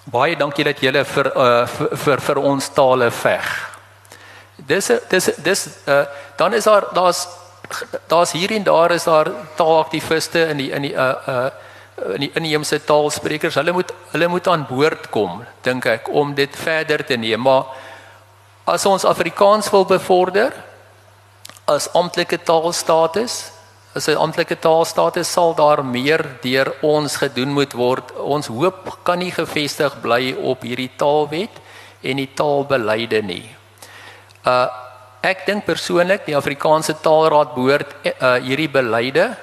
Baie 0.09 0.37
dankie 0.37 0.65
dat 0.65 0.81
julle 0.81 1.03
vir 1.05 1.31
uh 1.33 1.65
vir 1.65 1.97
vir, 2.03 2.21
vir 2.27 2.41
ons 2.51 2.69
tale 2.73 3.09
veg. 3.11 3.49
Dis 4.69 4.91
dis 5.09 5.29
dis 5.37 5.67
uh 5.87 6.05
dan 6.37 6.53
is 6.53 6.69
daar 6.69 6.89
daar's 6.93 7.27
daar's 8.07 8.31
hier 8.31 8.51
en 8.51 8.63
daar 8.63 8.91
is 8.91 9.03
daar 9.03 9.31
taalaktiviste 9.55 10.45
in 10.49 10.57
die 10.57 10.71
in 10.71 10.81
die 10.81 10.93
uh 10.93 11.13
uh 11.27 11.49
in 12.15 12.25
die 12.25 12.31
inheemse 12.39 12.79
taalsprekers, 12.85 13.57
hulle 13.59 13.73
moet 13.75 13.93
hulle 14.13 14.27
moet 14.31 14.47
aan 14.47 14.65
boord 14.69 15.09
kom, 15.13 15.43
dink 15.65 15.85
ek, 15.85 16.09
om 16.13 16.33
dit 16.35 16.55
verder 16.55 17.03
te 17.05 17.17
neem. 17.17 17.41
Maar 17.41 17.69
as 18.69 18.85
ons 18.85 19.05
Afrikaans 19.05 19.69
wil 19.73 19.85
bevorder 19.89 20.53
as 21.69 21.89
amptelike 21.93 22.39
taalstatus, 22.45 23.51
as 23.95 24.07
'n 24.07 24.17
amptelike 24.17 24.55
taalstatus 24.55 25.31
sal 25.31 25.53
daar 25.53 25.83
meer 25.85 26.21
deur 26.41 26.73
ons 26.81 27.15
gedoen 27.15 27.53
moet 27.53 27.73
word. 27.73 28.11
Ons 28.17 28.47
hoop 28.47 29.03
kan 29.03 29.19
nie 29.19 29.31
gefestig 29.31 30.01
bly 30.01 30.35
op 30.41 30.61
hierdie 30.61 30.91
taalwet 30.97 31.53
en 32.01 32.17
die 32.17 32.29
taalbeleide 32.33 33.21
nie. 33.21 33.49
Uh 34.45 34.67
ek 35.21 35.45
dink 35.45 35.65
persoonlik 35.65 36.25
die 36.25 36.35
Afrikaanse 36.37 36.93
Taalraad 37.03 37.51
behoort 37.51 37.89
uh, 38.07 38.39
hierdie 38.39 38.69
beleide 38.71 39.35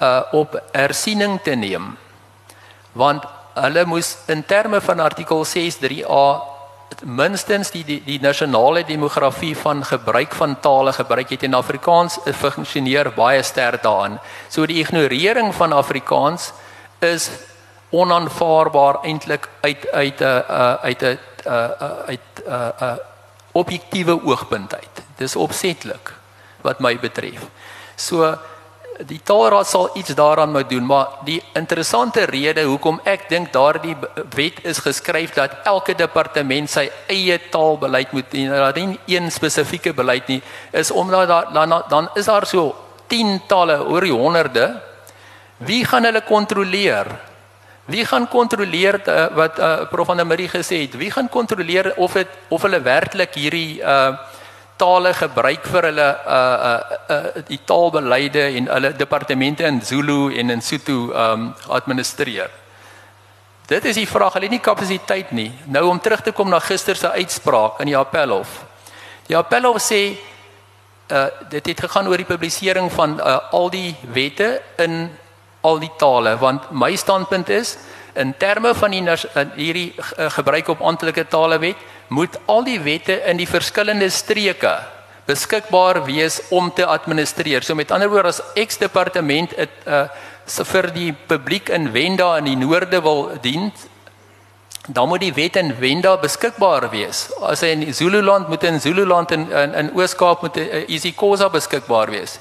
uh 0.00 0.22
op 0.32 0.62
ersiening 0.72 1.40
te 1.42 1.54
neem. 1.54 1.96
Want 2.92 3.24
hulle 3.54 3.84
moes 3.84 4.16
in 4.26 4.44
terme 4.44 4.80
van 4.80 5.00
artikel 5.00 5.44
63A 5.44 6.24
minstens 7.04 7.70
die 7.70 7.84
die, 7.84 8.00
die 8.04 8.18
nasionale 8.20 8.84
demografie 8.84 9.56
van 9.56 9.84
gebruik 9.84 10.34
van 10.34 10.56
tale 10.60 10.92
gebruik 10.92 11.30
het 11.30 11.42
en 11.42 11.54
Afrikaans 11.54 12.18
funksioneer 12.24 13.12
baie 13.14 13.42
sterk 13.42 13.82
daarin. 13.82 14.18
So 14.48 14.66
die 14.66 14.80
ignorering 14.80 15.54
van 15.54 15.72
Afrikaans 15.72 16.52
is 16.98 17.30
onaanvaarbaar 17.90 19.02
eintlik 19.02 19.48
uit 19.60 19.86
uit 19.92 20.20
'n 20.20 20.24
uh, 20.24 20.74
uit 20.74 21.02
'n 21.02 21.18
uh, 21.46 21.70
uit 22.06 22.20
'n 22.46 22.48
uh, 22.48 22.68
uh, 22.82 22.92
objektiewe 23.52 24.24
oogpunt 24.24 24.74
uit. 24.74 25.02
Dis 25.16 25.36
opsetlik 25.36 26.12
wat 26.60 26.78
my 26.80 26.98
betref. 26.98 27.46
So 27.96 28.38
die 29.08 29.20
taalraad 29.24 29.68
sal 29.68 29.90
iets 29.96 30.14
daaraan 30.14 30.52
moet 30.52 30.68
doen, 30.68 30.84
maar 30.86 31.06
die 31.24 31.38
interessante 31.54 32.24
rede 32.28 32.64
hoekom 32.68 33.00
ek 33.08 33.28
dink 33.30 33.52
daardie 33.52 33.96
wet 34.34 34.60
is 34.68 34.82
geskryf 34.84 35.32
dat 35.36 35.56
elke 35.68 35.94
departement 35.96 36.70
sy 36.70 36.88
eie 37.08 37.38
taalbeleid 37.52 38.12
moet 38.12 38.36
hê, 38.36 38.46
dat 38.50 38.76
nie 38.76 38.98
een 39.08 39.30
spesifieke 39.32 39.94
beleid 39.96 40.28
nie, 40.28 40.40
is 40.72 40.90
omdat 40.90 41.28
daar 41.28 41.52
dan 41.52 41.82
dan 41.88 42.08
is 42.14 42.28
daar 42.28 42.46
so 42.46 42.74
10 43.08 43.40
tale 43.46 43.80
oor 43.86 44.06
die 44.06 44.14
honderde. 44.14 44.80
Wie 45.56 45.84
gaan 45.84 46.04
hulle 46.04 46.22
kontroleer? 46.22 47.06
Wie 47.90 48.04
gaan 48.06 48.28
kontroleer 48.28 49.00
uh, 49.08 49.26
wat 49.34 49.58
uh, 49.58 49.88
Prof 49.90 50.06
van 50.06 50.16
der 50.16 50.26
Merrie 50.26 50.48
gesê 50.48 50.84
het? 50.84 50.94
Wie 50.96 51.10
gaan 51.10 51.28
kontroleer 51.28 51.92
of 51.96 52.12
dit 52.12 52.28
of 52.48 52.62
hulle 52.62 52.80
werklik 52.82 53.34
hierdie 53.34 53.80
uh 53.82 54.12
tale 54.80 55.12
gebruik 55.14 55.66
vir 55.72 55.88
hulle 55.90 56.08
uh 56.08 56.38
uh, 56.70 56.98
uh 57.16 57.42
die 57.48 57.60
taalbeleide 57.68 58.46
en 58.56 58.70
hulle 58.72 58.94
departemente 58.96 59.66
in 59.68 59.82
Zulu 59.84 60.32
en 60.38 60.50
in 60.50 60.62
Sotho 60.64 61.12
um 61.12 61.52
administreer. 61.68 62.50
Dit 63.70 63.84
is 63.84 64.00
die 64.00 64.08
vraag, 64.08 64.34
hulle 64.34 64.48
het 64.48 64.56
nie 64.56 64.64
kapasiteit 64.64 65.30
nie. 65.36 65.50
Nou 65.70 65.84
om 65.92 66.00
terug 66.00 66.24
te 66.26 66.32
kom 66.32 66.48
na 66.50 66.58
gister 66.58 66.96
se 66.96 67.10
uitspraak 67.10 67.78
in 67.84 67.92
die 67.92 67.96
Appelhof. 67.96 68.64
Die 69.28 69.36
Appelhof 69.38 69.78
sê 69.84 70.02
uh 71.10 71.26
dit 71.50 71.66
het 71.66 71.80
gegaan 71.86 72.08
oor 72.08 72.16
die 72.16 72.28
publisering 72.28 72.90
van 72.92 73.18
uh, 73.20 73.38
al 73.50 73.70
die 73.70 73.94
wette 74.14 74.60
in 74.78 75.10
al 75.60 75.78
die 75.78 75.92
tale 75.98 76.36
want 76.38 76.70
my 76.70 76.94
standpunt 76.96 77.48
is 77.48 77.76
in 78.14 78.34
terme 78.38 78.74
van 78.74 78.90
die 78.90 79.02
hierdie 79.56 79.92
uh, 79.96 80.30
gebruik 80.30 80.68
op 80.68 80.80
amptelike 80.80 81.26
tale 81.28 81.58
wet 81.58 81.76
moet 82.10 82.38
al 82.50 82.64
die 82.66 82.80
wette 82.82 83.20
in 83.30 83.38
die 83.38 83.48
verskillende 83.48 84.10
streke 84.10 84.74
beskikbaar 85.30 86.02
wees 86.08 86.40
om 86.50 86.72
te 86.74 86.86
administreer. 86.86 87.62
So 87.62 87.76
met 87.78 87.92
ander 87.94 88.10
woorde 88.10 88.34
as 88.34 88.42
X 88.58 88.82
departement 88.82 89.54
het 89.58 89.86
uh 89.86 90.08
vir 90.50 90.88
die 90.90 91.12
publiek 91.14 91.68
in 91.70 91.92
Wenda 91.94 92.32
in 92.40 92.48
die 92.48 92.56
noorde 92.58 92.98
wil 93.04 93.28
dien, 93.42 93.68
dan 94.88 95.08
moet 95.08 95.22
die 95.22 95.34
wet 95.36 95.56
in 95.56 95.70
Wenda 95.78 96.16
beskikbaar 96.18 96.88
wees. 96.90 97.28
As 97.46 97.62
hy 97.62 97.70
in 97.76 97.94
Zululand 97.94 98.48
moet 98.48 98.64
in 98.66 98.80
Zululand 98.80 99.30
en 99.30 99.46
in, 99.46 99.74
in 99.74 99.92
Oos-Kaap 99.94 100.42
moet 100.42 100.56
uh, 100.58 100.82
isiXhosa 100.88 101.48
beskikbaar 101.54 102.10
wees. 102.10 102.40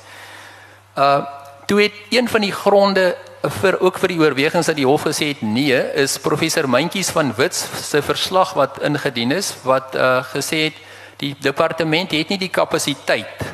Uh 0.97 1.21
toe 1.69 1.83
het 1.83 1.93
een 2.09 2.25
van 2.25 2.41
die 2.41 2.51
gronde 2.51 3.15
vir 3.41 3.79
ook 3.79 3.99
vir 3.99 4.11
die 4.13 4.19
oorwegings 4.19 4.67
dat 4.67 4.75
die 4.75 4.87
hof 4.87 5.05
gesê 5.07 5.31
het 5.31 5.41
nee 5.41 5.77
is 5.95 6.17
professor 6.19 6.67
Mentjies 6.67 7.09
van 7.15 7.31
Wits 7.37 7.63
se 7.87 8.01
verslag 8.01 8.53
wat 8.53 8.81
ingedien 8.83 9.31
is 9.31 9.53
wat 9.63 9.95
uh, 9.95 10.23
gesê 10.33 10.65
het 10.67 10.81
die 11.19 11.35
departement 11.39 12.11
het 12.11 12.29
nie 12.29 12.37
die 12.37 12.51
kapasiteit 12.51 13.45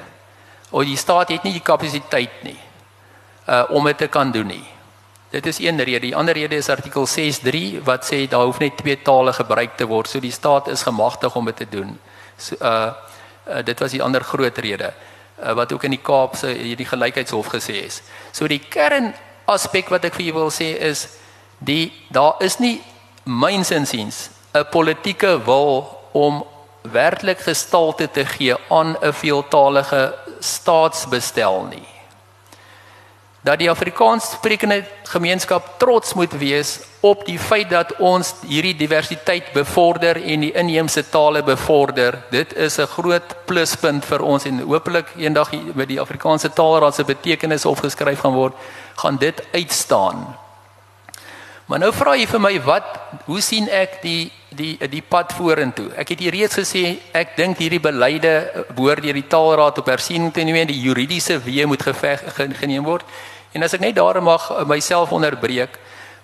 of 0.71 0.83
die 0.83 0.97
staat 0.97 1.29
het 1.29 1.43
nie 1.43 1.53
die 1.53 1.65
kapasiteit 1.65 2.41
nie 2.43 2.57
uh, 3.47 3.63
om 3.69 3.85
dit 3.85 3.97
te 3.97 4.07
kan 4.07 4.31
doen 4.31 4.47
nie. 4.47 4.63
Dit 5.29 5.45
is 5.45 5.59
een 5.59 5.79
rede. 5.79 6.07
Die 6.07 6.15
ander 6.15 6.33
rede 6.33 6.55
is 6.55 6.69
artikel 6.69 7.07
6.3 7.07 7.83
wat 7.85 8.05
sê 8.07 8.25
daar 8.29 8.45
hoef 8.45 8.59
net 8.59 8.77
twee 8.77 8.97
tale 9.01 9.33
gebruik 9.33 9.75
te 9.77 9.85
word. 9.85 10.09
So 10.09 10.19
die 10.19 10.31
staat 10.31 10.67
is 10.71 10.85
gemagtig 10.85 11.35
om 11.35 11.45
dit 11.45 11.57
te 11.57 11.69
doen. 11.69 11.97
So 12.37 12.55
uh, 12.61 12.93
uh 13.45 13.61
dit 13.65 13.79
was 13.79 13.91
die 13.91 14.01
ander 14.01 14.23
groot 14.23 14.57
rede 14.57 14.93
uh, 15.43 15.53
wat 15.53 15.73
ook 15.73 15.83
in 15.83 15.93
die 15.93 16.01
Kaap 16.01 16.35
se 16.35 16.49
hierdie 16.49 16.87
gelykheidshof 16.89 17.51
gesê 17.53 17.83
is. 17.85 18.01
So 18.31 18.47
die 18.47 18.59
kern 18.59 19.13
aspek 19.45 19.89
wat 19.89 20.05
ek 20.05 20.15
vir 20.15 20.25
julle 20.25 20.39
wil 20.39 20.53
sê 20.53 20.73
is 20.89 21.07
die 21.59 21.93
daar 22.09 22.35
is 22.39 22.59
nie 22.59 22.81
myns 23.25 23.71
insiens 23.71 24.29
'n 24.53 24.65
politieke 24.71 25.45
wil 25.45 25.87
om 26.13 26.43
werklik 26.81 27.39
gestalte 27.39 28.07
te 28.11 28.25
gee 28.25 28.55
aan 28.69 28.97
'n 29.01 29.13
veeltalige 29.13 30.15
staatsbestel 30.39 31.63
nie. 31.69 31.94
Dat 33.45 33.59
die 33.61 33.69
Afrikaanssprekende 33.69 34.79
gemeenskap 35.11 35.75
trots 35.77 36.13
moet 36.17 36.31
wees 36.41 36.79
op 37.05 37.25
die 37.27 37.37
feit 37.39 37.69
dat 37.69 37.91
ons 38.01 38.31
hierdie 38.47 38.73
diversiteit 38.73 39.51
bevorder 39.53 40.17
en 40.17 40.47
die 40.47 40.53
inheemse 40.57 41.03
tale 41.13 41.43
bevorder. 41.45 42.17
Dit 42.31 42.55
is 42.57 42.79
'n 42.79 42.89
groot 42.95 43.35
pluspunt 43.45 44.05
vir 44.05 44.21
ons 44.21 44.45
en 44.45 44.59
hopelik 44.59 45.13
eendag 45.17 45.51
met 45.73 45.87
die 45.87 45.99
Afrikaanse 46.01 46.49
Taalraad 46.49 46.95
se 46.95 47.03
betekenis 47.03 47.65
opgeskryf 47.65 48.19
gaan 48.19 48.33
word 48.33 48.53
gaan 48.95 49.17
dit 49.17 49.43
uitstaan. 49.53 50.35
Maar 51.65 51.79
nou 51.79 51.93
vra 51.93 52.13
jy 52.13 52.27
vir 52.27 52.41
my 52.41 52.61
wat 52.61 52.97
hoe 53.25 53.41
sien 53.41 53.69
ek 53.69 54.01
die 54.01 54.31
die 54.55 54.77
die 54.87 55.01
pad 55.01 55.33
vorentoe? 55.33 55.89
Ek 55.97 56.09
het 56.09 56.19
hier 56.19 56.31
reeds 56.31 56.55
gesê 56.55 56.97
ek 57.11 57.35
dink 57.37 57.57
hierdie 57.57 57.81
beleide 57.81 58.65
behoort 58.75 59.03
deur 59.03 59.13
die 59.13 59.27
Taalraad 59.27 59.77
op 59.77 59.85
hersiening 59.85 60.33
te 60.33 60.43
neem 60.43 60.55
en 60.55 60.67
die 60.67 60.81
juridiese 60.81 61.39
weë 61.39 61.65
moet 61.65 61.81
geveg 61.81 62.21
geneem 62.35 62.83
word. 62.83 63.03
En 63.55 63.63
as 63.63 63.73
ek 63.73 63.83
net 63.85 63.95
daar 63.95 64.19
mag 64.23 64.49
myself 64.67 65.13
onderbreek, 65.15 65.77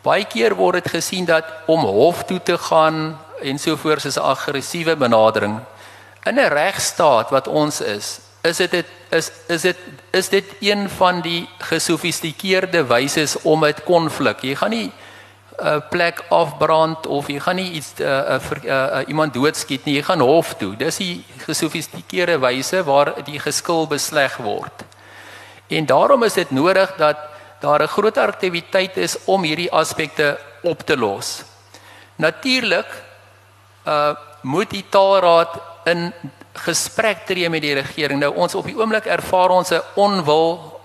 baie 0.03 0.25
keer 0.27 0.55
word 0.59 0.81
dit 0.81 0.89
gesien 0.97 1.25
dat 1.25 1.47
om 1.71 1.85
hof 1.87 2.25
toe 2.27 2.41
te 2.43 2.57
gaan 2.57 3.13
en 3.41 3.59
so 3.59 3.77
voort 3.79 4.05
is 4.05 4.17
'n 4.17 4.27
aggressiewe 4.33 4.95
benadering. 4.95 5.59
In 6.25 6.35
'n 6.35 6.51
regstaat 6.51 7.29
wat 7.29 7.47
ons 7.47 7.81
is, 7.81 8.19
is 8.41 8.57
dit 8.57 8.85
is 9.09 9.31
is 9.47 9.61
dit 9.61 9.77
is 10.11 10.29
dit 10.29 10.45
een 10.59 10.89
van 10.89 11.21
die 11.21 11.49
gesofistikeerde 11.57 12.83
wyse 12.83 13.39
om 13.43 13.65
'n 13.65 13.83
konflik. 13.85 14.41
Jy 14.41 14.55
gaan 14.55 14.69
nie 14.69 14.91
'n 15.57 15.67
uh, 15.67 15.77
plek 15.89 16.23
afbrand 16.29 17.07
of 17.07 17.27
jy 17.27 17.39
gaan 17.39 17.55
nie 17.55 17.71
iets 17.71 17.93
'n 17.97 18.03
uh, 18.03 18.39
uh, 18.63 18.63
uh, 18.63 19.07
iemand 19.07 19.33
doodskiet 19.33 19.85
nie. 19.85 19.95
Jy 19.95 20.03
gaan 20.03 20.19
hof 20.19 20.53
toe. 20.53 20.75
Dis 20.75 20.97
die 20.97 21.23
gesofistikeerde 21.37 22.39
wyse 22.39 22.83
waar 22.83 23.23
die 23.23 23.39
geskil 23.39 23.87
besleg 23.87 24.37
word. 24.37 24.90
En 25.71 25.85
daarom 25.85 26.23
is 26.23 26.33
dit 26.33 26.51
nodig 26.51 26.95
dat 26.99 27.17
daar 27.59 27.81
'n 27.81 27.87
groot 27.87 28.17
aktiwiteit 28.17 28.97
is 28.97 29.17
om 29.25 29.43
hierdie 29.43 29.71
aspekte 29.71 30.39
op 30.61 30.81
te 30.81 30.97
los. 30.97 31.43
Natuurlik 32.15 32.89
uh 33.87 34.15
moet 34.41 34.69
die 34.69 34.85
taalraad 34.89 35.61
in 35.83 36.13
gesprek 36.53 37.25
tree 37.25 37.49
met 37.49 37.61
die 37.61 37.73
regering. 37.73 38.19
Nou 38.19 38.33
ons 38.35 38.55
op 38.55 38.65
die 38.65 38.77
oomblik 38.77 39.05
ervaar 39.05 39.49
ons 39.49 39.69
'n 39.69 39.81
onwil 39.93 40.79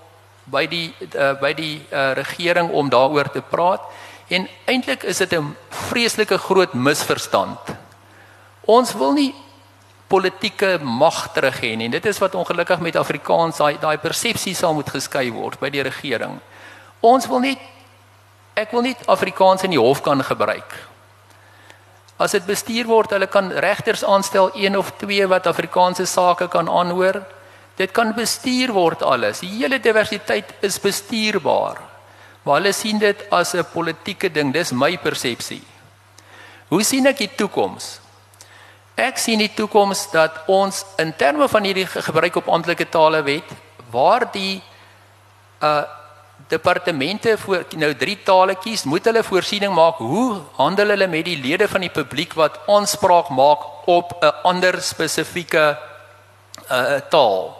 by 0.45 0.66
die 0.66 0.95
uh, 1.14 1.32
by 1.41 1.53
die 1.55 1.87
uh, 1.91 2.12
regering 2.12 2.70
om 2.70 2.89
daaroor 2.89 3.30
te 3.30 3.43
praat 3.43 3.80
en 4.28 4.49
eintlik 4.64 5.03
is 5.03 5.18
dit 5.18 5.32
'n 5.32 5.57
vreeslike 5.68 6.39
groot 6.39 6.74
misverstand. 6.74 7.59
Ons 8.61 8.93
wil 8.93 9.12
nie 9.12 9.34
politieke 10.09 10.78
mag 10.82 11.32
terug 11.34 11.61
hê 11.61 11.76
nie. 11.76 11.88
Dit 11.88 12.07
is 12.07 12.18
wat 12.18 12.34
ongelukkig 12.34 12.80
met 12.80 12.96
Afrikaans 12.96 13.57
daai 13.59 13.78
daai 13.80 13.96
persepsie 13.98 14.54
sal 14.54 14.74
moet 14.74 14.90
geskei 14.90 15.30
word 15.32 15.61
by 15.61 15.70
die 15.70 15.82
regering. 15.82 16.40
Ons 17.00 17.26
wil 17.26 17.40
nie 17.40 17.57
ek 18.57 18.72
wil 18.72 18.82
nie 18.82 18.96
Afrikaans 19.07 19.64
in 19.64 19.74
die 19.74 19.80
hof 19.80 20.02
kan 20.02 20.22
gebruik 20.24 20.76
As 22.16 22.32
dit 22.32 22.46
bestuur 22.48 22.88
word, 22.88 23.12
hulle 23.12 23.28
kan 23.28 23.50
regters 23.52 24.04
aanstel, 24.04 24.48
een 24.57 24.76
of 24.78 24.94
twee 25.00 25.26
wat 25.28 25.46
Afrikaanse 25.46 26.07
sake 26.09 26.48
kan 26.48 26.68
aanhoor. 26.68 27.20
Dit 27.76 27.92
kan 27.92 28.14
bestuur 28.16 28.72
word 28.72 29.02
alles. 29.04 29.42
Die 29.44 29.52
hele 29.52 29.76
diversiteit 29.84 30.54
is 30.64 30.80
bestuurbaar. 30.80 31.82
Maar 32.46 32.61
hulle 32.61 32.72
sien 32.72 32.98
dit 32.98 33.26
as 33.30 33.52
'n 33.54 33.64
politieke 33.72 34.32
ding. 34.32 34.52
Dis 34.52 34.72
my 34.72 34.96
persepsie. 34.96 35.62
Hoe 36.68 36.82
sien 36.82 37.07
ek 37.07 37.18
die 37.18 37.30
toekoms? 37.36 38.00
Ek 38.97 39.18
sien 39.20 39.42
die 39.42 39.53
toekoms 39.53 40.07
dat 40.09 40.47
ons 40.49 40.80
in 40.97 41.12
terme 41.20 41.44
van 41.53 41.66
hierdie 41.68 41.84
gebruik 41.84 42.38
op 42.40 42.49
amptelike 42.49 42.88
tale 42.88 43.20
wet 43.26 43.51
waar 43.92 44.24
die 44.32 44.62
uh 45.61 45.84
departemente 46.49 47.38
voor 47.38 47.64
nou 47.80 47.94
drie 47.97 48.18
tale 48.22 48.55
kies, 48.61 48.84
moet 48.84 49.05
hulle 49.09 49.22
voorsiening 49.24 49.72
maak 49.74 49.97
hoe 49.99 50.36
handel 50.59 50.92
hulle 50.92 51.09
met 51.09 51.24
die 51.24 51.38
lede 51.40 51.66
van 51.68 51.80
die 51.80 51.90
publiek 51.90 52.36
wat 52.38 52.59
aanspraak 52.70 53.32
maak 53.34 53.64
op 53.88 54.12
'n 54.20 54.32
ander 54.42 54.82
spesifieke 54.82 55.78
uh 56.70 57.01
taal. 57.11 57.57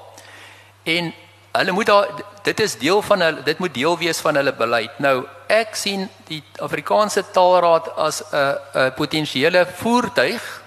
En 0.84 1.12
hulle 1.53 1.72
moet 1.72 1.87
daar 1.87 2.07
dit 2.43 2.61
is 2.61 2.78
deel 2.78 3.03
van 3.03 3.20
hulle 3.20 3.43
dit 3.43 3.59
moet 3.59 3.74
deel 3.74 3.99
wees 3.99 4.20
van 4.20 4.34
hulle 4.34 4.53
beleid. 4.53 4.99
Nou 4.99 5.24
ek 5.47 5.74
sien 5.74 6.09
die 6.28 6.43
Afrikaanse 6.61 7.24
Taalraad 7.30 7.97
as 7.97 8.22
'n 8.32 8.55
'n 8.74 8.93
potensiële 8.95 9.66
voertuig 9.66 10.62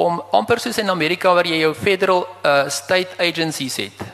om 0.00 0.22
amper 0.32 0.60
soos 0.62 0.78
in 0.78 0.90
Amerika 0.90 1.32
waar 1.36 1.48
jy 1.48 1.60
jou 1.60 1.74
federal 1.74 2.24
uh 2.44 2.68
state 2.68 3.18
agencies 3.18 3.76
het 3.76 4.06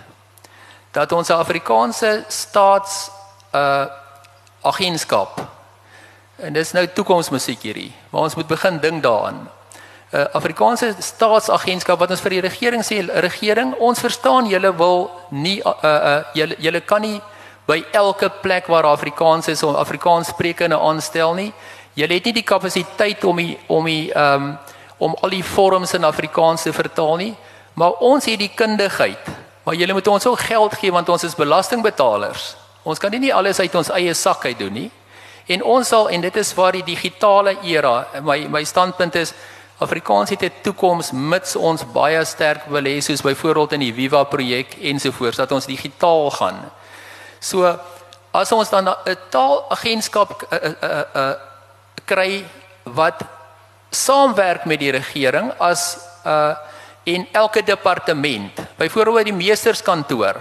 dat 0.97 1.13
ons 1.13 1.31
Afrikaanse 1.31 2.25
staats 2.29 3.11
uh 3.55 3.87
agentskap 4.67 5.45
en 6.37 6.53
dis 6.53 6.73
nou 6.77 6.85
toekomsmusiek 6.93 7.63
hierdie, 7.65 7.93
maar 8.11 8.27
ons 8.29 8.35
moet 8.37 8.49
begin 8.49 8.81
dink 8.81 9.03
daaraan. 9.03 9.47
'n 10.13 10.17
uh, 10.17 10.27
Afrikaanse 10.39 10.95
staatsagentskap 10.99 11.99
wat 11.99 12.11
ons 12.11 12.21
vir 12.21 12.37
die 12.37 12.41
regering 12.41 12.85
sê, 12.85 13.01
regering, 13.21 13.75
ons 13.79 14.01
verstaan 14.01 14.47
julle 14.47 14.71
wil 14.77 15.11
nie 15.31 15.59
uh 15.65 15.73
uh 15.83 16.21
julle 16.35 16.55
julle 16.59 16.81
kan 16.81 17.03
nie 17.03 17.21
by 17.67 17.85
elke 17.93 18.31
plek 18.43 18.67
waar 18.67 18.87
Afrikaans 18.87 19.49
is 19.49 19.63
om 19.63 19.75
Afrikaans 19.75 20.29
sprekende 20.29 20.79
aanstel 20.79 21.35
nie. 21.35 21.53
Julle 21.95 22.15
het 22.15 22.25
nie 22.25 22.33
die 22.33 22.47
kapasiteit 22.47 23.25
om 23.25 23.37
die 23.37 23.59
om 23.67 23.85
die 23.85 24.13
um, 24.15 24.59
om 24.99 25.17
al 25.21 25.31
die 25.31 25.45
vorms 25.45 25.93
in 25.95 26.05
Afrikaans 26.05 26.63
te 26.63 26.73
vertaal 26.73 27.17
nie, 27.17 27.35
maar 27.75 27.93
ons 28.01 28.25
het 28.25 28.39
die 28.39 28.53
kundigheid 28.55 29.37
Maar 29.67 29.75
julle 29.75 29.93
moet 29.93 30.07
ons 30.07 30.27
ook 30.27 30.41
geld 30.41 30.75
gee 30.79 30.93
want 30.93 31.09
ons 31.09 31.25
is 31.27 31.35
belastingbetalers. 31.35 32.55
Ons 32.87 32.99
kan 33.03 33.11
nie, 33.11 33.19
nie 33.19 33.35
alles 33.35 33.59
uit 33.59 33.75
ons 33.75 33.91
eie 33.99 34.15
sak 34.15 34.45
uit 34.47 34.59
doen 34.59 34.73
nie. 34.73 34.91
En 35.51 35.63
ons 35.67 35.89
sal 35.89 36.07
en 36.15 36.23
dit 36.23 36.37
is 36.39 36.53
waar 36.55 36.77
die 36.77 36.85
digitale 36.87 37.57
era 37.67 37.97
my 38.23 38.45
my 38.51 38.63
standpunt 38.65 39.19
is 39.19 39.35
Afrikaans 39.83 40.31
het 40.31 40.43
'n 40.43 40.53
toekoms 40.63 41.11
mits 41.13 41.57
ons 41.57 41.83
baie 41.93 42.25
sterk 42.25 42.71
wil 42.71 42.85
hê 42.85 43.01
soos 43.01 43.23
byvoorbeeld 43.23 43.73
in 43.73 43.81
die 43.81 43.93
Viva 43.93 44.23
projek 44.25 44.77
ensovoorts 44.81 45.37
dat 45.37 45.53
ons 45.53 45.67
digitaal 45.67 46.31
gaan. 46.31 46.71
So 47.41 47.79
as 48.31 48.53
ons 48.53 48.71
dan 48.71 48.89
'n 48.89 49.17
taalagentskap 49.31 50.47
uh, 50.53 50.59
uh, 50.83 51.03
uh, 51.15 51.35
kry 52.05 52.45
wat 52.85 53.23
saamwerk 53.91 54.65
met 54.65 54.81
die 54.81 54.91
regering 54.91 55.53
as 55.59 55.99
uh 56.25 56.55
en 57.07 57.27
elke 57.33 57.63
departement, 57.63 58.61
byvoorbeeld 58.77 59.29
die 59.29 59.33
meesterskantoor, 59.33 60.41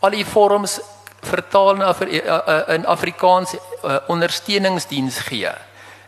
al 0.00 0.14
die 0.14 0.24
vorms 0.24 0.78
vertaal 1.20 1.76
na 1.76 1.90
in 2.72 2.86
Afrikaans 2.88 3.52
uh, 3.54 3.98
ondersteuningsdiens 4.10 5.18
gee. 5.28 5.52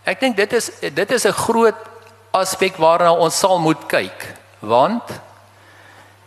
Ek 0.09 0.21
dink 0.21 0.39
dit 0.41 0.57
is 0.57 0.71
dit 0.81 1.13
is 1.13 1.27
'n 1.29 1.37
groot 1.37 1.77
aspek 2.33 2.81
waarna 2.81 3.13
ons 3.13 3.39
sal 3.39 3.59
moet 3.59 3.85
kyk, 3.87 4.27
want 4.61 5.13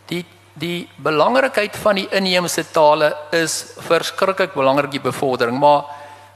die 0.06 0.24
die 0.54 0.88
belangrikheid 0.96 1.76
van 1.76 1.94
die 1.94 2.08
inheemse 2.10 2.64
tale 2.72 3.14
is 3.30 3.74
verskriklik 3.78 4.54
belangrik 4.54 4.90
die 4.90 5.02
bevordering, 5.02 5.58
maar 5.58 5.84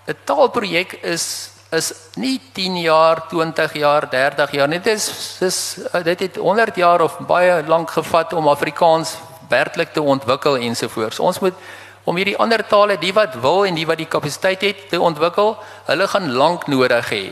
'n 0.07 0.17
taalprojek 0.25 0.99
is 1.03 1.51
is 1.73 1.93
nie 2.21 2.41
10 2.53 2.77
jaar, 2.83 3.23
20 3.29 3.75
jaar, 3.81 4.09
30 4.11 4.51
jaar 4.53 4.69
nie. 4.69 4.81
Dit 4.81 4.93
is 4.93 5.37
dis 5.41 5.59
dit 6.05 6.21
het 6.21 6.37
100 6.37 6.77
jaar 6.77 7.01
of 7.01 7.19
baie 7.29 7.63
lank 7.67 7.91
gevat 7.91 8.33
om 8.33 8.49
Afrikaans 8.49 9.17
werklik 9.49 9.93
te 9.93 10.03
ontwikkel 10.03 10.57
ensovoorts. 10.57 11.21
Ons 11.21 11.39
moet 11.39 11.55
om 12.05 12.17
hierdie 12.17 12.37
ander 12.37 12.65
tale, 12.67 12.99
die 12.99 13.13
wat 13.15 13.35
wil 13.41 13.65
en 13.65 13.77
die 13.79 13.87
wat 13.87 14.01
die 14.01 14.11
kapasiteit 14.11 14.61
het 14.61 14.89
te 14.91 15.01
ontwikkel, 15.01 15.55
hulle 15.87 16.09
gaan 16.09 16.33
lank 16.33 16.67
nodig 16.67 17.11
hê. 17.15 17.25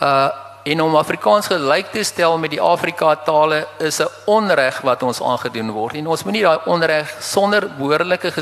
Uh 0.00 0.28
en 0.66 0.80
om 0.82 0.96
Afrikaans 0.98 1.46
gelyk 1.46 1.92
te 1.94 2.02
stel 2.04 2.38
met 2.42 2.50
die 2.50 2.60
Afrika 2.60 3.12
tale 3.22 3.66
is 3.78 4.00
'n 4.00 4.08
onreg 4.26 4.80
wat 4.82 5.02
ons 5.02 5.22
aangedoen 5.22 5.70
word 5.70 5.94
en 5.94 6.06
ons 6.06 6.24
moenie 6.24 6.42
daai 6.42 6.58
onreg 6.66 7.16
sonder 7.20 7.68
behoorlike 7.78 8.32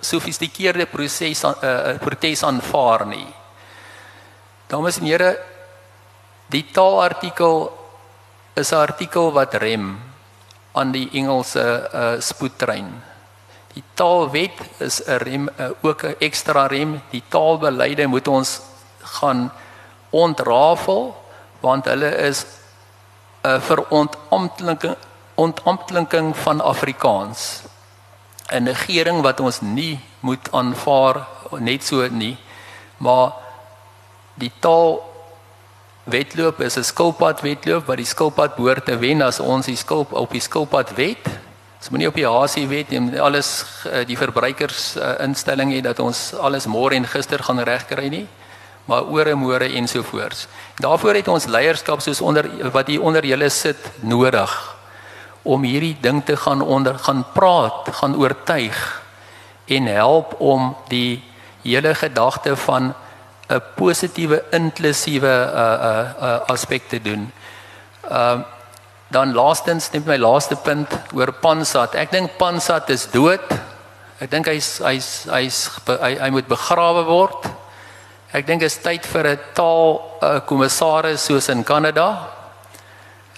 gesofistikeerde 0.00 0.86
proses 0.86 1.44
uh, 1.44 1.52
protes 2.00 2.42
aanvaar 2.42 3.06
nie. 3.06 3.26
Dames 4.66 4.98
en 4.98 5.04
here, 5.04 5.38
die 6.48 6.64
taalartikel 6.72 7.72
is 8.54 8.72
'n 8.72 8.76
artikel 8.76 9.32
wat 9.32 9.54
rem 9.54 10.00
aan 10.72 10.92
die 10.92 11.08
Engelse 11.12 11.90
uh, 11.92 12.20
spoedtrein. 12.20 13.02
Die 13.74 13.84
taalwet 13.94 14.52
is 14.78 15.02
'n 15.06 15.18
rem 15.18 15.48
uh, 15.48 15.70
ook 15.82 16.02
'n 16.04 16.16
ekstra 16.18 16.66
rem. 16.66 17.02
Die 17.10 17.22
taalbeleide 17.28 18.06
moet 18.06 18.28
ons 18.28 18.60
gaan 19.20 19.52
ontrafel 20.10 21.14
want 21.60 21.84
hulle 21.84 22.10
is 22.28 22.44
'n 23.42 23.60
verontampteling 23.60 24.96
ontampteling 25.34 26.36
van 26.36 26.60
Afrikaans. 26.60 27.62
'n 28.48 28.62
negering 28.62 29.22
wat 29.22 29.40
ons 29.40 29.60
nie 29.60 30.00
moet 30.20 30.52
aanvaar 30.52 31.26
net 31.58 31.84
so 31.84 32.08
nie. 32.08 32.36
Maar 32.96 33.32
die 34.34 34.52
taal 34.60 35.02
wedloop 36.04 36.60
is 36.60 36.76
'n 36.76 36.82
skilpad 36.82 37.40
wedloop 37.40 37.86
wat 37.86 37.96
die 37.96 38.06
skilpad 38.06 38.56
behoort 38.56 38.84
te 38.84 38.98
wen 38.98 39.22
as 39.22 39.40
ons 39.40 39.66
die 39.66 39.76
skilp 39.76 40.12
op 40.12 40.30
die 40.30 40.40
skilpad 40.40 40.94
wet. 40.94 41.26
Ons 41.78 41.88
moenie 41.88 42.08
op 42.08 42.14
die 42.14 42.28
hasie 42.28 42.68
wet 42.68 42.92
en 42.92 43.20
alles 43.20 43.64
eh, 43.90 44.06
die 44.06 44.16
verbruikers 44.16 44.96
uh, 44.96 45.14
instelling 45.20 45.72
hê 45.72 45.80
dat 45.80 45.98
ons 45.98 46.34
alles 46.34 46.66
môre 46.66 46.94
en 46.94 47.06
gister 47.06 47.42
gaan 47.42 47.58
regkry 47.58 48.08
nie 48.08 48.26
maar 48.86 49.06
ore 49.10 49.34
môre 49.34 49.68
ensovoorts. 49.74 50.46
Daarvoor 50.78 51.14
het 51.18 51.28
ons 51.28 51.46
leierskap 51.50 52.00
soos 52.00 52.20
onder 52.20 52.48
wat 52.72 52.86
hier 52.86 53.02
onder 53.02 53.24
julle 53.26 53.48
sit 53.50 53.90
nodig 54.00 54.52
om 55.42 55.62
hierdie 55.62 55.96
ding 56.02 56.24
te 56.24 56.36
gaan 56.36 56.62
onder 56.62 56.98
gaan 56.98 57.24
praat, 57.34 57.88
gaan 58.00 58.16
oortuig 58.18 59.02
en 59.66 59.86
help 59.86 60.40
om 60.40 60.74
die 60.88 61.22
hele 61.62 61.94
gedagte 61.94 62.56
van 62.56 62.94
'n 63.48 63.62
positiewe 63.76 64.42
inklusiewe 64.50 65.34
uh 65.54 65.78
uh, 65.90 66.06
uh 66.22 66.40
aspek 66.46 66.88
te 66.88 67.02
doen. 67.02 67.32
Ehm 68.10 68.38
uh, 68.38 68.44
dan 69.08 69.32
laastens 69.32 69.90
net 69.90 70.06
my 70.06 70.16
laaste 70.18 70.56
punt 70.56 70.90
oor 71.14 71.32
Pansat. 71.32 71.94
Ek 71.94 72.10
dink 72.10 72.34
Pansat 72.38 72.90
is 72.90 73.06
dood. 73.10 73.44
Ek 74.18 74.30
dink 74.30 74.48
hy's 74.50 74.78
hy's 74.82 75.10
hy's 75.30 75.60
hy, 75.86 76.16
hy 76.18 76.30
moet 76.34 76.48
begrawe 76.50 77.04
word. 77.06 77.46
Ek 78.34 78.46
dink 78.46 78.58
dit 78.60 78.66
is 78.66 78.78
tyd 78.82 79.04
vir 79.06 79.26
'n 79.26 79.38
taal 79.54 80.00
kommissaris 80.46 81.26
soos 81.26 81.48
in 81.48 81.62
Kanada. 81.64 82.26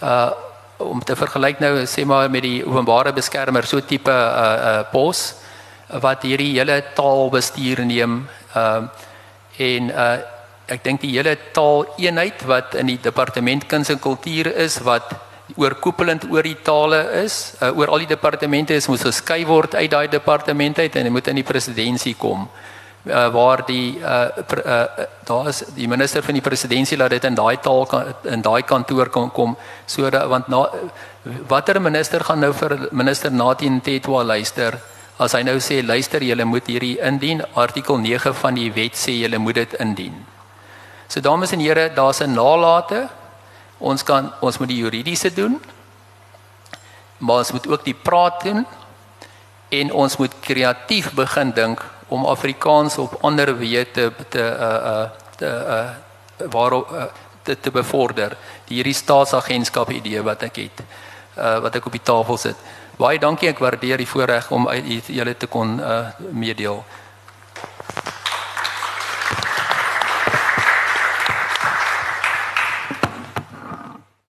Uh 0.01 0.31
om 0.79 1.01
te 1.03 1.17
vergelyk 1.17 1.59
nou 1.59 1.83
sê 1.91 2.05
maar 2.07 2.31
met 2.31 2.43
die 2.43 2.63
openbare 2.63 3.13
beskermer 3.13 3.67
so 3.67 3.81
tipe 3.81 4.11
uh, 4.11 4.55
uh, 4.71 4.83
pos 4.93 5.35
wat 5.91 6.23
hierdie 6.23 6.55
hele 6.55 6.83
taalbestuur 6.95 7.85
neem. 7.85 8.29
Uh 8.55 8.83
en 9.59 9.91
uh 9.91 10.19
ek 10.69 10.85
dink 10.85 11.01
die 11.01 11.17
hele 11.17 11.37
taaleenheid 11.53 12.45
wat 12.47 12.75
in 12.75 12.87
die 12.87 13.01
departement 13.03 13.67
kuns 13.69 13.91
en 13.91 13.99
kultuur 13.99 14.53
is 14.57 14.79
wat 14.79 15.15
oorkoepelend 15.57 16.25
oor 16.31 16.43
die 16.43 16.61
tale 16.63 17.25
is, 17.25 17.55
uh, 17.61 17.73
oor 17.73 17.89
al 17.89 17.99
die 17.99 18.15
departemente 18.15 18.75
is 18.75 18.89
moet 18.89 19.01
geskei 19.01 19.47
word 19.47 19.75
uit 19.75 19.91
daai 19.91 20.09
departement 20.09 20.79
uit 20.79 20.97
en 20.97 21.03
dit 21.03 21.13
moet 21.13 21.29
in 21.29 21.41
die 21.41 21.51
presidentskap 21.53 22.19
kom 22.19 22.49
waar 23.05 23.67
die 23.67 23.99
uh, 24.01 24.29
uh, 24.65 24.85
daar 25.25 25.49
is 25.49 25.63
die 25.75 25.89
minister 25.89 26.23
van 26.23 26.35
die 26.35 26.43
presidentskap 26.43 26.99
laat 26.99 27.11
dit 27.11 27.25
in 27.25 27.35
daai 27.35 27.57
taal 27.63 27.87
kan, 27.87 28.15
in 28.25 28.43
daai 28.43 28.63
kantoor 28.63 29.09
kan 29.09 29.31
kom 29.31 29.57
sodat 29.87 30.29
want 30.29 30.49
na 30.49 30.67
watter 31.49 31.81
minister 31.81 32.25
gaan 32.25 32.41
nou 32.41 32.53
vir 32.53 32.89
minister 32.93 33.33
Nathan 33.33 33.81
Tetwa 33.81 34.25
luister 34.25 34.79
as 35.19 35.35
hy 35.35 35.43
nou 35.43 35.59
sê 35.59 35.81
luister 35.83 36.23
julle 36.23 36.45
moet 36.45 36.67
hierdie 36.71 36.99
indien 37.03 37.43
artikel 37.55 37.99
9 37.99 38.35
van 38.43 38.55
die 38.55 38.71
wet 38.75 38.99
sê 38.99 39.17
julle 39.19 39.39
moet 39.39 39.55
dit 39.55 39.75
indien. 39.83 40.15
So 41.09 41.21
dames 41.21 41.53
en 41.53 41.61
here, 41.61 41.91
daar's 41.95 42.21
'n 42.21 42.35
nalate. 42.35 43.09
Ons 43.79 44.03
kan 44.03 44.33
ons 44.41 44.59
moet 44.59 44.69
die 44.69 44.83
juridiese 44.83 45.33
doen. 45.35 45.61
Maar 47.19 47.39
ons 47.39 47.53
moet 47.53 47.69
ook 47.69 47.85
die 47.85 47.95
praat 47.95 48.43
doen 48.43 48.67
en 49.69 49.93
ons 49.93 50.17
moet 50.17 50.33
kreatief 50.41 51.13
begin 51.15 51.51
dink 51.51 51.85
om 52.09 52.27
Afrikaans 52.27 52.99
op 52.99 53.19
ander 53.23 53.55
weë 53.59 53.85
te 53.93 54.11
te 54.29 54.45
uh 54.45 54.75
uh 54.93 55.09
te 55.37 55.47
uh 55.47 55.89
waarop 56.51 56.91
uh, 56.93 57.05
te, 57.43 57.57
te 57.61 57.71
bevorder. 57.71 58.37
Die 58.69 58.79
hierdie 58.79 58.95
staatsagentskap 58.95 59.91
idee 59.91 60.23
wat 60.23 60.43
ek 60.47 60.61
het 60.63 60.83
uh 61.37 61.59
wat 61.65 61.75
ek 61.75 61.87
op 61.87 61.97
die 61.97 62.05
tafel 62.05 62.39
sit. 62.39 62.57
Baie 62.99 63.19
dankie 63.19 63.49
ek 63.49 63.59
waardeer 63.63 63.99
die 63.99 64.09
voorreg 64.11 64.51
om 64.51 64.69
julle 65.07 65.37
te 65.37 65.47
kon 65.47 65.79
uh 65.81 66.09
meedeel. 66.31 66.83